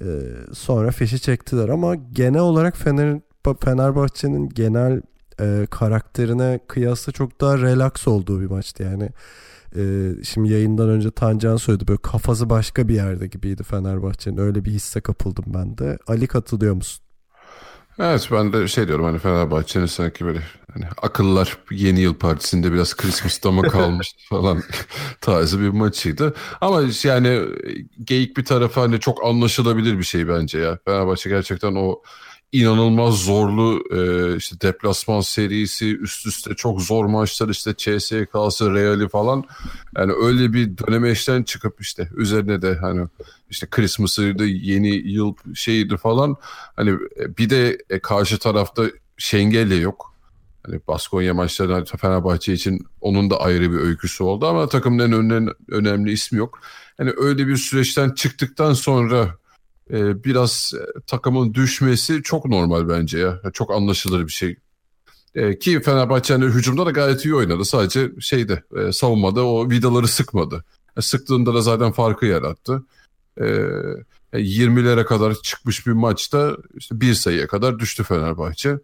Ee, 0.00 0.06
sonra 0.52 0.90
fişi 0.90 1.20
çektiler 1.20 1.68
ama 1.68 1.94
genel 1.94 2.40
olarak 2.40 2.76
Fener, 2.76 3.20
Fenerbahçe'nin 3.64 4.48
genel 4.48 5.02
e, 5.40 5.66
karakterine 5.70 6.60
kıyasla 6.68 7.12
çok 7.12 7.40
daha 7.40 7.58
relax 7.58 8.08
olduğu 8.08 8.40
bir 8.40 8.46
maçtı 8.46 8.82
yani. 8.82 9.10
E, 9.76 10.12
şimdi 10.24 10.52
yayından 10.52 10.88
önce 10.88 11.10
Tancan 11.10 11.56
söyledi 11.56 11.88
böyle 11.88 12.00
kafası 12.02 12.50
başka 12.50 12.88
bir 12.88 12.94
yerde 12.94 13.26
gibiydi 13.26 13.62
Fenerbahçe'nin. 13.62 14.38
Öyle 14.38 14.64
bir 14.64 14.70
hisse 14.70 15.00
kapıldım 15.00 15.44
ben 15.46 15.78
de. 15.78 15.98
Ali 16.06 16.26
katılıyor 16.26 16.74
musun? 16.74 17.06
Evet 17.98 18.28
ben 18.32 18.52
de 18.52 18.68
şey 18.68 18.88
diyorum 18.88 19.04
hani 19.04 19.18
Fenerbahçe'nin 19.18 19.86
sanki 19.86 20.24
böyle 20.24 20.42
hani 20.72 20.84
akıllar 21.02 21.58
yeni 21.70 22.00
yıl 22.00 22.14
partisinde 22.14 22.72
biraz 22.72 22.96
Christmas'ta 22.96 23.50
mı 23.50 23.62
kalmış 23.62 24.14
falan 24.28 24.62
tarzı 25.20 25.60
bir 25.60 25.68
maçıydı. 25.68 26.34
Ama 26.60 26.82
yani 27.04 27.40
geyik 28.04 28.36
bir 28.36 28.44
tarafı 28.44 28.80
hani 28.80 29.00
çok 29.00 29.24
anlaşılabilir 29.24 29.98
bir 29.98 30.04
şey 30.04 30.28
bence 30.28 30.58
ya. 30.58 30.78
Fenerbahçe 30.84 31.30
gerçekten 31.30 31.74
o 31.74 32.02
inanılmaz 32.52 33.14
zorlu 33.14 33.84
e, 33.90 34.36
işte 34.36 34.60
deplasman 34.60 35.20
serisi 35.20 35.96
üst 35.96 36.26
üste 36.26 36.54
çok 36.54 36.82
zor 36.82 37.04
maçlar 37.04 37.48
işte 37.48 37.74
CSK'sı 37.76 38.74
Real'i 38.74 39.08
falan 39.08 39.44
yani 39.96 40.12
öyle 40.12 40.52
bir 40.52 40.78
dönemeçten 40.78 41.42
çıkıp 41.42 41.80
işte 41.80 42.08
üzerine 42.16 42.62
de 42.62 42.74
hani 42.74 43.06
işte 43.50 43.66
Christmas'ıydı 43.70 44.46
yeni 44.46 44.88
yıl 44.88 45.34
şeydi 45.54 45.96
falan 45.96 46.36
hani 46.76 46.90
e, 46.90 47.36
bir 47.36 47.50
de 47.50 47.78
e, 47.90 47.98
karşı 47.98 48.38
tarafta 48.38 48.84
Şengel'le 49.18 49.80
yok. 49.80 50.14
Hani 50.66 50.80
Baskonya 50.88 51.34
maçları 51.34 51.84
Fenerbahçe 51.84 52.52
için 52.52 52.86
onun 53.00 53.30
da 53.30 53.40
ayrı 53.40 53.72
bir 53.72 53.76
öyküsü 53.76 54.24
oldu 54.24 54.46
ama 54.46 54.68
takımın 54.68 55.12
en 55.12 55.48
önemli 55.68 56.12
ismi 56.12 56.38
yok. 56.38 56.60
Hani 56.98 57.12
öyle 57.16 57.46
bir 57.46 57.56
süreçten 57.56 58.10
çıktıktan 58.10 58.72
sonra 58.72 59.36
e, 59.90 60.24
biraz 60.24 60.72
takımın 61.06 61.54
düşmesi 61.54 62.22
çok 62.22 62.46
normal 62.46 62.88
bence 62.88 63.18
ya. 63.18 63.40
Çok 63.52 63.70
anlaşılır 63.70 64.26
bir 64.26 64.32
şey. 64.32 64.56
E, 65.34 65.58
ki 65.58 65.80
Fenerbahçe'nin 65.80 66.40
hani 66.40 66.54
hücumda 66.54 66.86
da 66.86 66.90
gayet 66.90 67.24
iyi 67.24 67.34
oynadı. 67.34 67.64
Sadece 67.64 68.10
şeyde 68.20 68.62
e, 68.76 68.92
savunmada 68.92 69.46
o 69.46 69.70
vidaları 69.70 70.08
sıkmadı. 70.08 70.64
E, 70.96 71.02
sıktığında 71.02 71.54
da 71.54 71.60
zaten 71.60 71.92
farkı 71.92 72.26
yarattı. 72.26 72.82
E, 73.40 73.44
20'lere 74.32 75.00
e, 75.00 75.04
kadar 75.04 75.34
çıkmış 75.34 75.86
bir 75.86 75.92
maçta 75.92 76.56
işte 76.74 77.00
bir 77.00 77.14
sayıya 77.14 77.46
kadar 77.46 77.78
düştü 77.78 78.04
Fenerbahçe. 78.04 78.78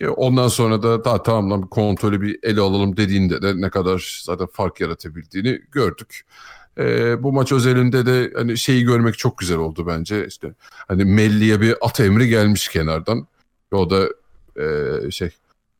E, 0.00 0.08
ondan 0.08 0.48
sonra 0.48 0.82
da 0.82 1.04
daha 1.04 1.22
tamamlan 1.22 1.60
kontrolü 1.60 2.20
bir 2.20 2.38
ele 2.42 2.60
alalım 2.60 2.96
dediğinde 2.96 3.42
de 3.42 3.60
ne 3.60 3.70
kadar 3.70 4.20
zaten 4.24 4.46
fark 4.52 4.80
yaratabildiğini 4.80 5.60
gördük. 5.72 6.26
E, 6.78 7.22
bu 7.22 7.32
maç 7.32 7.52
özelinde 7.52 8.06
de 8.06 8.32
hani 8.36 8.58
şeyi 8.58 8.84
görmek 8.84 9.18
çok 9.18 9.38
güzel 9.38 9.58
oldu 9.58 9.86
bence. 9.86 10.26
İşte 10.26 10.54
hani 10.88 11.04
Melli'ye 11.04 11.60
bir 11.60 11.76
at 11.80 12.00
emri 12.00 12.28
gelmiş 12.28 12.68
kenardan. 12.68 13.26
O 13.72 13.90
da 13.90 14.08
e, 14.56 15.10
şey 15.10 15.30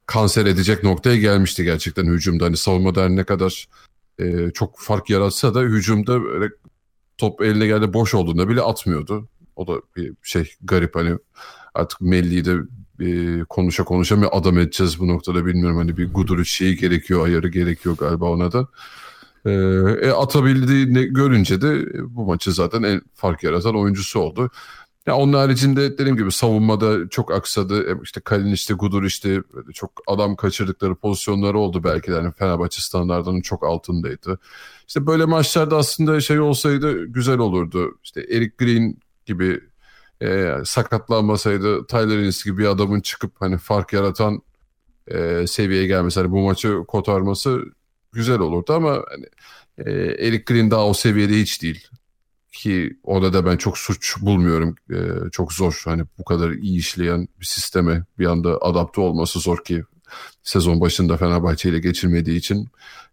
kanser 0.06 0.46
edecek 0.46 0.84
noktaya 0.84 1.16
gelmişti 1.16 1.64
gerçekten 1.64 2.06
hücumda. 2.06 2.44
Hani 2.44 2.56
savunmada 2.56 3.08
ne 3.08 3.24
kadar 3.24 3.68
e, 4.18 4.50
çok 4.50 4.78
fark 4.78 5.10
yaratsa 5.10 5.54
da 5.54 5.60
hücumda 5.60 6.22
böyle 6.22 6.52
top 7.18 7.42
eline 7.42 7.66
geldi 7.66 7.92
boş 7.92 8.14
olduğunda 8.14 8.48
bile 8.48 8.60
atmıyordu. 8.60 9.28
O 9.56 9.66
da 9.66 9.82
bir 9.96 10.12
şey 10.22 10.54
garip 10.62 10.94
hani 10.94 11.18
artık 11.74 12.00
Melli'yi 12.00 12.44
de 12.44 12.56
e, 13.00 13.40
konuşa 13.48 13.84
konuşa 13.84 14.16
mı 14.16 14.28
adam 14.32 14.58
edeceğiz 14.58 14.98
bu 14.98 15.08
noktada 15.08 15.46
bilmiyorum. 15.46 15.76
Hani 15.76 15.96
bir 15.96 16.12
Guduric 16.12 16.50
şeyi 16.50 16.76
gerekiyor, 16.76 17.26
ayarı 17.26 17.48
gerekiyor 17.48 17.96
galiba 17.96 18.30
ona 18.30 18.52
da. 18.52 18.68
Ee, 19.46 19.50
e, 20.02 20.10
atabildiğini 20.10 21.06
görünce 21.06 21.60
de 21.62 21.86
bu 22.16 22.24
maçı 22.24 22.52
zaten 22.52 22.82
en 22.82 23.02
fark 23.14 23.42
yaratan 23.42 23.76
oyuncusu 23.76 24.20
oldu. 24.20 24.50
Ya 25.06 25.16
onun 25.16 25.32
haricinde 25.32 25.98
dediğim 25.98 26.16
gibi 26.16 26.32
savunmada 26.32 27.08
çok 27.08 27.32
aksadı. 27.32 27.90
E, 27.90 27.94
işte 28.02 28.20
Kalin 28.20 28.52
işte 28.52 28.74
Gudur 28.74 29.04
işte 29.04 29.42
çok 29.74 29.90
adam 30.06 30.36
kaçırdıkları 30.36 30.94
pozisyonları 30.94 31.58
oldu 31.58 31.84
belki 31.84 32.10
de. 32.10 32.14
Yani 32.14 32.32
Fenerbahçe 32.32 32.82
standartının 32.82 33.40
çok 33.40 33.64
altındaydı. 33.64 34.38
İşte 34.88 35.06
böyle 35.06 35.24
maçlarda 35.24 35.76
aslında 35.76 36.20
şey 36.20 36.40
olsaydı 36.40 37.04
güzel 37.04 37.38
olurdu. 37.38 37.98
İşte 38.04 38.20
Eric 38.20 38.54
Green 38.58 38.96
gibi 39.26 39.60
e, 40.22 40.54
sakatlanmasaydı 40.64 41.86
Tyler 41.86 42.18
Ennis 42.18 42.44
gibi 42.44 42.58
bir 42.58 42.66
adamın 42.66 43.00
çıkıp 43.00 43.32
hani 43.40 43.58
fark 43.58 43.92
yaratan 43.92 44.42
e, 45.08 45.46
seviyeye 45.46 45.86
gelmesi. 45.86 46.20
Hani 46.20 46.30
bu 46.30 46.40
maçı 46.40 46.78
kotarması 46.88 47.64
güzel 48.12 48.38
olurdu 48.38 48.72
ama 48.72 48.90
hani, 48.90 49.26
e, 49.78 49.90
Eric 50.26 50.44
Green 50.46 50.70
daha 50.70 50.86
o 50.86 50.94
seviyede 50.94 51.40
hiç 51.40 51.62
değil. 51.62 51.88
Ki 52.52 52.98
orada 53.02 53.32
da 53.32 53.46
ben 53.46 53.56
çok 53.56 53.78
suç 53.78 54.20
bulmuyorum. 54.20 54.74
E, 54.90 55.30
çok 55.32 55.52
zor 55.52 55.82
hani 55.84 56.02
bu 56.18 56.24
kadar 56.24 56.50
iyi 56.50 56.78
işleyen 56.78 57.28
bir 57.40 57.46
sisteme 57.46 58.04
bir 58.18 58.26
anda 58.26 58.58
adapte 58.62 59.00
olması 59.00 59.40
zor 59.40 59.64
ki 59.64 59.84
sezon 60.42 60.80
başında 60.80 61.16
Fenerbahçe 61.16 61.68
ile 61.68 61.78
geçirmediği 61.78 62.38
için 62.38 62.68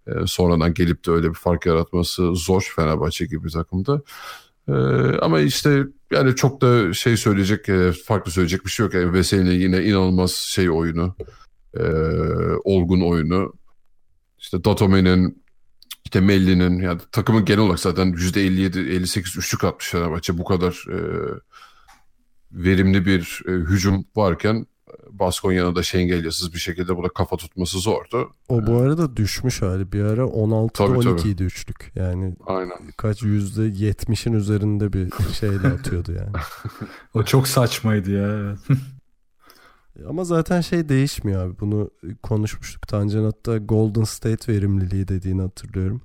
e, 0.07 0.11
sonradan 0.25 0.73
gelip 0.73 1.05
de 1.05 1.11
öyle 1.11 1.29
bir 1.29 1.33
fark 1.33 1.65
yaratması 1.65 2.35
zor 2.35 2.73
Fenerbahçe 2.75 3.25
gibi 3.25 3.43
bir 3.43 3.49
takımda. 3.49 4.01
E, 4.67 4.73
ama 5.21 5.39
işte 5.39 5.83
yani 6.11 6.35
çok 6.35 6.61
da 6.61 6.93
şey 6.93 7.17
söyleyecek, 7.17 7.69
e, 7.69 7.91
farklı 7.91 8.31
söyleyecek 8.31 8.65
bir 8.65 8.69
şey 8.69 8.83
yok. 8.85 8.93
Yani 8.93 9.13
Veseli'nin 9.13 9.59
yine 9.59 9.83
inanılmaz 9.83 10.31
şey 10.31 10.69
oyunu, 10.69 11.15
e, 11.79 11.83
olgun 12.63 13.01
oyunu. 13.01 13.53
İşte 14.39 14.63
Datome'nin 14.63 15.43
işte 16.05 16.21
Melli'nin 16.21 16.79
yani 16.79 17.01
takımın 17.11 17.45
genel 17.45 17.59
olarak 17.59 17.79
zaten 17.79 18.07
%57-58 18.13 19.39
üçlük 19.39 19.63
atmış 19.63 19.89
Fenerbahçe. 19.89 20.37
Bu 20.37 20.43
kadar 20.43 20.85
e, 20.89 20.97
verimli 22.51 23.05
bir 23.05 23.41
e, 23.47 23.51
hücum 23.51 24.05
varken 24.15 24.65
Baskonya'na 25.11 25.75
da 25.75 25.83
Şengelya'sız 25.83 26.53
bir 26.53 26.59
şekilde 26.59 26.95
burada 26.95 27.13
kafa 27.13 27.37
tutması 27.37 27.79
zordu. 27.79 28.31
O 28.49 28.67
bu 28.67 28.77
arada 28.77 29.17
düşmüş 29.17 29.61
hali 29.61 29.91
bir 29.91 30.03
ara 30.03 30.21
16'da 30.21 31.11
12 31.11 31.29
idi 31.29 31.43
üçlük. 31.43 31.91
Yani 31.95 32.35
Aynen. 32.45 32.77
kaç 32.97 33.23
yüzde 33.23 33.61
70'in 33.61 34.33
üzerinde 34.33 34.93
bir 34.93 35.11
şeyle 35.39 35.67
atıyordu 35.67 36.11
yani. 36.11 36.31
o 37.13 37.23
çok 37.23 37.47
saçmaydı 37.47 38.11
ya. 38.11 38.55
Ama 40.09 40.23
zaten 40.23 40.61
şey 40.61 40.89
değişmiyor 40.89 41.45
abi. 41.45 41.59
Bunu 41.59 41.89
konuşmuştuk. 42.23 42.87
Tancan 42.87 43.23
hatta 43.23 43.57
Golden 43.57 44.03
State 44.03 44.53
verimliliği 44.53 45.07
dediğini 45.07 45.41
hatırlıyorum. 45.41 46.01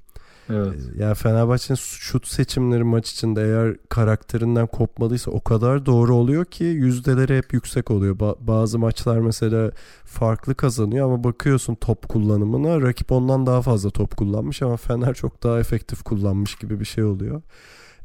Evet. 0.50 0.74
Ee, 0.74 1.02
yani 1.02 1.14
Fenerbahçe'nin 1.14 1.76
şut 1.76 2.26
seçimleri 2.28 2.84
maç 2.84 3.10
içinde 3.12 3.42
eğer 3.42 3.76
karakterinden 3.88 4.66
kopmadıysa 4.66 5.30
o 5.30 5.40
kadar 5.40 5.86
doğru 5.86 6.14
oluyor 6.14 6.44
ki 6.44 6.64
yüzdeleri 6.64 7.36
hep 7.36 7.52
yüksek 7.52 7.90
oluyor. 7.90 8.16
Ba- 8.16 8.36
bazı 8.40 8.78
maçlar 8.78 9.18
mesela 9.18 9.70
farklı 10.04 10.54
kazanıyor 10.54 11.06
ama 11.06 11.24
bakıyorsun 11.24 11.74
top 11.74 12.08
kullanımına 12.08 12.80
rakip 12.80 13.12
ondan 13.12 13.46
daha 13.46 13.62
fazla 13.62 13.90
top 13.90 14.16
kullanmış 14.16 14.62
ama 14.62 14.76
Fener 14.76 15.14
çok 15.14 15.42
daha 15.42 15.60
efektif 15.60 16.02
kullanmış 16.02 16.54
gibi 16.54 16.80
bir 16.80 16.84
şey 16.84 17.04
oluyor. 17.04 17.42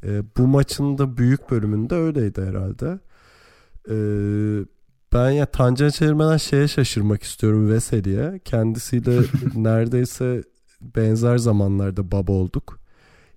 Ee, 0.03 0.21
bu 0.37 0.47
maçın 0.47 0.97
da 0.97 1.17
büyük 1.17 1.51
bölümünde 1.51 1.95
öyleydi 1.95 2.41
herhalde. 2.41 2.99
Ee, 3.89 4.65
ben 5.13 5.29
ya 5.29 5.45
Tancan 5.45 5.89
Çevirmen'den 5.89 6.37
şeye 6.37 6.67
şaşırmak 6.67 7.23
istiyorum 7.23 7.69
Veseli'ye. 7.69 8.39
Kendisiyle 8.45 9.21
neredeyse 9.55 10.43
benzer 10.81 11.37
zamanlarda 11.37 12.11
baba 12.11 12.31
olduk. 12.31 12.79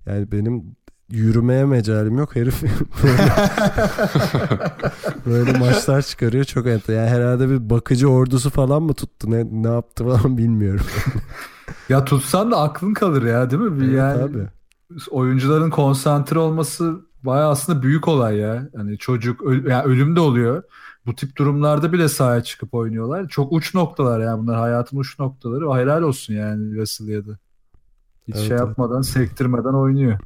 Yani 0.05 0.31
benim 0.31 0.75
yürümeye 1.11 1.65
mecalim 1.65 2.17
yok 2.17 2.35
herif 2.35 2.63
böyle, 3.03 3.31
böyle 5.25 5.57
maçlar 5.57 6.01
çıkarıyor 6.01 6.43
çok 6.43 6.67
enter. 6.67 6.95
Yani 6.95 7.09
herhalde 7.09 7.49
bir 7.49 7.69
bakıcı 7.69 8.07
ordusu 8.07 8.49
falan 8.49 8.83
mı 8.83 8.93
tuttu 8.93 9.31
ne 9.31 9.47
ne 9.51 9.67
yaptı 9.73 10.03
falan 10.03 10.37
bilmiyorum. 10.37 10.85
ya 11.89 12.05
tutsan 12.05 12.51
da 12.51 12.61
aklın 12.61 12.93
kalır 12.93 13.23
ya 13.23 13.49
değil 13.51 13.61
mi? 13.61 13.85
Evet, 13.85 13.97
yani 13.97 14.19
tabii. 14.19 14.47
oyuncuların 15.09 15.69
konsantre 15.69 16.39
olması 16.39 17.01
baya 17.23 17.49
aslında 17.49 17.83
büyük 17.83 18.07
olay 18.07 18.37
ya. 18.37 18.69
Hani 18.75 18.97
çocuk 18.97 19.41
öl 19.43 19.65
yani 19.65 19.83
ölüm 19.83 20.15
de 20.15 20.19
oluyor 20.19 20.63
bu 21.05 21.15
tip 21.15 21.35
durumlarda 21.35 21.93
bile 21.93 22.09
sahaya 22.09 22.43
çıkıp 22.43 22.73
oynuyorlar. 22.73 23.27
Çok 23.27 23.51
uç 23.51 23.75
noktalar 23.75 24.19
yani 24.19 24.41
bunlar 24.41 24.59
hayatın 24.59 24.97
uç 24.97 25.19
noktaları. 25.19 25.81
Helal 25.81 26.01
olsun 26.01 26.33
yani 26.33 26.75
de. 26.75 27.37
Hiç 28.27 28.35
evet, 28.35 28.47
şey 28.47 28.57
yapmadan, 28.57 28.95
evet. 28.95 29.05
sektirmeden 29.05 29.73
oynuyor. 29.73 30.19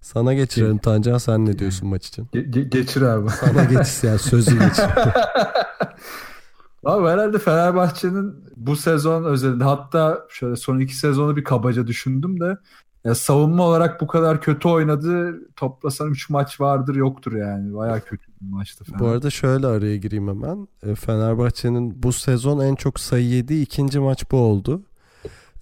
Sana 0.00 0.34
geçirelim 0.34 0.78
Tancan 0.78 1.18
sen 1.18 1.46
ne 1.46 1.58
diyorsun 1.58 1.88
maç 1.88 2.06
için? 2.06 2.24
Ge- 2.24 2.68
geçir 2.68 3.02
abi. 3.02 3.30
Sana 3.30 3.64
geçir 3.64 4.08
yani 4.08 4.18
sözü 4.18 4.58
geçir. 4.58 4.84
Abi 6.84 7.08
herhalde 7.08 7.38
Fenerbahçe'nin 7.38 8.44
bu 8.56 8.76
sezon 8.76 9.24
özelinde 9.24 9.64
hatta 9.64 10.26
şöyle 10.28 10.56
son 10.56 10.78
iki 10.78 10.96
sezonu 10.96 11.36
bir 11.36 11.44
kabaca 11.44 11.86
düşündüm 11.86 12.40
de 12.40 12.58
Ya 13.04 13.14
savunma 13.14 13.62
olarak 13.66 14.00
bu 14.00 14.06
kadar 14.06 14.40
kötü 14.40 14.68
oynadı. 14.68 15.40
Toplasan 15.56 16.10
3 16.10 16.30
maç 16.30 16.60
vardır 16.60 16.94
yoktur 16.94 17.32
yani. 17.32 17.74
Baya 17.74 18.00
kötü 18.00 18.26
bir 18.40 18.50
maçtı 18.50 18.84
falan. 18.84 19.00
Bu 19.00 19.06
arada 19.06 19.30
şöyle 19.30 19.66
araya 19.66 19.96
gireyim 19.96 20.28
hemen. 20.28 20.68
E, 20.82 20.94
Fenerbahçe'nin 20.94 22.02
bu 22.02 22.12
sezon 22.12 22.60
en 22.60 22.74
çok 22.74 23.00
sayı 23.00 23.28
yediği 23.28 23.62
ikinci 23.62 23.98
maç 24.00 24.30
bu 24.30 24.36
oldu. 24.36 24.82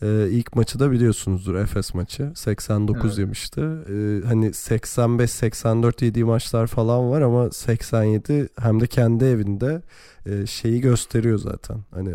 Ee, 0.02 0.28
ilk 0.30 0.56
maçı 0.56 0.78
da 0.78 0.90
biliyorsunuzdur 0.90 1.54
Efes 1.54 1.94
maçı. 1.94 2.32
89 2.34 3.04
Evet. 3.06 3.18
yemişti. 3.18 3.60
Ee, 3.60 4.20
hani 4.26 4.46
85-84 4.54 6.04
yediği 6.04 6.24
maçlar 6.24 6.66
falan 6.66 7.10
var 7.10 7.20
ama 7.20 7.50
87 7.50 8.48
hem 8.60 8.80
de 8.80 8.86
kendi 8.86 9.24
evinde 9.24 9.82
e, 10.26 10.46
şeyi 10.46 10.80
gösteriyor 10.80 11.38
zaten. 11.38 11.76
Hani 11.90 12.14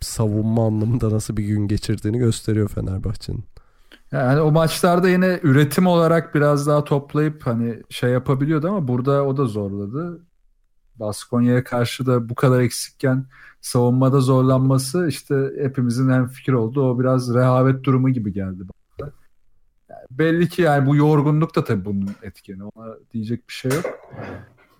savunma 0.00 0.66
anlamında 0.66 1.10
nasıl 1.10 1.36
bir 1.36 1.44
gün 1.44 1.68
geçirdiğini 1.68 2.18
gösteriyor 2.18 2.68
Fenerbahçe'nin. 2.68 3.44
Yani 4.12 4.40
o 4.40 4.52
maçlarda 4.52 5.08
yine 5.08 5.40
üretim 5.42 5.86
olarak 5.86 6.34
biraz 6.34 6.66
daha 6.66 6.84
toplayıp 6.84 7.46
hani 7.46 7.82
şey 7.90 8.10
yapabiliyordu 8.10 8.68
ama 8.68 8.88
burada 8.88 9.24
o 9.26 9.36
da 9.36 9.44
zorladı. 9.44 10.20
Baskonya'ya 10.96 11.64
karşı 11.64 12.06
da 12.06 12.28
bu 12.28 12.34
kadar 12.34 12.60
eksikken 12.60 13.26
savunmada 13.60 14.20
zorlanması 14.20 15.08
işte 15.08 15.50
hepimizin 15.58 16.10
hem 16.10 16.28
fikir 16.28 16.52
oldu. 16.52 16.90
O 16.90 17.00
biraz 17.00 17.34
rehavet 17.34 17.84
durumu 17.84 18.10
gibi 18.10 18.32
geldi. 18.32 18.62
Yani 19.88 20.06
belli 20.10 20.48
ki 20.48 20.62
yani 20.62 20.86
bu 20.86 20.96
yorgunluk 20.96 21.56
da 21.56 21.64
tabii 21.64 21.84
bunun 21.84 22.10
etkeni. 22.22 22.64
Ona 22.64 22.94
diyecek 23.12 23.48
bir 23.48 23.52
şey 23.52 23.70
yok. 23.70 23.84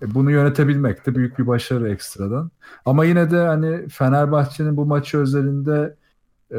E, 0.03 0.14
bunu 0.14 0.31
yönetebilmek 0.31 1.07
de 1.07 1.14
büyük 1.14 1.38
bir 1.38 1.47
başarı 1.47 1.90
ekstradan. 1.90 2.51
Ama 2.85 3.05
yine 3.05 3.31
de 3.31 3.47
hani 3.47 3.88
Fenerbahçe'nin 3.88 4.77
bu 4.77 4.87
maçı 4.87 5.19
özelinde 5.19 5.97
e, 6.52 6.58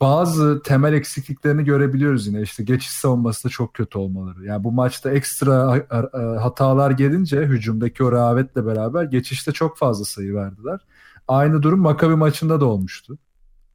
bazı 0.00 0.62
temel 0.62 0.92
eksikliklerini 0.92 1.64
görebiliyoruz 1.64 2.26
yine. 2.26 2.42
İşte 2.42 2.62
geçiş 2.62 2.90
savunması 2.90 3.44
da 3.44 3.48
çok 3.48 3.74
kötü 3.74 3.98
olmaları. 3.98 4.44
Yani 4.44 4.64
bu 4.64 4.72
maçta 4.72 5.10
ekstra 5.10 5.76
e, 5.76 6.18
hatalar 6.38 6.90
gelince 6.90 7.40
hücumdaki 7.40 8.04
o 8.04 8.12
rehavetle 8.12 8.66
beraber 8.66 9.04
geçişte 9.04 9.52
çok 9.52 9.78
fazla 9.78 10.04
sayı 10.04 10.34
verdiler. 10.34 10.80
Aynı 11.28 11.62
durum 11.62 11.80
Makabi 11.80 12.16
maçında 12.16 12.60
da 12.60 12.64
olmuştu. 12.64 13.18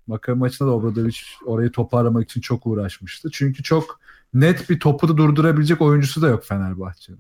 Makabi 0.07 0.39
maçında 0.39 0.69
da 0.69 0.73
Obradovic 0.73 1.17
orayı 1.45 1.71
toparlamak 1.71 2.23
için 2.23 2.41
çok 2.41 2.67
uğraşmıştı. 2.67 3.29
Çünkü 3.31 3.63
çok 3.63 3.99
net 4.33 4.69
bir 4.69 4.79
topu 4.79 5.07
da 5.07 5.17
durdurabilecek 5.17 5.81
oyuncusu 5.81 6.21
da 6.21 6.27
yok 6.27 6.43
Fenerbahçe'nin. 6.45 7.19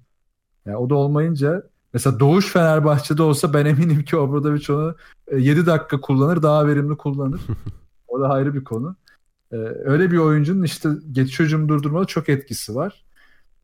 Yani 0.65 0.77
o 0.77 0.89
da 0.89 0.95
olmayınca 0.95 1.63
mesela 1.93 2.19
Doğuş 2.19 2.51
Fenerbahçe'de 2.51 3.23
olsa 3.23 3.53
ben 3.53 3.65
eminim 3.65 4.03
ki 4.03 4.17
Obradovic 4.17 4.73
onu 4.73 4.95
e, 5.27 5.37
7 5.37 5.65
dakika 5.65 6.01
kullanır 6.01 6.43
daha 6.43 6.67
verimli 6.67 6.97
kullanır. 6.97 7.41
O 8.17 8.21
da 8.21 8.29
ayrı 8.29 8.53
bir 8.53 8.63
konu. 8.63 8.95
Ee, 9.51 9.55
öyle 9.83 10.11
bir 10.11 10.17
oyuncunun 10.17 10.63
işte 10.63 10.89
geçiş 11.11 11.39
hücum 11.39 11.69
durdurmada 11.69 12.05
çok 12.05 12.29
etkisi 12.29 12.75
var. 12.75 13.05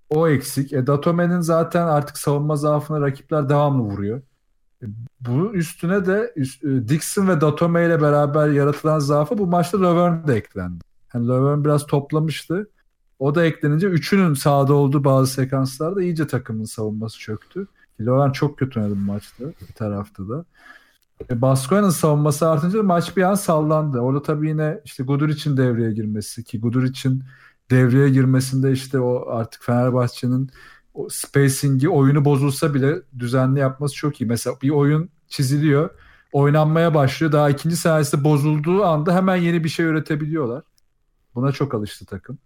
O 0.10 0.28
eksik. 0.28 0.74
E, 0.74 0.88
Datome'nin 0.88 1.39
zaten 1.42 1.88
artık 1.88 2.18
savunma 2.18 2.56
zaafına 2.56 3.02
rakipler 3.02 3.50
devamlı 3.50 3.84
vuruyor. 3.84 4.22
E, 4.84 4.86
bu 5.22 5.54
üstüne 5.54 6.06
de 6.06 6.34
üst- 6.36 6.63
e, 6.63 6.88
Dixon 6.89 7.28
ve 7.28 7.42
Datome 7.42 7.86
ile 7.86 8.02
beraber 8.02 8.48
yaratılan 8.50 9.00
zaafı 9.00 9.38
bu 9.38 9.48
maçta 9.48 9.82
Lovern 9.82 10.28
de 10.28 10.36
eklendi. 10.36 10.84
Yani 11.13 11.28
Lovern 11.28 11.63
biraz 11.63 11.88
toplamıştı. 11.88 12.70
O 13.20 13.36
da 13.36 13.46
eklenince 13.46 13.88
üçünün 13.88 14.34
sahada 14.34 14.74
olduğu 14.74 15.04
bazı 15.04 15.34
sekanslarda 15.34 16.02
iyice 16.04 16.28
takımın 16.28 16.63
savunması 16.66 17.20
çöktü. 17.20 17.68
Lovern 18.02 18.32
çok 18.32 18.60
kötü 18.60 18.80
oynadı 18.80 18.96
bu 18.96 19.12
maçta 19.12 19.46
bir 19.46 19.74
tarafta 19.76 20.30
da. 20.30 20.46
E, 21.30 21.42
Baskonya'nın 21.42 21.90
savunması 21.90 22.50
artınca 22.50 22.84
maç 22.84 23.18
bir 23.18 23.24
an 23.24 23.36
sallandı. 23.36 24.00
Orada 24.00 24.22
tabii 24.22 24.50
yine 24.50 24.82
işte 24.86 25.04
Guduric'in 25.04 25.58
devreye 25.58 25.92
girmesi 25.92 26.44
ki 26.44 26.60
Guduric'in 26.60 27.24
devreye 27.72 28.10
girmesinde 28.10 28.72
işte 28.72 29.00
o 29.00 29.30
artık 29.30 29.64
Fenerbahçe'nin 29.64 30.52
o 30.94 31.10
spacing'i 31.10 31.90
oyunu 31.90 32.26
bozulsa 32.26 32.74
bile 32.74 32.96
düzenli 33.20 33.60
yapması 33.60 33.96
çok 33.96 34.22
iyi. 34.22 34.26
Mesela 34.26 34.56
bir 34.62 34.70
oyun 34.70 35.10
çiziliyor, 35.28 35.90
oynanmaya 36.32 36.94
başlıyor. 36.94 37.32
Daha 37.32 37.50
ikinci 37.50 37.76
saniyesinde 37.76 38.24
bozulduğu 38.24 38.84
anda 38.84 39.16
hemen 39.16 39.36
yeni 39.36 39.64
bir 39.64 39.70
şey 39.70 39.86
üretebiliyorlar. 39.86 40.64
Buna 41.36 41.52
çok 41.52 41.74
alıştı 41.74 42.06
takım. 42.06 42.38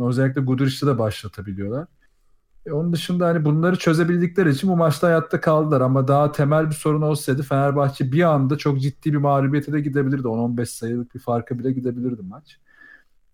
Özellikle 0.00 0.40
Guduric'te 0.40 0.86
de 0.86 0.98
başlatabiliyorlar. 0.98 1.86
E, 2.68 2.72
onun 2.72 2.92
dışında 2.92 3.26
hani 3.26 3.44
bunları 3.44 3.76
çözebildikleri 3.76 4.50
için 4.50 4.70
bu 4.70 4.76
maçta 4.76 5.06
hayatta 5.06 5.40
kaldılar 5.40 5.80
ama 5.80 6.08
daha 6.08 6.32
temel 6.32 6.66
bir 6.70 6.74
sorun 6.74 7.02
olsaydı 7.02 7.42
Fenerbahçe 7.42 8.12
bir 8.12 8.22
anda 8.22 8.58
çok 8.58 8.80
ciddi 8.80 9.12
bir 9.12 9.18
mağlubiyete 9.18 9.72
de 9.72 9.80
gidebilirdi. 9.80 10.28
10-15 10.28 10.66
sayılık 10.66 11.14
bir 11.14 11.20
farka 11.20 11.58
bile 11.58 11.72
gidebilirdi 11.72 12.22
maç. 12.22 12.58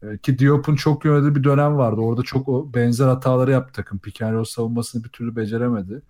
E, 0.02 0.18
ki 0.18 0.38
Diop'un 0.38 0.76
çok 0.76 1.04
yöneldiği 1.04 1.34
bir 1.34 1.44
dönem 1.44 1.76
vardı. 1.76 2.00
Orada 2.00 2.22
çok 2.22 2.48
o 2.48 2.74
benzer 2.74 3.06
hataları 3.08 3.50
yaptı 3.50 3.72
takım. 3.72 4.00
Roll 4.20 4.44
savunmasını 4.44 5.04
bir 5.04 5.08
türlü 5.08 5.36
beceremedi. 5.36 6.02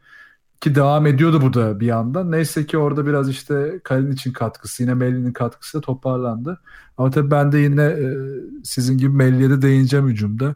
Ki 0.60 0.74
devam 0.74 1.06
ediyordu 1.06 1.42
bu 1.42 1.54
da 1.54 1.80
bir 1.80 1.86
yandan. 1.86 2.32
Neyse 2.32 2.66
ki 2.66 2.78
orada 2.78 3.06
biraz 3.06 3.30
işte 3.30 3.80
Kalin 3.84 4.12
için 4.12 4.32
katkısı, 4.32 4.82
yine 4.82 4.94
Melli'nin 4.94 5.32
katkısı 5.32 5.80
toparlandı. 5.80 6.60
Ama 6.98 7.10
tabii 7.10 7.30
ben 7.30 7.52
de 7.52 7.58
yine 7.58 7.82
e, 7.84 8.16
sizin 8.64 8.98
gibi 8.98 9.10
Melli'ye 9.10 9.50
de 9.50 9.62
değineceğim 9.62 10.08
hücumda. 10.08 10.54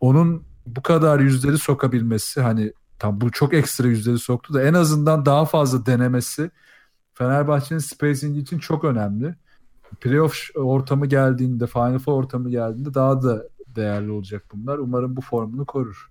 Onun 0.00 0.44
bu 0.66 0.82
kadar 0.82 1.20
yüzleri 1.20 1.58
sokabilmesi 1.58 2.40
hani 2.40 2.72
tam 2.98 3.20
bu 3.20 3.30
çok 3.30 3.54
ekstra 3.54 3.88
yüzleri 3.88 4.18
soktu 4.18 4.54
da 4.54 4.62
en 4.62 4.74
azından 4.74 5.26
daha 5.26 5.44
fazla 5.44 5.86
denemesi 5.86 6.50
Fenerbahçe'nin 7.14 7.78
spacing 7.78 8.38
için 8.38 8.58
çok 8.58 8.84
önemli. 8.84 9.34
Playoff 10.00 10.34
ortamı 10.54 11.06
geldiğinde, 11.06 11.66
Final 11.66 11.98
Four 11.98 12.12
ortamı 12.12 12.50
geldiğinde 12.50 12.94
daha 12.94 13.22
da 13.22 13.44
değerli 13.66 14.10
olacak 14.10 14.44
bunlar. 14.52 14.78
Umarım 14.78 15.16
bu 15.16 15.20
formunu 15.20 15.66
korur. 15.66 16.10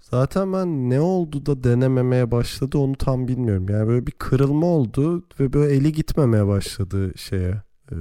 Zaten 0.00 0.52
ben 0.52 0.90
ne 0.90 1.00
oldu 1.00 1.46
da 1.46 1.64
denememeye 1.64 2.30
başladı 2.30 2.78
onu 2.78 2.96
tam 2.96 3.28
bilmiyorum. 3.28 3.66
Yani 3.68 3.88
böyle 3.88 4.06
bir 4.06 4.12
kırılma 4.12 4.66
oldu 4.66 5.24
ve 5.40 5.52
böyle 5.52 5.74
eli 5.74 5.92
gitmemeye 5.92 6.46
başladı 6.46 7.12
şeye. 7.16 7.62
E, 7.92 7.96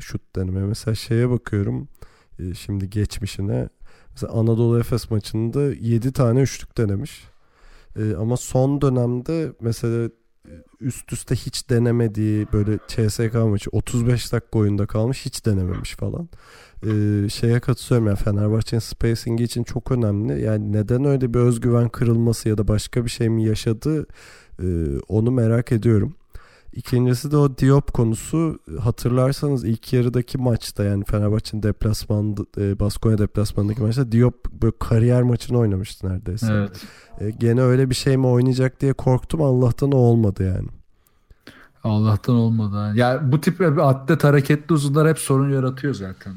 şut 0.00 0.36
deneme. 0.36 0.66
Mesela 0.66 0.94
şeye 0.94 1.30
bakıyorum. 1.30 1.88
e, 2.38 2.54
şimdi 2.54 2.90
geçmişine. 2.90 3.68
Mesela 4.12 4.32
Anadolu 4.32 4.78
Efes 4.78 5.10
maçında 5.10 5.62
7 5.62 6.12
tane 6.12 6.40
üçlük 6.40 6.78
denemiş. 6.78 7.24
E, 7.96 8.14
ama 8.14 8.36
son 8.36 8.80
dönemde 8.80 9.52
mesela 9.60 10.08
üst 10.80 11.12
üste 11.12 11.34
hiç 11.34 11.70
denemediği 11.70 12.46
böyle 12.52 12.78
CSK 12.88 13.34
maçı 13.34 13.70
35 13.72 14.32
dakika 14.32 14.58
oyunda 14.58 14.86
kalmış 14.86 15.26
hiç 15.26 15.46
denememiş 15.46 15.94
falan. 15.94 16.28
Ee, 16.86 17.28
şeye 17.28 17.60
katılıyorum 17.60 18.06
yani 18.06 18.16
Fenerbahçe'nin 18.16 18.80
spacing'i 18.80 19.42
için 19.42 19.64
çok 19.64 19.90
önemli. 19.92 20.42
Yani 20.42 20.72
neden 20.72 21.04
öyle 21.04 21.34
bir 21.34 21.38
özgüven 21.38 21.88
kırılması 21.88 22.48
ya 22.48 22.58
da 22.58 22.68
başka 22.68 23.04
bir 23.04 23.10
şey 23.10 23.28
mi 23.28 23.44
yaşadı 23.44 24.06
ee, 24.62 24.64
onu 25.08 25.30
merak 25.30 25.72
ediyorum. 25.72 26.14
İkincisi 26.72 27.30
de 27.30 27.36
o 27.36 27.58
Diop 27.58 27.92
konusu 27.92 28.58
hatırlarsanız 28.80 29.64
ilk 29.64 29.92
yarıdaki 29.92 30.38
maçta 30.38 30.84
yani 30.84 31.04
Fenerbahçe'nin 31.04 31.62
deplasman 31.62 32.36
e, 32.58 32.80
Baskonya 32.80 33.18
deplasmanındaki 33.18 33.82
maçta 33.82 34.12
Diop 34.12 34.52
böyle 34.62 34.74
kariyer 34.78 35.22
maçını 35.22 35.58
oynamıştı 35.58 36.08
neredeyse. 36.08 36.52
Evet. 36.52 36.84
E, 37.20 37.30
gene 37.30 37.60
öyle 37.60 37.90
bir 37.90 37.94
şey 37.94 38.16
mi 38.16 38.26
oynayacak 38.26 38.80
diye 38.80 38.92
korktum 38.92 39.42
Allah'tan 39.42 39.92
o 39.92 39.96
olmadı 39.96 40.54
yani. 40.56 40.68
Allah'tan 41.84 42.34
olmadı. 42.34 42.92
Ya 42.98 43.32
bu 43.32 43.40
tip 43.40 43.60
atlet 43.78 44.24
hareketli 44.24 44.72
uzunlar 44.72 45.08
hep 45.08 45.18
sorun 45.18 45.50
yaratıyor 45.50 45.94
zaten. 45.94 46.34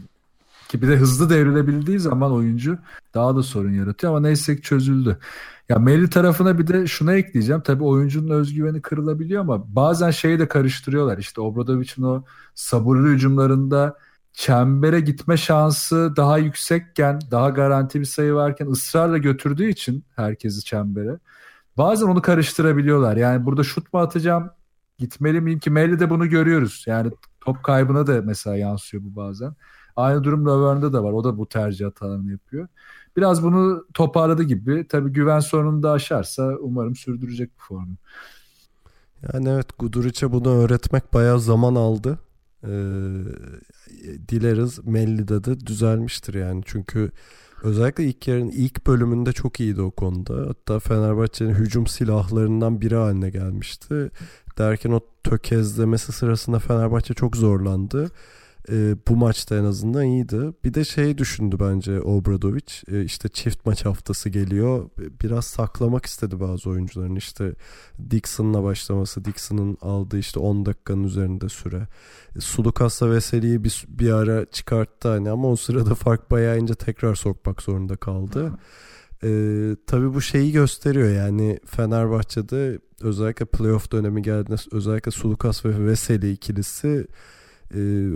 Ki 0.69 0.81
bir 0.81 0.87
de 0.87 0.97
hızlı 0.97 1.29
devrilebildiği 1.29 1.99
zaman 1.99 2.31
oyuncu 2.31 2.77
daha 3.13 3.35
da 3.35 3.43
sorun 3.43 3.71
yaratıyor 3.71 4.13
ama 4.13 4.27
neyse 4.27 4.55
ki 4.55 4.61
çözüldü. 4.61 5.17
Ya 5.69 5.79
Melli 5.79 6.09
tarafına 6.09 6.59
bir 6.59 6.67
de 6.67 6.87
şuna 6.87 7.13
ekleyeceğim. 7.13 7.61
Tabii 7.61 7.83
oyuncunun 7.83 8.29
özgüveni 8.29 8.81
kırılabiliyor 8.81 9.41
ama 9.41 9.75
bazen 9.75 10.11
şeyi 10.11 10.39
de 10.39 10.47
karıştırıyorlar. 10.47 11.17
İşte 11.17 11.41
Obradovic'in 11.41 12.03
o 12.03 12.23
sabırlı 12.55 13.07
hücumlarında 13.09 13.97
çembere 14.33 14.99
gitme 14.99 15.37
şansı 15.37 16.13
daha 16.15 16.37
yüksekken, 16.37 17.19
daha 17.31 17.49
garanti 17.49 17.99
bir 17.99 18.05
sayı 18.05 18.33
varken 18.33 18.67
ısrarla 18.67 19.17
götürdüğü 19.17 19.69
için 19.69 20.03
herkesi 20.15 20.63
çembere. 20.63 21.19
Bazen 21.77 22.05
onu 22.05 22.21
karıştırabiliyorlar. 22.21 23.17
Yani 23.17 23.45
burada 23.45 23.63
şut 23.63 23.93
mu 23.93 23.99
atacağım, 23.99 24.49
gitmeli 24.97 25.41
miyim 25.41 25.59
ki 25.59 25.69
Melli 25.69 25.99
de 25.99 26.09
bunu 26.09 26.29
görüyoruz. 26.29 26.83
Yani 26.87 27.11
top 27.41 27.63
kaybına 27.63 28.07
da 28.07 28.21
mesela 28.21 28.55
yansıyor 28.55 29.03
bu 29.03 29.15
bazen. 29.15 29.55
Aynı 29.95 30.23
durum 30.23 30.45
Laverne 30.45 30.93
de 30.93 30.99
var. 31.03 31.11
O 31.11 31.23
da 31.23 31.37
bu 31.37 31.49
tercih 31.49 31.85
hatalarını 31.85 32.31
yapıyor. 32.31 32.67
Biraz 33.17 33.43
bunu 33.43 33.85
toparladı 33.93 34.43
gibi. 34.43 34.87
Tabii 34.87 35.11
güven 35.11 35.39
sorununu 35.39 35.83
da 35.83 35.91
aşarsa 35.91 36.55
umarım 36.59 36.95
sürdürecek 36.95 37.51
bu 37.59 37.63
formu. 37.63 37.95
Yani 39.33 39.49
evet 39.49 39.67
Guduric'e 39.79 40.31
bunu 40.31 40.49
öğretmek 40.49 41.13
bayağı 41.13 41.39
zaman 41.39 41.75
aldı. 41.75 42.19
Ee, 42.63 42.67
dileriz 44.29 44.79
Melli'de 44.85 45.43
de 45.43 45.59
düzelmiştir 45.59 46.33
yani. 46.33 46.61
Çünkü 46.65 47.11
özellikle 47.63 48.03
ilk 48.03 48.27
yarının 48.27 48.51
ilk 48.51 48.87
bölümünde 48.87 49.31
çok 49.31 49.59
iyiydi 49.59 49.81
o 49.81 49.91
konuda. 49.91 50.47
Hatta 50.47 50.79
Fenerbahçe'nin 50.79 51.53
hücum 51.53 51.87
silahlarından 51.87 52.81
biri 52.81 52.95
haline 52.95 53.29
gelmişti. 53.29 54.11
Derken 54.57 54.91
o 54.91 54.99
tökezlemesi 55.23 56.11
sırasında 56.11 56.59
Fenerbahçe 56.59 57.13
çok 57.13 57.37
zorlandı. 57.37 58.11
E, 58.71 58.95
bu 59.07 59.15
maçta 59.15 59.55
en 59.55 59.63
azından 59.63 60.03
iyiydi. 60.03 60.53
Bir 60.63 60.73
de 60.73 60.85
şey 60.85 61.17
düşündü 61.17 61.57
bence 61.59 62.01
Obradovic. 62.01 62.65
E, 62.91 63.03
işte 63.03 63.29
çift 63.29 63.65
maç 63.65 63.85
haftası 63.85 64.29
geliyor. 64.29 64.89
Biraz 65.23 65.45
saklamak 65.45 66.05
istedi 66.05 66.39
bazı 66.39 66.69
oyuncuların. 66.69 67.15
İşte 67.15 67.53
Dixon'la 68.11 68.63
başlaması. 68.63 69.25
Dixon'ın 69.25 69.77
aldığı 69.81 70.19
işte 70.19 70.39
10 70.39 70.65
dakikanın 70.65 71.03
üzerinde 71.03 71.49
süre. 71.49 71.87
E, 72.35 72.39
Sulukas'la 72.39 73.11
Veseli'yi 73.11 73.63
bir, 73.63 73.85
bir 73.87 74.11
ara 74.11 74.45
çıkarttı 74.45 75.07
hani 75.07 75.29
ama 75.29 75.47
o 75.47 75.55
sırada 75.55 75.95
fark 75.95 76.31
bayağı 76.31 76.59
ince 76.59 76.75
tekrar 76.75 77.15
sokmak 77.15 77.61
zorunda 77.61 77.95
kaldı. 77.95 78.51
Ee, 79.23 79.75
tabii 79.87 80.13
bu 80.13 80.21
şeyi 80.21 80.51
gösteriyor 80.51 81.09
yani 81.09 81.59
Fenerbahçe'de 81.65 82.79
özellikle 83.01 83.45
playoff 83.45 83.91
dönemi 83.91 84.21
geldiğinde 84.21 84.61
özellikle 84.71 85.11
Sulukas 85.11 85.65
ve 85.65 85.85
Veseli 85.85 86.31
ikilisi 86.31 87.07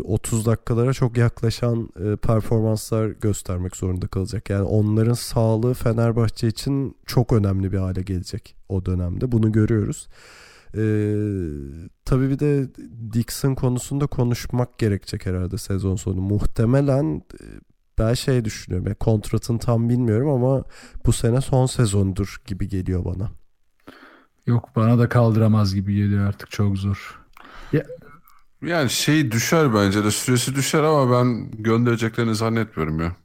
30 0.03 0.45
dakikalara 0.45 0.93
çok 0.93 1.17
yaklaşan 1.17 1.89
performanslar 2.21 3.07
göstermek 3.07 3.75
zorunda 3.75 4.07
kalacak. 4.07 4.49
Yani 4.49 4.63
onların 4.63 5.13
sağlığı 5.13 5.73
Fenerbahçe 5.73 6.47
için 6.47 6.95
çok 7.05 7.33
önemli 7.33 7.71
bir 7.71 7.77
hale 7.77 8.01
gelecek 8.01 8.55
o 8.69 8.85
dönemde. 8.85 9.31
Bunu 9.31 9.51
görüyoruz. 9.51 10.07
Ee, 10.73 11.15
tabii 12.05 12.29
bir 12.29 12.39
de 12.39 12.69
Dixon 13.13 13.55
konusunda 13.55 14.07
konuşmak 14.07 14.77
gerekecek 14.77 15.25
herhalde 15.25 15.57
sezon 15.57 15.95
sonu. 15.95 16.21
Muhtemelen 16.21 17.21
ben 17.99 18.13
şey 18.13 18.45
düşünüyorum. 18.45 18.87
Yani 18.87 18.95
kontratını 18.95 19.59
tam 19.59 19.89
bilmiyorum 19.89 20.29
ama 20.29 20.63
bu 21.05 21.13
sene 21.13 21.41
son 21.41 21.65
sezondur 21.65 22.41
gibi 22.45 22.67
geliyor 22.67 23.05
bana. 23.05 23.29
Yok 24.45 24.69
bana 24.75 24.99
da 24.99 25.09
kaldıramaz 25.09 25.75
gibi 25.75 25.95
geliyor 25.95 26.27
artık 26.27 26.51
çok 26.51 26.77
zor. 26.77 27.19
Ya, 27.73 27.83
yani 28.61 28.89
şey 28.89 29.31
düşer 29.31 29.73
bence 29.73 30.03
de 30.03 30.11
süresi 30.11 30.55
düşer 30.55 30.83
ama 30.83 31.11
ben 31.11 31.51
göndereceklerini 31.51 32.35
zannetmiyorum 32.35 32.99
ya. 32.99 33.15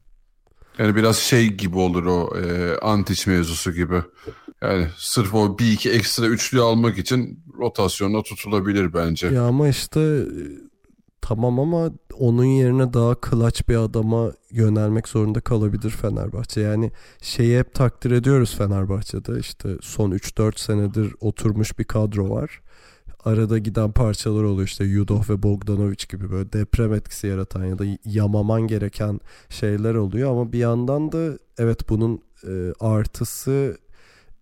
Yani 0.78 0.96
biraz 0.96 1.16
şey 1.16 1.48
gibi 1.48 1.78
olur 1.78 2.06
o 2.06 2.38
e, 2.38 2.76
Antic 2.78 3.30
mevzusu 3.30 3.72
gibi. 3.72 4.02
Yani 4.62 4.86
sırf 4.96 5.34
o 5.34 5.58
bir 5.58 5.72
iki 5.72 5.90
ekstra 5.90 6.26
üçlü 6.26 6.60
almak 6.60 6.98
için 6.98 7.44
rotasyonda 7.58 8.22
tutulabilir 8.22 8.94
bence. 8.94 9.26
Ya 9.26 9.44
ama 9.44 9.68
işte 9.68 10.24
tamam 11.20 11.60
ama 11.60 11.90
onun 12.18 12.44
yerine 12.44 12.92
daha 12.92 13.14
kılaç 13.14 13.68
bir 13.68 13.76
adama 13.76 14.32
yönelmek 14.50 15.08
zorunda 15.08 15.40
kalabilir 15.40 15.90
Fenerbahçe. 15.90 16.60
Yani 16.60 16.92
şeyi 17.22 17.58
hep 17.58 17.74
takdir 17.74 18.10
ediyoruz 18.10 18.54
Fenerbahçe'de. 18.56 19.38
İşte 19.38 19.68
son 19.80 20.10
3-4 20.10 20.60
senedir 20.60 21.14
oturmuş 21.20 21.78
bir 21.78 21.84
kadro 21.84 22.30
var 22.30 22.60
arada 23.24 23.58
giden 23.58 23.92
parçalar 23.92 24.42
oluyor 24.42 24.68
işte 24.68 24.84
Yudov 24.84 25.22
ve 25.28 25.42
Bogdanovic 25.42 26.04
gibi 26.08 26.30
böyle 26.30 26.52
deprem 26.52 26.94
etkisi 26.94 27.26
yaratan 27.26 27.64
ya 27.64 27.78
da 27.78 27.84
yamaman 28.04 28.66
gereken 28.66 29.20
şeyler 29.48 29.94
oluyor 29.94 30.30
ama 30.30 30.52
bir 30.52 30.58
yandan 30.58 31.12
da 31.12 31.38
evet 31.58 31.88
bunun 31.88 32.20
e, 32.46 32.72
artısı 32.80 33.78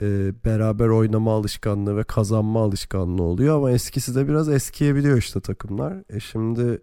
e, 0.02 0.32
beraber 0.44 0.88
oynama 0.88 1.32
alışkanlığı 1.32 1.96
ve 1.96 2.04
kazanma 2.04 2.62
alışkanlığı 2.62 3.22
oluyor 3.22 3.56
ama 3.56 3.70
eskisi 3.70 4.14
de 4.14 4.28
biraz 4.28 4.48
eskiyebiliyor 4.48 5.18
işte 5.18 5.40
takımlar. 5.40 5.94
E 6.10 6.20
şimdi 6.20 6.78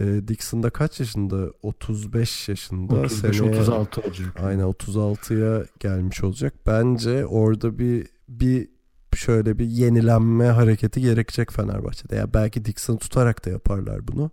e, 0.00 0.28
Dixon 0.28 0.62
da 0.62 0.70
kaç 0.70 1.00
yaşında? 1.00 1.50
35 1.62 2.48
yaşında. 2.48 2.94
35 2.94 3.36
seneye, 3.36 3.60
36 3.60 4.00
olacak. 4.00 4.40
Aynen 4.42 4.64
36'ya 4.64 5.64
gelmiş 5.80 6.24
olacak. 6.24 6.54
Bence 6.66 7.26
orada 7.26 7.78
bir 7.78 8.06
bir 8.28 8.68
şöyle 9.16 9.58
bir 9.58 9.66
yenilenme 9.66 10.46
hareketi 10.46 11.00
gerekecek 11.00 11.52
Fenerbahçe'de. 11.52 12.16
Yani 12.16 12.34
belki 12.34 12.64
Dixon 12.64 12.96
tutarak 12.96 13.46
da 13.46 13.50
yaparlar 13.50 14.08
bunu. 14.08 14.30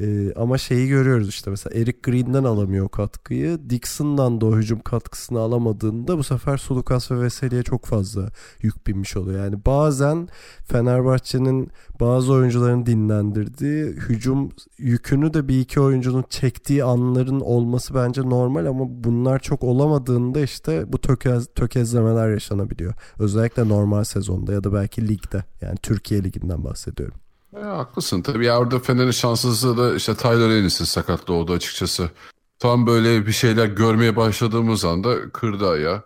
Ee, 0.00 0.32
ama 0.36 0.58
şeyi 0.58 0.88
görüyoruz 0.88 1.28
işte 1.28 1.50
mesela 1.50 1.80
Eric 1.80 1.98
Green'den 2.02 2.44
alamıyor 2.44 2.88
katkıyı. 2.88 3.70
Dixon'dan 3.70 4.40
da 4.40 4.46
o 4.46 4.56
hücum 4.56 4.80
katkısını 4.80 5.38
alamadığında 5.38 6.18
bu 6.18 6.24
sefer 6.24 6.56
Sulukas 6.56 7.10
ve 7.10 7.20
Veseli'ye 7.20 7.62
çok 7.62 7.86
fazla 7.86 8.28
yük 8.62 8.86
binmiş 8.86 9.16
oluyor. 9.16 9.44
Yani 9.44 9.64
bazen 9.66 10.28
Fenerbahçe'nin 10.64 11.70
bazı 12.00 12.32
oyuncuların 12.32 12.86
dinlendirdiği 12.86 13.84
hücum 13.84 14.50
yükünü 14.78 15.34
de 15.34 15.48
bir 15.48 15.60
iki 15.60 15.80
oyuncunun 15.80 16.24
çektiği 16.30 16.84
anların 16.84 17.40
olması 17.40 17.94
bence 17.94 18.22
normal 18.22 18.66
ama 18.66 18.84
bunlar 18.88 19.38
çok 19.38 19.64
olamadığında 19.64 20.40
işte 20.40 20.92
bu 20.92 20.98
tökez, 20.98 21.46
tökezlemeler 21.54 22.30
yaşanabiliyor. 22.30 22.94
Özellikle 23.18 23.68
normal 23.68 24.04
sezonda 24.04 24.52
ya 24.52 24.64
da 24.64 24.72
belki 24.72 25.08
ligde 25.08 25.44
yani 25.60 25.76
Türkiye 25.82 26.24
liginden 26.24 26.64
bahsediyorum. 26.64 27.18
Ya, 27.52 27.78
haklısın. 27.78 28.22
Tabii 28.22 28.46
ya 28.46 28.58
orada 28.58 28.78
Fener'in 28.78 29.10
şanssızlığı 29.10 29.78
da 29.78 29.96
işte 29.96 30.14
Tyler 30.14 30.50
Ennis'in 30.50 30.84
sakatlığı 30.84 31.34
oldu 31.34 31.52
açıkçası. 31.52 32.10
Tam 32.58 32.86
böyle 32.86 33.26
bir 33.26 33.32
şeyler 33.32 33.66
görmeye 33.66 34.16
başladığımız 34.16 34.84
anda 34.84 35.30
kırdı 35.30 35.68
ayağı. 35.68 36.02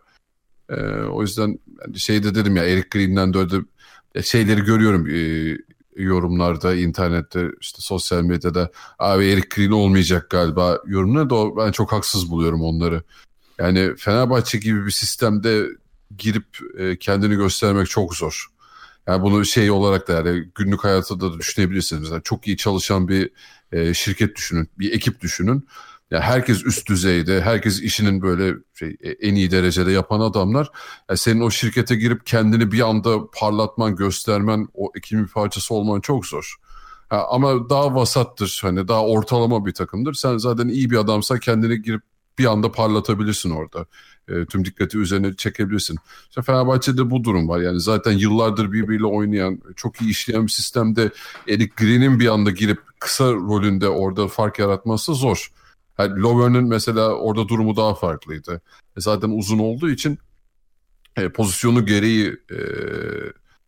Ee, 0.68 0.74
o 1.12 1.22
yüzden 1.22 1.59
şeyde 1.96 2.35
dedim 2.35 2.57
ya 2.57 2.64
Eric 2.64 2.88
Green'den 2.90 3.35
de 3.35 3.61
şeyleri 4.22 4.61
görüyorum 4.61 5.07
e, 5.07 5.57
yorumlarda, 5.96 6.74
internette, 6.74 7.48
işte 7.61 7.78
sosyal 7.83 8.22
medyada. 8.22 8.70
Abi 8.98 9.26
Eric 9.26 9.48
Green 9.57 9.70
olmayacak 9.70 10.30
galiba 10.30 10.78
yorumları 10.87 11.30
da 11.30 11.57
ben 11.57 11.72
çok 11.72 11.92
haksız 11.92 12.30
buluyorum 12.30 12.62
onları. 12.62 13.02
Yani 13.59 13.96
Fenerbahçe 13.96 14.59
gibi 14.59 14.87
bir 14.87 14.90
sistemde 14.90 15.66
girip 16.18 16.46
e, 16.78 16.96
kendini 16.98 17.37
göstermek 17.37 17.88
çok 17.88 18.14
zor. 18.14 18.53
Yani 19.06 19.22
bunu 19.22 19.44
şey 19.44 19.70
olarak 19.70 20.08
da 20.08 20.12
yani 20.12 20.48
günlük 20.54 20.84
hayatta 20.84 21.20
da 21.20 21.38
düşünebilirsiniz. 21.38 22.02
Mesela 22.02 22.20
çok 22.24 22.46
iyi 22.46 22.56
çalışan 22.56 23.08
bir 23.08 23.30
e, 23.72 23.94
şirket 23.94 24.36
düşünün, 24.36 24.68
bir 24.78 24.92
ekip 24.92 25.20
düşünün. 25.20 25.68
Yani 26.10 26.24
herkes 26.24 26.66
üst 26.66 26.88
düzeyde, 26.88 27.40
herkes 27.40 27.80
işinin 27.80 28.22
böyle 28.22 28.54
şey, 28.74 28.96
e, 29.00 29.10
en 29.10 29.34
iyi 29.34 29.50
derecede 29.50 29.92
yapan 29.92 30.20
adamlar. 30.20 30.70
Yani 31.08 31.18
senin 31.18 31.40
o 31.40 31.50
şirkete 31.50 31.94
girip 31.94 32.26
kendini 32.26 32.72
bir 32.72 32.88
anda 32.88 33.30
parlatman, 33.30 33.96
göstermen, 33.96 34.68
o 34.74 34.92
ekibin 34.96 35.24
bir 35.24 35.30
parçası 35.30 35.74
olman 35.74 36.00
çok 36.00 36.26
zor. 36.26 36.56
Ha, 37.08 37.26
ama 37.30 37.70
daha 37.70 37.94
vasattır, 37.94 38.58
hani 38.62 38.88
daha 38.88 39.06
ortalama 39.06 39.66
bir 39.66 39.72
takımdır. 39.72 40.14
Sen 40.14 40.38
zaten 40.38 40.68
iyi 40.68 40.90
bir 40.90 40.96
adamsa 40.96 41.38
kendini 41.38 41.82
girip 41.82 42.02
bir 42.38 42.44
anda 42.44 42.72
parlatabilirsin 42.72 43.50
orada. 43.50 43.86
E, 44.28 44.44
tüm 44.44 44.64
dikkati 44.64 44.98
üzerine 44.98 45.37
çekebilirsin. 45.37 45.98
İşte 46.28 46.42
Fenerbahçe'de 46.42 47.10
bu 47.10 47.24
durum 47.24 47.48
var. 47.48 47.60
Yani 47.60 47.80
zaten 47.80 48.12
yıllardır 48.12 48.72
birbiriyle 48.72 49.06
oynayan, 49.06 49.60
çok 49.76 50.02
iyi 50.02 50.10
işleyen 50.10 50.46
bir 50.46 50.52
sistemde 50.52 51.10
Eric 51.48 51.72
Green'in 51.76 52.20
bir 52.20 52.28
anda 52.28 52.50
girip 52.50 52.80
kısa 52.98 53.32
rolünde 53.32 53.88
orada 53.88 54.28
fark 54.28 54.58
yaratması 54.58 55.14
zor. 55.14 55.52
Yani 55.98 56.20
Lovern'ın 56.20 56.64
mesela 56.64 57.08
orada 57.08 57.48
durumu 57.48 57.76
daha 57.76 57.94
farklıydı. 57.94 58.60
E, 58.96 59.00
zaten 59.00 59.30
uzun 59.30 59.58
olduğu 59.58 59.90
için 59.90 60.18
e, 61.16 61.28
pozisyonu 61.28 61.87
gereği 61.87 62.37
e, 62.50 62.58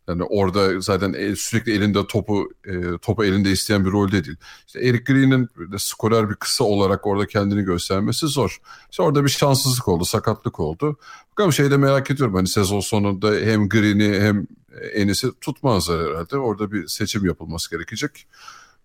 yani 0.09 0.23
orada 0.23 0.81
zaten 0.81 1.35
sürekli 1.35 1.73
elinde 1.73 2.07
topu 2.07 2.49
e, 2.67 2.99
topu 3.03 3.25
elinde 3.25 3.53
isteyen 3.53 3.85
bir 3.85 3.91
rolde 3.91 4.25
değil. 4.25 4.37
İşte 4.67 4.81
Eric 4.81 5.13
Green'in 5.13 5.49
de 5.73 5.79
skorer 5.79 6.31
bir 6.31 6.35
kısa 6.35 6.65
olarak 6.65 7.07
orada 7.07 7.27
kendini 7.27 7.63
göstermesi 7.63 8.27
zor. 8.27 8.61
İşte 8.91 9.03
orada 9.03 9.25
bir 9.25 9.29
şanssızlık 9.29 9.89
oldu, 9.89 10.05
sakatlık 10.05 10.61
oldu. 10.61 10.97
Bakalım 11.31 11.53
şeyi 11.53 11.71
de 11.71 11.77
merak 11.77 12.11
ediyorum. 12.11 12.35
Hani 12.35 12.49
sezon 12.49 12.81
sonunda 12.81 13.33
hem 13.33 13.69
Green'i 13.69 14.21
hem 14.21 14.47
Enis'i 14.95 15.41
tutmazlar 15.41 16.09
herhalde. 16.09 16.37
Orada 16.37 16.73
bir 16.73 16.87
seçim 16.87 17.27
yapılması 17.27 17.71
gerekecek. 17.71 18.27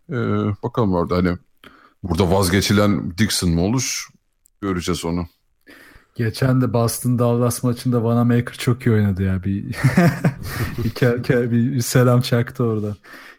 Ee, 0.10 0.16
bakalım 0.64 0.94
orada 0.94 1.16
hani 1.16 1.38
burada 2.04 2.32
vazgeçilen 2.32 3.18
Dixon 3.18 3.50
mı 3.50 3.62
olur? 3.62 4.08
Göreceğiz 4.62 5.06
onu. 5.06 5.28
Geçen 6.16 6.62
de 6.62 6.74
Boston 6.74 7.20
Dallas 7.20 7.64
maçında 7.64 8.04
Vanamaker 8.04 8.54
çok 8.54 8.86
iyi 8.86 8.92
oynadı 8.92 9.24
ya. 9.24 9.44
Bir, 9.44 9.66
bir, 10.78 11.52
bir, 11.52 11.74
bir 11.74 11.82
selam 11.82 12.22
çaktı 12.22 12.64
orada. 12.64 12.96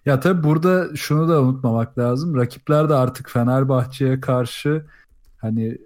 Ya 0.06 0.20
tabii 0.20 0.44
burada 0.44 0.96
şunu 0.96 1.28
da 1.28 1.42
unutmamak 1.42 1.98
lazım. 1.98 2.36
Rakipler 2.36 2.88
de 2.88 2.94
artık 2.94 3.30
Fenerbahçe'ye 3.30 4.20
karşı 4.20 4.86
hani 5.38 5.78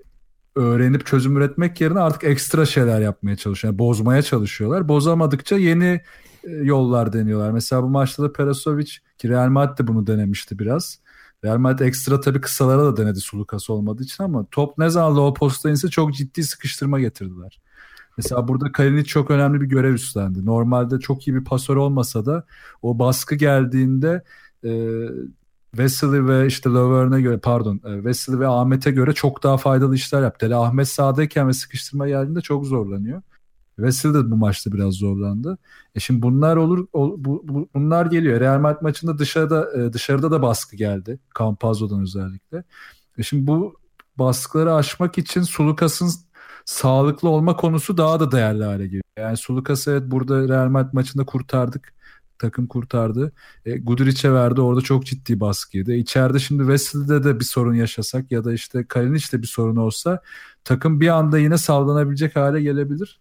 öğrenip 0.57 1.07
çözüm 1.07 1.37
üretmek 1.37 1.81
yerine 1.81 2.01
artık 2.01 2.25
ekstra 2.25 2.67
şeyler 2.67 3.01
yapmaya 3.01 3.37
çalışıyor. 3.37 3.73
Yani 3.73 3.79
bozmaya 3.79 4.23
çalışıyorlar. 4.23 4.89
Bozamadıkça 4.89 5.57
yeni 5.57 6.01
e, 6.45 6.51
yollar 6.51 7.13
deniyorlar. 7.13 7.51
Mesela 7.51 7.83
bu 7.83 7.89
maçta 7.89 8.23
da 8.23 8.33
Perasovic 8.33 8.91
ki 9.19 9.29
Real 9.29 9.49
Madrid 9.49 9.79
de 9.79 9.87
bunu 9.87 10.07
denemişti 10.07 10.59
biraz. 10.59 10.99
Real 11.45 11.59
Madrid 11.59 11.87
ekstra 11.87 12.21
tabii 12.21 12.41
kısalara 12.41 12.85
da 12.85 12.97
denedi 12.97 13.21
Sulukas 13.21 13.71
olmadığı 13.71 14.03
için 14.03 14.25
ama 14.25 14.47
top 14.51 14.79
ne 14.79 14.91
zaman 14.91 15.19
o 15.19 15.35
posta 15.35 15.71
inse 15.71 15.89
çok 15.89 16.15
ciddi 16.15 16.45
sıkıştırma 16.45 17.01
getirdiler. 17.01 17.61
Mesela 18.17 18.49
burada 18.49 18.73
Kalinic 18.73 19.05
çok 19.05 19.31
önemli 19.31 19.61
bir 19.61 19.67
görev 19.67 19.95
üstlendi. 19.95 20.47
Normalde 20.47 21.01
çok 21.01 21.29
iyi 21.29 21.35
bir 21.35 21.45
pasör 21.45 21.77
olmasa 21.77 22.27
da 22.27 22.45
o 22.83 22.99
baskı 22.99 23.35
geldiğinde 23.35 24.25
e, 24.65 24.71
Vesely 25.79 26.27
ve 26.27 26.47
işte 26.47 26.71
Lovern'e 26.71 27.21
göre 27.21 27.39
pardon 27.39 27.81
e, 27.85 28.05
Vesely 28.05 28.39
ve 28.39 28.49
Ahmet'e 28.49 28.91
göre 28.91 29.13
çok 29.13 29.43
daha 29.43 29.57
faydalı 29.57 29.95
işler 29.95 30.23
yaptı. 30.23 30.47
Hele 30.47 30.57
Ahmet 30.57 30.89
sağdayken 30.89 31.49
ve 31.49 31.53
sıkıştırma 31.53 32.09
geldiğinde 32.09 32.41
çok 32.41 32.67
zorlanıyor. 32.67 33.23
Wesley 33.77 34.15
de 34.15 34.31
bu 34.31 34.37
maçta 34.37 34.73
biraz 34.73 34.95
zorlandı. 34.95 35.59
E 35.95 36.01
şimdi 36.01 36.23
bunlar 36.23 36.57
olur 36.57 36.87
bu, 36.95 37.43
bu, 37.45 37.69
bunlar 37.75 38.07
geliyor. 38.07 38.41
Real 38.41 38.61
Madrid 38.61 38.83
maçında 38.83 39.19
dışarıda 39.19 39.83
e, 39.83 39.93
dışarıda 39.93 40.31
da 40.31 40.43
baskı 40.43 40.77
geldi. 40.77 41.19
Campazzo'dan 41.39 42.03
özellikle. 42.03 42.65
E 43.19 43.23
şimdi 43.23 43.47
bu 43.47 43.77
baskıları 44.19 44.75
aşmak 44.75 45.19
için 45.19 45.43
Sulukas'ın 45.43 46.11
sağlıklı 46.65 47.29
olma 47.29 47.57
konusu 47.57 47.97
daha 47.97 48.21
da 48.21 48.33
değerli 48.33 48.65
hale 48.65 48.85
geliyor. 48.85 49.03
Yani 49.19 49.37
Sulukas 49.37 49.89
evet 49.89 50.03
burada 50.07 50.49
Real 50.49 50.69
Madrid 50.69 50.93
maçında 50.93 51.25
kurtardık. 51.25 51.97
Takım 52.39 52.67
kurtardı. 52.67 53.33
E, 53.65 53.79
Guduric'e 53.79 54.33
verdi. 54.33 54.61
Orada 54.61 54.81
çok 54.81 55.07
ciddi 55.07 55.41
baskıydı. 55.41 55.95
İçeride 55.95 56.39
şimdi 56.39 56.63
Wesley'de 56.63 57.25
de 57.25 57.41
bir 57.41 57.45
sorun 57.45 57.75
yaşasak 57.75 58.33
ya 58.33 58.45
da 58.45 58.53
işte 58.53 58.85
Kalinic'te 58.89 59.43
bir 59.43 59.47
sorun 59.47 59.77
olsa 59.77 60.23
takım 60.65 61.01
bir 61.01 61.09
anda 61.09 61.39
yine 61.39 61.59
sallanabilecek 61.59 62.37
hale 62.37 62.63
gelebilir. 62.63 63.21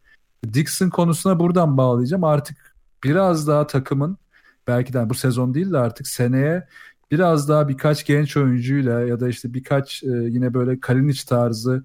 Dixon 0.53 0.89
konusuna 0.89 1.39
buradan 1.39 1.77
bağlayacağım. 1.77 2.23
Artık 2.23 2.75
biraz 3.03 3.47
daha 3.47 3.67
takımın 3.67 4.17
belki 4.67 4.93
de 4.93 5.09
bu 5.09 5.13
sezon 5.13 5.53
değil 5.53 5.71
de 5.71 5.77
artık 5.77 6.07
seneye 6.07 6.67
biraz 7.11 7.49
daha 7.49 7.69
birkaç 7.69 8.05
genç 8.05 8.37
oyuncuyla 8.37 9.01
ya 9.01 9.19
da 9.19 9.29
işte 9.29 9.53
birkaç 9.53 10.03
e, 10.03 10.07
yine 10.07 10.53
böyle 10.53 10.79
Kalinic 10.79 11.25
tarzı 11.25 11.83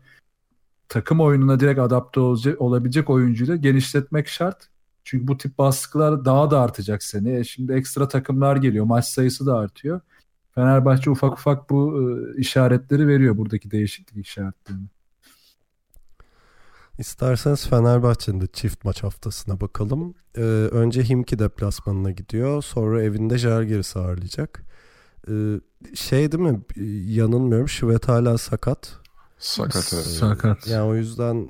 takım 0.89 1.21
oyununa 1.21 1.61
direkt 1.61 1.81
adapte 1.81 2.21
olacak, 2.21 2.61
olabilecek 2.61 3.11
oyuncuyla 3.11 3.57
genişletmek 3.57 4.29
şart. 4.29 4.69
Çünkü 5.05 5.29
bu 5.29 5.39
tip 5.39 5.59
baskılar 5.59 6.25
daha 6.25 6.51
da 6.51 6.61
artacak 6.61 7.03
seneye. 7.03 7.45
Şimdi 7.45 7.73
ekstra 7.73 8.09
takımlar 8.09 8.57
geliyor. 8.57 8.85
Maç 8.85 9.05
sayısı 9.05 9.47
da 9.47 9.57
artıyor. 9.59 10.01
Fenerbahçe 10.55 11.11
ufak 11.11 11.33
ufak 11.33 11.71
bu 11.71 12.03
e, 12.03 12.41
işaretleri 12.41 13.09
veriyor 13.09 13.37
buradaki 13.37 13.71
değişiklik 13.71 14.27
işaretlerini. 14.27 14.87
İsterseniz 17.01 17.67
Fenerbahçe'nin 17.67 18.41
de 18.41 18.47
çift 18.47 18.85
maç 18.85 19.03
haftasına 19.03 19.61
bakalım. 19.61 20.15
Ee, 20.37 20.41
önce 20.71 21.03
Himki 21.03 21.39
deplasmanına 21.39 22.11
gidiyor. 22.11 22.63
Sonra 22.63 23.03
evinde 23.03 23.39
Jalgiris'i 23.39 23.99
ağırlayacak. 23.99 24.63
Ee, 25.29 25.33
şey 25.95 26.33
değil 26.33 26.45
mi? 26.45 26.61
Yanılmıyorum. 27.13 27.69
Şivet 27.69 28.09
hala 28.09 28.39
sakat. 28.39 28.99
Sakat. 29.39 29.93
Evet. 29.95 30.05
Sakat. 30.05 30.67
Yani 30.67 30.89
o 30.91 30.95
yüzden 30.95 31.49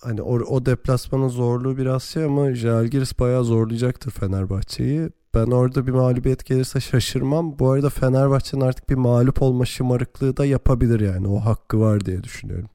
hani 0.00 0.22
o, 0.22 0.34
o 0.34 0.66
deplasmanın 0.66 1.28
zorluğu 1.28 1.76
biraz 1.76 2.02
şey 2.02 2.24
ama 2.24 2.54
Jalgiris 2.54 3.18
bayağı 3.18 3.44
zorlayacaktır 3.44 4.10
Fenerbahçe'yi. 4.10 5.10
Ben 5.34 5.46
orada 5.46 5.86
bir 5.86 5.92
mağlubiyet 5.92 6.44
gelirse 6.46 6.80
şaşırmam. 6.80 7.58
Bu 7.58 7.70
arada 7.70 7.90
Fenerbahçe'nin 7.90 8.60
artık 8.60 8.90
bir 8.90 8.94
mağlup 8.94 9.42
olma 9.42 9.64
şımarıklığı 9.64 10.36
da 10.36 10.46
yapabilir 10.46 11.00
yani. 11.00 11.28
O 11.28 11.36
hakkı 11.36 11.80
var 11.80 12.04
diye 12.04 12.22
düşünüyorum. 12.22 12.68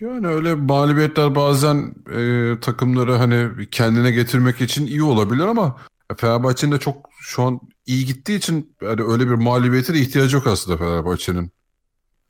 Yani 0.00 0.26
öyle 0.26 0.54
mağlubiyetler 0.54 1.34
bazen 1.34 1.94
e, 2.12 2.54
takımları 2.60 3.12
hani 3.12 3.68
kendine 3.70 4.10
getirmek 4.10 4.60
için 4.60 4.86
iyi 4.86 5.02
olabilir 5.02 5.44
ama 5.44 5.76
Fenerbahçe'nin 6.16 6.72
de 6.72 6.78
çok 6.78 7.10
şu 7.20 7.42
an 7.42 7.60
iyi 7.86 8.06
gittiği 8.06 8.36
için 8.36 8.76
yani 8.82 9.02
öyle 9.02 9.26
bir 9.26 9.34
mağlubiyete 9.34 9.94
de 9.94 9.98
ihtiyacı 9.98 10.36
yok 10.36 10.46
aslında 10.46 10.76
Fenerbahçe'nin. 10.76 11.52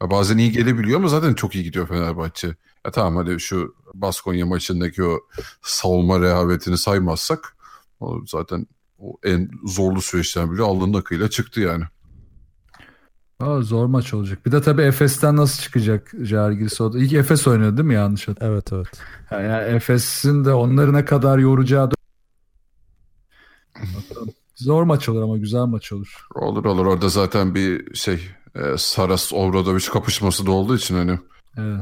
Bazen 0.02 0.38
iyi 0.38 0.52
gelebiliyor 0.52 0.98
ama 0.98 1.08
zaten 1.08 1.34
çok 1.34 1.54
iyi 1.54 1.64
gidiyor 1.64 1.88
Fenerbahçe. 1.88 2.48
Ya 2.86 2.90
tamam 2.90 3.16
hadi 3.16 3.40
şu 3.40 3.74
Baskonya 3.94 4.46
maçındaki 4.46 5.04
o 5.04 5.20
savunma 5.62 6.20
rehavetini 6.20 6.78
saymazsak 6.78 7.56
zaten 8.26 8.66
o 8.98 9.16
en 9.24 9.50
zorlu 9.64 10.02
süreçten 10.02 10.52
bile 10.52 10.62
alnının 10.62 10.98
akıyla 10.98 11.30
çıktı 11.30 11.60
yani. 11.60 11.84
Aa, 13.40 13.60
zor 13.60 13.86
maç 13.86 14.14
olacak. 14.14 14.46
Bir 14.46 14.52
de 14.52 14.62
tabii 14.62 14.82
Efes'ten 14.82 15.36
nasıl 15.36 15.62
çıkacak 15.62 16.12
Jalgiris 16.22 16.80
o 16.80 16.92
da. 16.92 16.98
İlk 16.98 17.12
Efes 17.12 17.46
oynadı 17.46 17.76
değil 17.76 17.86
mi 17.86 17.94
yanlış 17.94 18.28
hatırlamıyorum. 18.28 18.64
Evet 18.72 18.86
evet. 19.32 19.42
Yani 19.44 19.76
Efes'in 19.76 20.44
de 20.44 20.52
onları 20.52 20.92
ne 20.92 21.04
kadar 21.04 21.38
yoracağı 21.38 21.90
da... 21.90 21.94
Zor 24.56 24.82
maç 24.82 25.08
olur 25.08 25.22
ama 25.22 25.36
güzel 25.36 25.64
maç 25.64 25.92
olur. 25.92 26.26
Olur 26.34 26.64
olur 26.64 26.86
orada 26.86 27.08
zaten 27.08 27.54
bir 27.54 27.94
şey 27.94 28.28
e, 28.54 28.78
Saras 28.78 29.32
Obradoviç 29.32 29.90
kapışması 29.90 30.46
da 30.46 30.50
olduğu 30.50 30.76
için 30.76 30.94
hani 30.94 31.18
evet. 31.58 31.80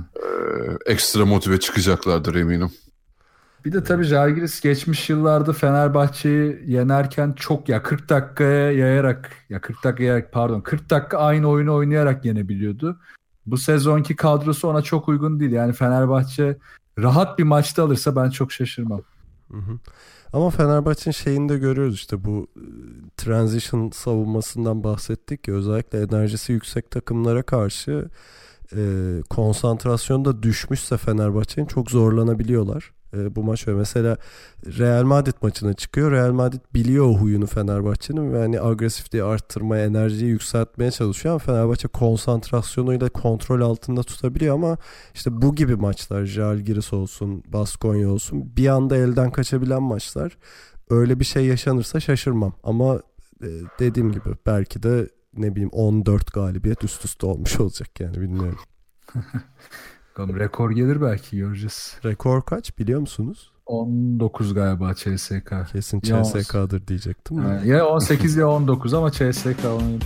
e, 0.86 0.92
ekstra 0.92 1.26
motive 1.26 1.60
çıkacaklardır 1.60 2.34
eminim. 2.34 2.70
Bir 3.64 3.72
de 3.72 3.84
tabii 3.84 4.04
Jalgiris 4.04 4.60
geçmiş 4.60 5.10
yıllarda 5.10 5.52
Fenerbahçe'yi 5.52 6.62
yenerken 6.66 7.32
çok 7.32 7.68
ya 7.68 7.82
40 7.82 8.08
dakikaya 8.08 8.72
yayarak 8.72 9.30
ya 9.48 9.60
40 9.60 9.84
dakika 9.84 10.02
yayarak 10.02 10.32
pardon 10.32 10.60
40 10.60 10.90
dakika 10.90 11.18
aynı 11.18 11.48
oyunu 11.48 11.74
oynayarak 11.74 12.24
yenebiliyordu. 12.24 12.98
Bu 13.46 13.58
sezonki 13.58 14.16
kadrosu 14.16 14.68
ona 14.68 14.82
çok 14.82 15.08
uygun 15.08 15.40
değil. 15.40 15.52
Yani 15.52 15.72
Fenerbahçe 15.72 16.58
rahat 16.98 17.38
bir 17.38 17.44
maçta 17.44 17.82
alırsa 17.82 18.16
ben 18.16 18.30
çok 18.30 18.52
şaşırmam. 18.52 19.02
Hı 19.50 19.58
hı. 19.58 19.78
Ama 20.32 20.50
Fenerbahçe'nin 20.50 21.12
şeyini 21.12 21.48
de 21.48 21.58
görüyoruz 21.58 21.94
işte 21.94 22.24
bu 22.24 22.46
transition 23.16 23.90
savunmasından 23.90 24.84
bahsettik 24.84 25.48
ya 25.48 25.54
özellikle 25.54 26.02
enerjisi 26.02 26.52
yüksek 26.52 26.90
takımlara 26.90 27.42
karşı 27.42 28.08
e, 28.76 28.82
konsantrasyonda 29.30 30.42
düşmüşse 30.42 30.96
Fenerbahçe'nin 30.96 31.66
çok 31.66 31.90
zorlanabiliyorlar 31.90 32.92
e, 33.14 33.36
bu 33.36 33.42
maç 33.44 33.68
ve 33.68 33.74
mesela 33.74 34.16
Real 34.66 35.04
Madrid 35.04 35.34
maçına 35.42 35.74
çıkıyor. 35.74 36.12
Real 36.12 36.32
Madrid 36.32 36.60
biliyor 36.74 37.06
o 37.06 37.14
huyunu 37.14 37.46
Fenerbahçe'nin 37.46 38.32
ve 38.32 38.38
hani 38.38 38.60
agresifliği 38.60 39.24
arttırmaya, 39.24 39.84
enerjiyi 39.84 40.30
yükseltmeye 40.30 40.90
çalışıyor 40.90 41.32
ama 41.34 41.38
Fenerbahçe 41.38 41.88
konsantrasyonuyla 41.88 43.08
kontrol 43.08 43.60
altında 43.60 44.02
tutabiliyor 44.02 44.54
ama 44.54 44.76
işte 45.14 45.42
bu 45.42 45.54
gibi 45.54 45.76
maçlar 45.76 46.24
Jalgiris 46.24 46.92
olsun, 46.92 47.42
Baskonya 47.46 48.10
olsun 48.10 48.56
bir 48.56 48.68
anda 48.68 48.96
elden 48.96 49.30
kaçabilen 49.30 49.82
maçlar. 49.82 50.38
Öyle 50.90 51.20
bir 51.20 51.24
şey 51.24 51.46
yaşanırsa 51.46 52.00
şaşırmam 52.00 52.52
ama 52.62 53.00
e, 53.42 53.48
dediğim 53.78 54.12
gibi 54.12 54.28
belki 54.46 54.82
de 54.82 55.08
ne 55.36 55.52
bileyim 55.52 55.70
14 55.72 56.32
galibiyet 56.32 56.84
üst 56.84 57.04
üste 57.04 57.26
olmuş 57.26 57.60
olacak 57.60 58.00
yani 58.00 58.20
bilmiyorum. 58.20 58.58
Bakalım 60.12 60.38
rekor 60.38 60.70
gelir 60.70 61.02
belki 61.02 61.36
göreceğiz. 61.38 61.96
Rekor 62.04 62.42
kaç 62.42 62.78
biliyor 62.78 63.00
musunuz? 63.00 63.50
19 63.66 64.54
galiba 64.54 64.94
CSK. 64.94 65.52
Kesin 65.72 66.00
CSK'dır 66.00 66.86
diyecektim. 66.86 67.38
Ha, 67.38 67.60
ya 67.64 67.86
18 67.86 68.36
ya 68.36 68.48
19 68.48 68.94
ama 68.94 69.10
CSK 69.10 69.64
onu... 69.64 69.98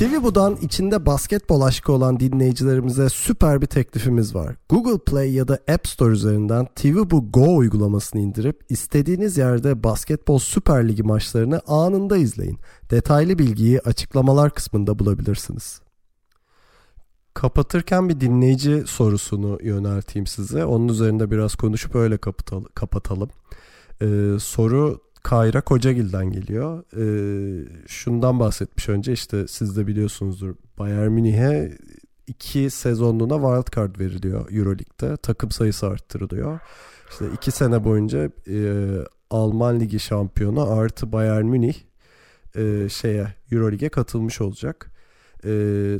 TV 0.00 0.22
Bu'dan 0.22 0.56
içinde 0.56 1.06
basketbol 1.06 1.60
aşkı 1.60 1.92
olan 1.92 2.20
dinleyicilerimize 2.20 3.08
süper 3.08 3.60
bir 3.60 3.66
teklifimiz 3.66 4.34
var. 4.34 4.56
Google 4.68 4.98
Play 4.98 5.32
ya 5.32 5.48
da 5.48 5.58
App 5.68 5.88
Store 5.88 6.12
üzerinden 6.12 6.66
TV 6.74 7.10
Bu 7.10 7.32
Go 7.32 7.56
uygulamasını 7.56 8.20
indirip 8.20 8.60
istediğiniz 8.68 9.38
yerde 9.38 9.84
basketbol 9.84 10.38
Süper 10.38 10.88
Ligi 10.88 11.02
maçlarını 11.02 11.60
anında 11.66 12.16
izleyin. 12.16 12.58
Detaylı 12.90 13.38
bilgiyi 13.38 13.80
açıklamalar 13.80 14.54
kısmında 14.54 14.98
bulabilirsiniz. 14.98 15.80
Kapatırken 17.34 18.08
bir 18.08 18.20
dinleyici 18.20 18.82
sorusunu 18.86 19.58
yönelteyim 19.62 20.26
size. 20.26 20.64
Onun 20.64 20.88
üzerinde 20.88 21.30
biraz 21.30 21.54
konuşup 21.54 21.94
öyle 21.94 22.18
kapatalım. 22.74 23.30
Ee, 24.02 24.36
soru 24.40 25.00
Kayra 25.22 25.60
Kocagil'den 25.60 26.30
geliyor. 26.30 26.84
Ee, 26.96 27.68
şundan 27.86 28.40
bahsetmiş 28.40 28.88
önce 28.88 29.12
işte 29.12 29.48
siz 29.48 29.76
de 29.76 29.86
biliyorsunuzdur. 29.86 30.54
Bayern 30.78 31.10
Münih'e 31.10 31.78
iki 32.26 32.70
sezonluğuna 32.70 33.34
wild 33.34 33.76
card 33.76 34.00
veriliyor 34.00 34.52
Euroleague'de. 34.52 35.16
Takım 35.16 35.50
sayısı 35.50 35.86
arttırılıyor. 35.86 36.58
İşte 37.10 37.24
iki 37.34 37.50
sene 37.50 37.84
boyunca 37.84 38.30
e, 38.48 38.88
Alman 39.30 39.80
Ligi 39.80 40.00
şampiyonu 40.00 40.70
artı 40.70 41.12
Bayern 41.12 41.44
Münih 41.44 41.74
e, 42.56 42.88
şeye 42.88 43.34
Euroleague'e 43.52 43.88
katılmış 43.88 44.40
olacak. 44.40 44.90
E, 45.44 45.50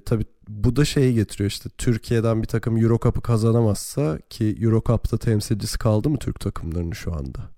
tabii 0.04 0.24
bu 0.48 0.76
da 0.76 0.84
şeyi 0.84 1.14
getiriyor 1.14 1.50
işte 1.50 1.68
Türkiye'den 1.78 2.42
bir 2.42 2.48
takım 2.48 2.76
Euro 2.76 2.98
Cup'ı 3.02 3.20
kazanamazsa 3.20 4.18
ki 4.30 4.56
Euro 4.60 4.82
Cup'ta 4.86 5.18
temsilcisi 5.18 5.78
kaldı 5.78 6.10
mı 6.10 6.18
Türk 6.18 6.40
takımlarının 6.40 6.92
şu 6.92 7.14
anda? 7.14 7.50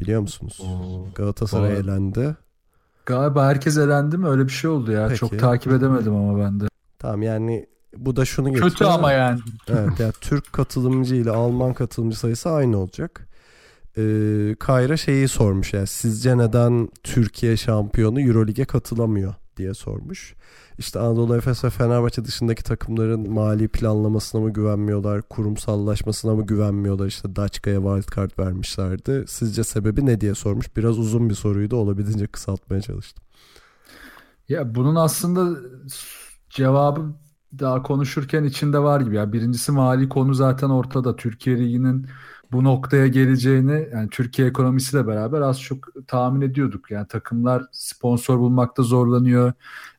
Biliyor 0.00 0.20
musunuz? 0.20 0.60
Oo. 0.60 1.06
Galatasaray 1.14 1.72
Aa. 1.72 1.76
elendi. 1.76 2.36
Galiba 3.06 3.46
herkes 3.46 3.76
elendi 3.78 4.18
mi? 4.18 4.28
Öyle 4.28 4.44
bir 4.44 4.52
şey 4.52 4.70
oldu 4.70 4.92
ya. 4.92 5.06
Peki. 5.08 5.20
Çok 5.20 5.38
takip 5.38 5.72
edemedim 5.72 6.14
ama 6.14 6.38
ben 6.38 6.60
de. 6.60 6.64
Tamam 6.98 7.22
yani 7.22 7.66
bu 7.96 8.16
da 8.16 8.24
şunu 8.24 8.48
getiriyor. 8.48 8.70
Kötü 8.70 8.84
ama 8.84 9.12
yani. 9.12 9.40
evet 9.68 10.00
yani 10.00 10.12
Türk 10.20 10.52
katılımcı 10.52 11.14
ile 11.14 11.30
Alman 11.30 11.74
katılımcı 11.74 12.18
sayısı 12.18 12.50
aynı 12.50 12.78
olacak. 12.78 13.28
Ee, 13.98 14.54
Kayra 14.58 14.96
şeyi 14.96 15.28
sormuş 15.28 15.72
yani 15.72 15.86
sizce 15.86 16.38
neden 16.38 16.88
Türkiye 17.02 17.56
şampiyonu 17.56 18.20
Eurolig'e 18.20 18.64
katılamıyor 18.64 19.34
diye 19.60 19.74
sormuş. 19.74 20.34
İşte 20.78 20.98
Anadolu 20.98 21.36
Efes 21.36 21.64
ve 21.64 21.70
Fenerbahçe 21.70 22.24
dışındaki 22.24 22.64
takımların 22.64 23.32
mali 23.32 23.68
planlamasına 23.68 24.40
mı 24.40 24.52
güvenmiyorlar, 24.52 25.22
kurumsallaşmasına 25.22 26.34
mı 26.34 26.46
güvenmiyorlar? 26.46 27.06
İşte 27.06 27.36
Daçka'ya 27.36 27.80
wildcard 27.80 28.38
vermişlerdi. 28.38 29.24
Sizce 29.28 29.64
sebebi 29.64 30.06
ne 30.06 30.20
diye 30.20 30.34
sormuş. 30.34 30.76
Biraz 30.76 30.98
uzun 30.98 31.30
bir 31.30 31.34
soruydu. 31.34 31.76
Olabildiğince 31.76 32.26
kısaltmaya 32.26 32.80
çalıştım. 32.82 33.24
Ya 34.48 34.74
bunun 34.74 34.94
aslında 34.94 35.58
cevabı 36.50 37.14
daha 37.58 37.82
konuşurken 37.82 38.44
içinde 38.44 38.78
var 38.78 39.00
gibi. 39.00 39.16
Yani 39.16 39.32
birincisi 39.32 39.72
mali 39.72 40.08
konu 40.08 40.34
zaten 40.34 40.70
ortada. 40.70 41.16
Türkiye 41.16 41.58
Ligi'nin 41.58 42.06
bu 42.52 42.64
noktaya 42.64 43.06
geleceğini 43.06 43.88
yani 43.92 44.10
Türkiye 44.10 44.48
ekonomisiyle 44.48 45.06
beraber 45.06 45.40
az 45.40 45.60
çok 45.60 46.06
tahmin 46.06 46.40
ediyorduk. 46.40 46.90
Yani 46.90 47.06
takımlar 47.08 47.62
sponsor 47.72 48.38
bulmakta 48.38 48.82
zorlanıyor. 48.82 49.52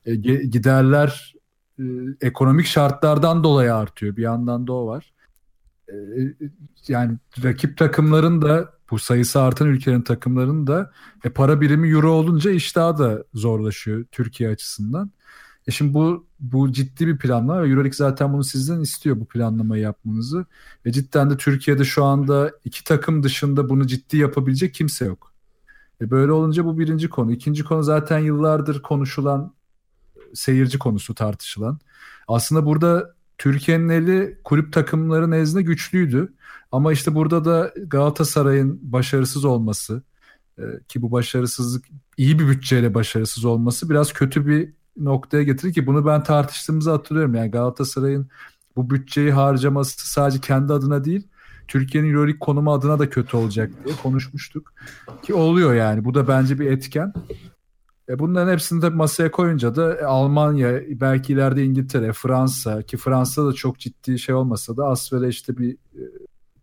E, 0.06 0.16
giderler 0.16 1.36
e, 1.80 1.84
ekonomik 2.22 2.66
şartlardan 2.66 3.43
dolayı 3.43 3.76
artıyor. 3.76 4.16
Bir 4.16 4.22
yandan 4.22 4.68
da 4.68 4.74
o 4.74 4.88
var. 4.88 5.14
E, 5.89 5.95
yani 6.88 7.18
rakip 7.43 7.78
takımların 7.78 8.41
da 8.41 8.74
bu 8.91 8.99
sayısı 8.99 9.41
artan 9.41 9.68
ülkelerin 9.68 10.02
takımlarının 10.02 10.68
da 10.68 10.91
e, 11.24 11.30
para 11.30 11.62
birimi 11.62 11.89
euro 11.89 12.12
olunca 12.12 12.52
iş 12.52 12.76
daha 12.76 12.97
da 12.97 13.24
zorlaşıyor 13.34 14.06
Türkiye 14.12 14.49
açısından. 14.49 15.12
E 15.68 15.72
şimdi 15.72 15.93
bu 15.93 16.26
bu 16.39 16.72
ciddi 16.72 17.07
bir 17.07 17.18
planlama 17.18 17.64
ve 17.64 17.68
Euroleague 17.70 17.93
zaten 17.93 18.34
bunu 18.34 18.43
sizden 18.43 18.80
istiyor 18.80 19.20
bu 19.20 19.26
planlamayı 19.26 19.84
yapmanızı. 19.84 20.45
Ve 20.86 20.91
cidden 20.91 21.30
de 21.30 21.38
Türkiye'de 21.38 21.84
şu 21.84 22.03
anda 22.03 22.51
iki 22.66 22.84
takım 22.84 23.24
dışında 23.24 23.70
bunu 23.70 23.88
ciddi 23.88 24.18
yapabilecek 24.18 24.74
kimse 24.74 25.05
yok. 25.05 25.34
E 26.01 26.12
böyle 26.12 26.32
olunca 26.32 26.66
bu 26.66 26.80
birinci 26.80 27.09
konu. 27.09 27.32
İkinci 27.32 27.64
konu 27.64 27.84
zaten 27.84 28.20
yıllardır 28.20 28.82
konuşulan 28.82 29.53
seyirci 30.34 30.80
konusu 30.80 31.16
tartışılan. 31.16 31.80
Aslında 32.28 32.66
burada 32.66 33.16
Türkiye'nin 33.38 33.89
eli 33.89 34.38
kulüp 34.43 34.74
takımları 34.74 35.32
nezdinde 35.32 35.62
güçlüydü. 35.64 36.34
Ama 36.72 36.93
işte 36.93 37.16
burada 37.16 37.45
da 37.45 37.74
Galatasaray'ın 37.88 38.80
başarısız 38.82 39.45
olması 39.45 40.03
e, 40.57 40.64
ki 40.88 41.01
bu 41.01 41.12
başarısızlık 41.12 41.86
iyi 42.18 42.39
bir 42.39 42.47
bütçeyle 42.47 42.93
başarısız 42.93 43.45
olması 43.45 43.89
biraz 43.89 44.14
kötü 44.14 44.47
bir 44.47 44.74
noktaya 44.98 45.44
getirir 45.44 45.74
ki 45.74 45.88
bunu 45.88 46.06
ben 46.06 46.24
tartıştığımızı 46.24 46.92
hatırlıyorum. 46.92 47.36
Yani 47.36 47.52
Galatasaray'ın 47.52 48.28
bu 48.76 48.89
bütçeyi 48.89 49.32
harcaması 49.32 50.12
sadece 50.12 50.42
kendi 50.42 50.74
adına 50.74 51.06
değil 51.06 51.28
Türkiye'nin 51.68 52.14
Euroleague 52.14 52.39
konumu 52.39 52.74
adına 52.74 53.00
da 53.00 53.10
kötü 53.10 53.38
olacak 53.38 53.72
diye 53.86 53.96
konuşmuştuk. 54.04 54.74
Ki 55.24 55.34
oluyor 55.34 55.74
yani 55.74 56.06
bu 56.06 56.14
da 56.14 56.28
bence 56.28 56.60
bir 56.60 56.72
etken. 56.72 57.14
E 58.10 58.20
bunların 58.20 58.52
hepsini 58.52 58.82
tabii 58.82 58.96
masaya 58.96 59.32
koyunca 59.32 59.76
da 59.76 59.96
e, 59.96 60.06
Almanya, 60.06 60.82
belki 60.89 61.34
ileride 61.34 61.64
İngiltere, 61.64 62.14
Fransa 62.14 62.82
ki 62.82 62.98
Fransa'da 62.98 63.48
da 63.48 63.54
çok 63.54 63.80
ciddi 63.80 64.20
şey 64.20 64.36
olmasa 64.36 64.78
da 64.78 64.88
Asfer'e 64.88 65.28
işte 65.28 65.58
bir 65.58 65.74
e, 65.74 66.02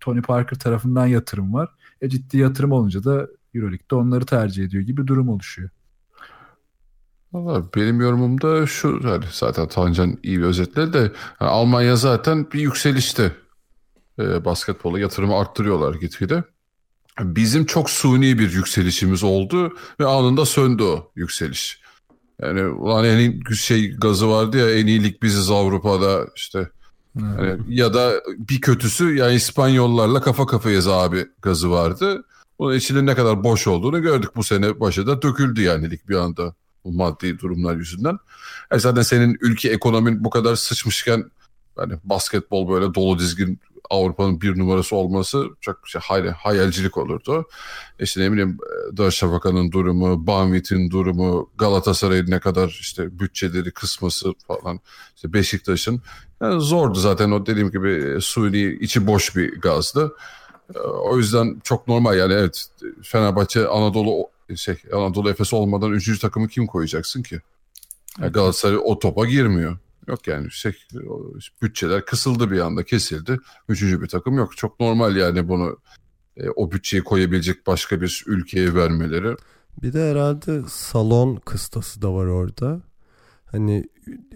Tony 0.01 0.23
Parker 0.23 0.59
tarafından 0.59 1.07
yatırım 1.07 1.55
var. 1.55 1.69
E 2.01 2.09
ciddi 2.09 2.39
yatırım 2.39 2.73
olunca 2.73 3.05
da 3.05 3.29
Euroleague'de 3.55 3.95
onları 3.95 4.27
tercih 4.27 4.65
ediyor 4.65 4.83
gibi 4.83 5.07
durum 5.07 5.29
oluşuyor. 5.29 5.71
Valla 7.33 7.65
benim 7.77 8.01
yorumum 8.01 8.41
da 8.41 8.67
şu 8.67 9.01
hani 9.05 9.25
zaten 9.33 9.69
Tancan 9.69 10.19
iyi 10.23 10.39
bir 10.39 10.45
özetledi 10.45 10.93
de 10.93 10.99
yani 11.41 11.51
Almanya 11.51 11.97
zaten 11.97 12.53
bir 12.53 12.61
yükselişte 12.61 13.33
e, 14.19 14.45
basketbola 14.45 15.01
yatırımı 15.01 15.37
arttırıyorlar 15.37 15.95
gitgide. 15.95 16.45
Bizim 17.21 17.67
çok 17.67 17.91
suni 17.91 18.39
bir 18.39 18.53
yükselişimiz 18.53 19.25
oldu 19.25 19.77
ve 20.01 20.07
anında 20.07 20.45
söndü 20.45 20.83
o 20.83 21.11
yükseliş. 21.15 21.81
Yani 22.43 22.67
ulan 22.67 23.05
en 23.05 23.19
iyi 23.19 23.57
şey 23.57 23.91
gazı 23.97 24.31
vardı 24.31 24.59
ya 24.59 24.71
en 24.71 24.87
iyilik 24.87 25.23
biziz 25.23 25.51
Avrupa'da 25.51 26.27
işte. 26.37 26.69
Yani, 27.21 27.59
ya 27.69 27.95
da 27.95 28.13
bir 28.39 28.61
kötüsü 28.61 29.15
yani 29.15 29.35
İspanyollarla 29.35 30.21
kafa 30.21 30.47
kafayız 30.47 30.89
abi 30.89 31.27
gazı 31.43 31.71
vardı. 31.71 32.25
Bunun 32.59 32.75
içinin 32.75 33.07
ne 33.07 33.15
kadar 33.15 33.45
boş 33.45 33.67
olduğunu 33.67 34.03
gördük 34.03 34.37
bu 34.37 34.45
sene 34.45 34.81
başı 34.81 35.07
da 35.07 35.23
döküldü 35.23 35.63
yani 35.63 35.91
lig 35.91 36.01
bir 36.09 36.17
anda 36.17 36.55
maddi 36.93 37.39
durumlar 37.39 37.77
yüzünden. 37.77 38.19
E 38.71 38.79
zaten 38.79 39.03
senin 39.03 39.39
ülke 39.41 39.69
ekonomin 39.69 40.25
bu 40.25 40.31
kadar 40.31 40.57
sıçmışken 40.57 41.31
yani 41.79 41.95
basketbol 42.05 42.69
böyle 42.69 42.95
dolu 42.95 43.19
dizgin 43.19 43.61
Avrupa'nın 43.91 44.41
bir 44.41 44.59
numarası 44.59 44.97
olması 44.97 45.47
çok 45.61 45.89
şey, 45.89 46.01
hayal, 46.01 46.27
hayalcilik 46.27 46.97
olurdu. 46.97 47.49
İşte 48.01 48.21
ne 48.21 48.33
bileyim 48.33 48.59
Darüşşafaka'nın 48.97 49.73
durumu, 49.73 50.27
Banvit'in 50.27 50.91
durumu, 50.91 51.51
Galatasaray'ın 51.59 52.31
ne 52.31 52.41
kadar 52.41 52.79
işte 52.81 53.19
bütçeleri 53.19 53.71
kısması 53.71 54.33
falan, 54.47 54.81
işte 55.17 55.33
Beşiktaş'ın 55.33 56.03
yani 56.43 56.61
zordu 56.61 56.99
zaten 56.99 57.31
o 57.31 57.47
dediğim 57.47 57.71
gibi 57.71 58.19
suni 58.21 58.79
içi 58.81 59.07
boş 59.07 59.37
bir 59.37 59.61
gazdı. 59.61 60.17
O 61.03 61.19
yüzden 61.19 61.61
çok 61.65 61.89
normal 61.89 62.19
yani 62.19 62.33
evet 62.33 62.67
Fenerbahçe 63.03 63.67
Anadolu 63.67 64.29
şey 64.57 64.77
Anadolu 64.93 65.31
Efes 65.31 65.53
olmadan 65.53 65.93
üçüncü 65.93 66.21
takımı 66.21 66.49
kim 66.49 66.67
koyacaksın 66.67 67.23
ki? 67.23 67.41
Yani 68.21 68.33
Galatasaray 68.33 68.79
o 68.85 68.99
topa 68.99 69.27
girmiyor. 69.27 69.79
Yok 70.09 70.27
yani 70.27 70.51
şey, 70.51 70.73
bütçeler 71.63 72.05
kısıldı 72.05 72.51
bir 72.51 72.61
anda 72.61 72.85
kesildi. 72.85 73.39
Üçüncü 73.69 74.03
bir 74.03 74.09
takım 74.09 74.35
yok. 74.35 74.57
Çok 74.57 74.81
normal 74.81 75.17
yani 75.17 75.49
bunu 75.49 75.79
e, 76.37 76.51
o 76.51 76.71
bütçeyi 76.71 77.05
koyabilecek 77.05 77.67
başka 77.67 78.01
bir 78.01 78.25
ülkeye 78.27 78.75
vermeleri. 78.75 79.37
Bir 79.83 79.93
de 79.93 80.11
herhalde 80.11 80.63
salon 80.69 81.37
kıstası 81.37 82.03
da 82.03 82.15
var 82.15 82.27
orada. 82.27 82.81
Hani 83.47 83.85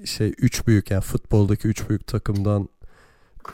şey 0.05 0.35
üç 0.39 0.67
büyük 0.67 0.91
yani 0.91 1.03
futboldaki 1.03 1.69
üç 1.69 1.89
büyük 1.89 2.07
takımdan 2.07 2.69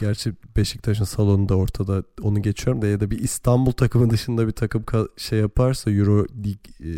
Gerçi 0.01 0.35
Beşiktaş'ın 0.57 1.05
salonu 1.05 1.49
da 1.49 1.55
ortada 1.55 2.03
onu 2.23 2.43
geçiyorum 2.43 2.83
da 2.83 2.87
ya 2.87 3.01
da 3.01 3.11
bir 3.11 3.19
İstanbul 3.19 3.73
takımı 3.73 4.11
dışında 4.11 4.47
bir 4.47 4.53
takım 4.53 4.85
şey 5.17 5.39
yaparsa 5.39 5.91
Euro 5.91 6.27
Lig 6.45 6.59
e, 6.81 6.93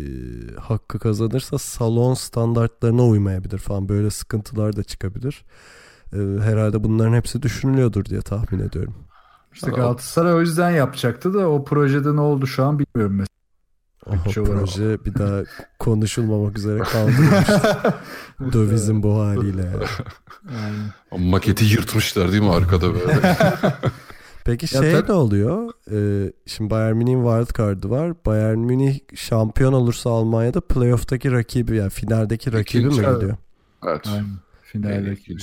hakkı 0.59 0.99
kazanırsa 0.99 1.57
salon 1.57 2.13
standartlarına 2.13 3.05
uymayabilir 3.05 3.57
falan 3.57 3.89
böyle 3.89 4.09
sıkıntılar 4.09 4.75
da 4.75 4.83
çıkabilir. 4.83 5.45
E, 6.13 6.17
herhalde 6.17 6.83
bunların 6.83 7.13
hepsi 7.13 7.41
düşünülüyordur 7.41 8.05
diye 8.05 8.21
tahmin 8.21 8.59
ediyorum. 8.59 8.93
İşte 9.53 9.71
Galatasaray 9.71 10.33
o 10.33 10.39
yüzden 10.39 10.71
yapacaktı 10.71 11.33
da 11.33 11.49
o 11.49 11.63
projede 11.63 12.15
ne 12.15 12.21
oldu 12.21 12.47
şu 12.47 12.63
an 12.65 12.79
bilmiyorum 12.79 13.15
mesela. 13.15 13.40
O 14.05 14.11
proje 14.33 15.05
bir 15.05 15.15
daha 15.15 15.41
konuşulmamak 15.79 16.57
üzere 16.57 16.79
kaldırılmış. 16.79 17.47
Dövizin 18.53 19.03
bu 19.03 19.19
haliyle. 19.19 19.69
Yani. 20.51 21.29
Maketi 21.29 21.65
yırtmışlar 21.65 22.31
değil 22.31 22.43
mi 22.43 22.51
arkada 22.51 22.93
böyle? 22.93 23.37
Peki 24.45 24.67
şey 24.67 24.93
ne 25.07 25.13
oluyor? 25.13 25.71
Ee, 25.91 26.33
şimdi 26.45 26.69
Bayern 26.69 26.95
Münih'in 26.95 27.23
wild 27.23 27.57
card'ı 27.57 27.89
var. 27.89 28.25
Bayern 28.25 28.57
Münih 28.57 28.99
şampiyon 29.15 29.73
olursa 29.73 30.09
Almanya'da 30.09 30.61
playoff'taki 30.61 31.31
rakibi 31.31 31.75
yani 31.77 31.89
finaldeki 31.89 32.53
rakibi 32.53 32.81
İkinci, 32.81 33.01
mi 33.01 33.05
geliyor? 33.05 33.37
Evet. 33.87 34.07
Aynen. 34.07 34.25
Finaldeki. 34.61 35.35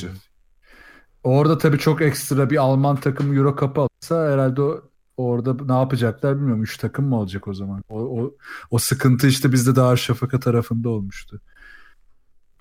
Orada 1.25 1.59
tabii 1.59 1.79
çok 1.79 2.03
ekstra 2.03 2.51
bir 2.51 2.57
Alman 2.57 2.97
takımı 2.97 3.35
Euro 3.35 3.57
Cup 3.61 3.79
alırsa 3.79 4.33
herhalde 4.33 4.63
o 4.63 4.88
orada 5.19 5.65
ne 5.65 5.79
yapacaklar 5.81 6.37
bilmiyorum. 6.37 6.63
Üç 6.63 6.77
takım 6.77 7.09
mı 7.09 7.17
olacak 7.17 7.49
o 7.49 7.55
zaman? 7.55 7.83
O, 7.89 8.01
o, 8.01 8.35
o 8.71 8.79
sıkıntı 8.79 9.27
işte 9.27 9.53
bizde 9.53 9.77
Darüşşafaka 9.77 10.41
tarafında 10.41 10.89
olmuştu. 10.89 11.41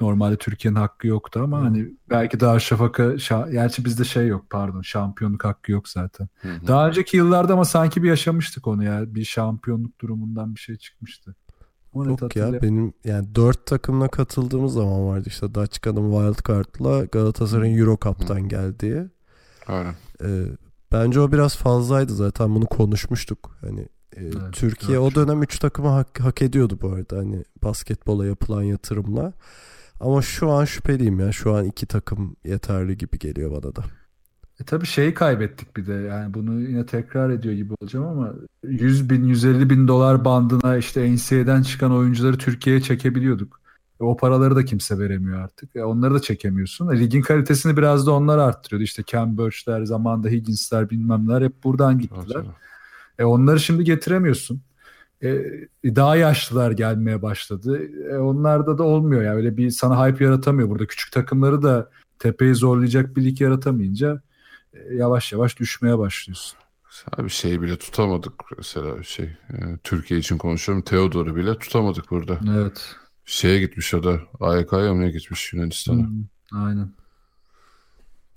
Normalde 0.01 0.38
Türkiye'nin 0.38 0.80
hakkı 0.80 1.08
yoktu 1.08 1.39
ama 1.43 1.58
hmm. 1.58 1.66
hani 1.66 1.91
belki 2.10 2.39
Darüşşafaka 2.39 3.03
şa- 3.03 3.51
gerçi 3.51 3.86
bizde 3.86 4.03
şey 4.03 4.28
yok 4.28 4.45
pardon 4.49 4.82
şampiyonluk 4.82 5.45
hakkı 5.45 5.72
yok 5.72 5.88
zaten. 5.88 6.28
Hmm. 6.41 6.68
Daha 6.68 6.88
önceki 6.88 7.18
yıllarda 7.18 7.53
ama 7.53 7.66
sanki 7.66 8.03
bir 8.03 8.10
yaşamıştık 8.10 8.68
onu 8.68 8.84
ya. 8.84 9.16
Bir 9.16 9.24
şampiyonluk 9.24 10.01
durumundan 10.01 10.55
bir 10.55 10.60
şey 10.60 10.76
çıkmıştı. 10.76 11.36
O 11.93 12.05
Yok 12.05 12.36
ya 12.36 12.62
benim 12.62 12.93
yani 13.03 13.36
dört 13.36 13.66
takımla 13.66 14.08
katıldığımız 14.08 14.74
zaman 14.74 15.08
vardı 15.08 15.24
işte 15.28 15.55
Daçka'nın 15.55 16.12
Wildcard'la 16.12 17.05
Galatasaray'ın 17.05 17.78
Euro 17.78 17.97
Cup'tan 18.01 18.47
geldiği. 18.47 19.03
Aynen. 19.68 19.93
Ee, 20.24 20.28
Bence 20.92 21.20
o 21.20 21.32
biraz 21.32 21.56
fazlaydı 21.56 22.14
zaten 22.14 22.56
bunu 22.56 22.66
konuşmuştuk. 22.66 23.58
Hani 23.62 23.82
e, 23.82 24.22
evet, 24.22 24.36
Türkiye 24.52 25.00
o 25.00 25.16
dönem 25.16 25.44
3 25.44 25.60
takımı 25.60 25.90
hak, 25.90 26.20
hak 26.20 26.42
ediyordu 26.42 26.80
bu 26.82 26.90
arada 26.90 27.18
hani 27.18 27.44
basketbola 27.64 28.26
yapılan 28.26 28.64
yatırımla. 28.64 29.34
Ama 30.00 30.22
şu 30.22 30.50
an 30.52 30.66
şüpheliyim 30.66 31.20
ya. 31.20 31.32
Şu 31.32 31.54
an 31.56 31.66
iki 31.66 31.86
takım 31.86 32.36
yeterli 32.46 32.98
gibi 32.98 33.20
geliyor 33.20 33.52
bana 33.52 33.76
da. 33.76 33.84
E 34.62 34.64
tabii 34.64 34.86
şeyi 34.86 35.14
kaybettik 35.14 35.78
bir 35.78 35.88
de 35.88 35.94
yani 35.94 36.34
bunu 36.34 36.62
yine 36.62 36.86
tekrar 36.86 37.30
ediyor 37.30 37.54
gibi 37.54 37.74
olacağım 37.82 38.06
ama 38.06 38.34
100 38.64 39.10
bin 39.10 39.24
150 39.24 39.70
bin 39.70 39.88
dolar 39.88 40.26
bandına 40.26 40.78
işte 40.78 41.16
NCAA'den 41.16 41.62
çıkan 41.62 41.92
oyuncuları 41.92 42.38
Türkiye'ye 42.38 42.82
çekebiliyorduk. 42.82 43.57
E, 44.02 44.04
o 44.04 44.18
paraları 44.18 44.56
da 44.56 44.66
kimse 44.66 45.00
veremiyor 45.00 45.41
artık. 45.41 45.76
E, 45.76 45.84
onları 45.84 46.14
da 46.14 46.20
çekemiyorsun. 46.20 46.89
E, 46.89 47.00
ligin 47.00 47.22
kalitesini 47.22 47.78
biraz 47.78 48.08
da 48.08 48.12
onlar 48.12 48.38
arttırıyordu. 48.38 48.84
İşte 48.84 49.04
Cam 49.08 49.38
Birch'ler, 49.38 49.84
zamanda 49.84 50.30
Higgins'ler 50.30 50.89
bilmemler 50.89 51.41
hep 51.41 51.64
buradan 51.64 52.00
gittiler. 52.00 52.43
E, 53.20 53.24
onları 53.24 53.60
şimdi 53.60 53.84
getiremiyorsun. 53.84 54.62
E, 55.24 55.43
daha 55.86 56.16
yaşlılar 56.16 56.72
gelmeye 56.72 57.22
başladı. 57.22 57.82
E, 58.12 58.18
onlarda 58.18 58.78
da 58.78 58.84
olmuyor 58.84 59.22
yani 59.22 59.36
öyle 59.36 59.58
bir 59.58 59.70
sana 59.70 60.08
hype 60.08 60.24
yaratamıyor 60.24 60.70
burada. 60.70 60.88
Küçük 60.88 61.12
takımları 61.12 61.64
da 61.64 61.89
tepeyi 62.20 62.56
zorlayacak 62.56 63.18
bir 63.18 63.24
lig 63.24 63.41
yaratamayınca 63.41 64.22
e, 64.74 64.95
yavaş 64.95 65.34
yavaş 65.34 65.60
düşmeye 65.60 65.98
başlıyorsun. 65.98 66.58
Abi 67.18 67.30
şey 67.30 67.62
bile 67.62 67.78
tutamadık 67.78 68.34
mesela 68.58 69.04
şey 69.04 69.26
e, 69.26 69.58
Türkiye 69.84 70.20
için 70.20 70.38
konuşuyorum 70.38 70.84
Theodor'u 70.84 71.36
bile 71.36 71.58
tutamadık 71.58 72.12
burada. 72.12 72.39
Evet. 72.58 72.95
Şeye 73.28 73.60
gitmiş 73.60 73.94
o 73.94 74.04
da. 74.04 74.22
AYK'ya 74.40 74.94
mı 74.94 75.02
ne 75.02 75.12
gitmiş 75.12 75.54
Yunanistan'a? 75.54 76.08
Hmm, 76.08 76.24
aynen. 76.52 76.94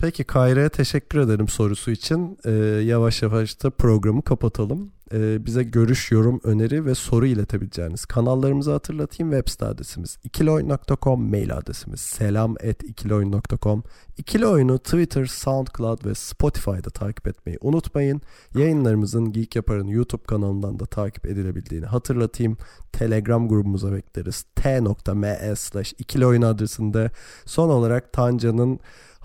Peki 0.01 0.23
Kayra'ya 0.23 0.69
teşekkür 0.69 1.19
ederim 1.19 1.47
sorusu 1.47 1.91
için. 1.91 2.37
Ee, 2.45 2.51
yavaş 2.85 3.21
yavaş 3.21 3.63
da 3.63 3.69
programı 3.69 4.21
kapatalım. 4.21 4.91
Ee, 5.13 5.45
bize 5.45 5.63
görüş, 5.63 6.11
yorum, 6.11 6.41
öneri 6.43 6.85
ve 6.85 6.95
soru 6.95 7.25
iletebileceğiniz 7.25 8.05
kanallarımızı 8.05 8.71
hatırlatayım. 8.71 9.31
Web 9.31 9.51
site 9.51 9.65
adresimiz 9.65 10.17
ikiloyun.com, 10.23 11.29
mail 11.29 11.57
adresimiz 11.57 11.99
selam 11.99 12.55
et 12.59 12.83
ikiloyun.com. 12.83 13.83
İkili 14.17 14.45
Oyun'u 14.45 14.79
Twitter, 14.79 15.25
SoundCloud 15.25 16.05
ve 16.05 16.15
Spotify'da 16.15 16.89
takip 16.89 17.27
etmeyi 17.27 17.57
unutmayın. 17.61 18.21
Yayınlarımızın 18.55 19.31
Geek 19.31 19.55
Yapar'ın 19.55 19.87
YouTube 19.87 20.23
kanalından 20.23 20.79
da 20.79 20.85
takip 20.85 21.25
edilebildiğini 21.25 21.85
hatırlatayım. 21.85 22.57
Telegram 22.91 23.47
grubumuza 23.49 23.93
bekleriz. 23.93 24.45
t.me 24.55 25.55
slash 25.55 25.93
ikiloyun 25.99 26.41
adresinde. 26.41 27.11
Son 27.45 27.69
olarak 27.69 28.13
Tanca'nın 28.13 28.79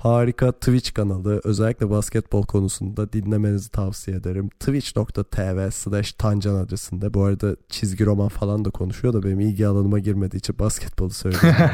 harika 0.09 0.53
Twitch 0.53 0.95
kanalı 0.95 1.41
özellikle 1.45 1.91
basketbol 1.91 2.43
konusunda 2.43 3.13
dinlemenizi 3.13 3.71
tavsiye 3.71 4.17
ederim. 4.17 4.49
Twitch.tv 4.49 5.71
slash 5.71 6.13
tancan 6.13 6.55
adresinde. 6.55 7.15
Bu 7.15 7.25
arada 7.25 7.57
çizgi 7.69 8.07
roman 8.07 8.29
falan 8.29 8.65
da 8.65 8.71
konuşuyor 8.71 9.15
da 9.15 9.23
benim 9.23 9.41
ilgi 9.41 9.67
alanıma 9.67 9.99
girmediği 9.99 10.39
için 10.39 10.59
basketbolu 10.59 11.11
söylüyorum. 11.11 11.51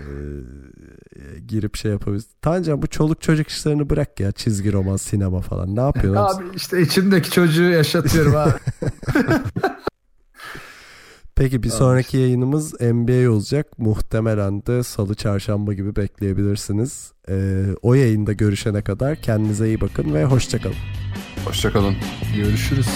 Ee, 0.00 1.38
girip 1.46 1.76
şey 1.76 1.90
yapabiliriz. 1.90 2.26
Tancan 2.42 2.82
bu 2.82 2.86
çoluk 2.86 3.22
çocuk 3.22 3.48
işlerini 3.48 3.90
bırak 3.90 4.20
ya. 4.20 4.32
Çizgi 4.32 4.72
roman, 4.72 4.96
sinema 4.96 5.40
falan. 5.40 5.76
Ne 5.76 5.80
yapıyorsun? 5.80 6.40
Abi 6.40 6.44
işte 6.56 6.82
içimdeki 6.82 7.30
çocuğu 7.30 7.62
yaşatıyorum 7.62 8.36
abi. 8.36 8.52
Peki 11.40 11.62
bir 11.62 11.68
Tamam 11.68 11.78
sonraki 11.78 12.16
yayınımız 12.16 12.80
NBA 12.80 13.30
olacak. 13.30 13.78
Muhtemelen 13.78 14.66
de 14.66 14.82
salı 14.82 15.14
çarşamba 15.14 15.72
gibi 15.72 15.96
bekleyebilirsiniz. 15.96 17.12
Ee, 17.28 17.64
o 17.82 17.94
yayında 17.94 18.32
görüşene 18.32 18.82
kadar 18.82 19.16
kendinize 19.16 19.66
iyi 19.66 19.80
bakın 19.80 20.14
ve 20.14 20.24
hoşçakalın. 20.24 20.76
Hoşçakalın. 21.44 21.94
Görüşürüz. 22.36 22.88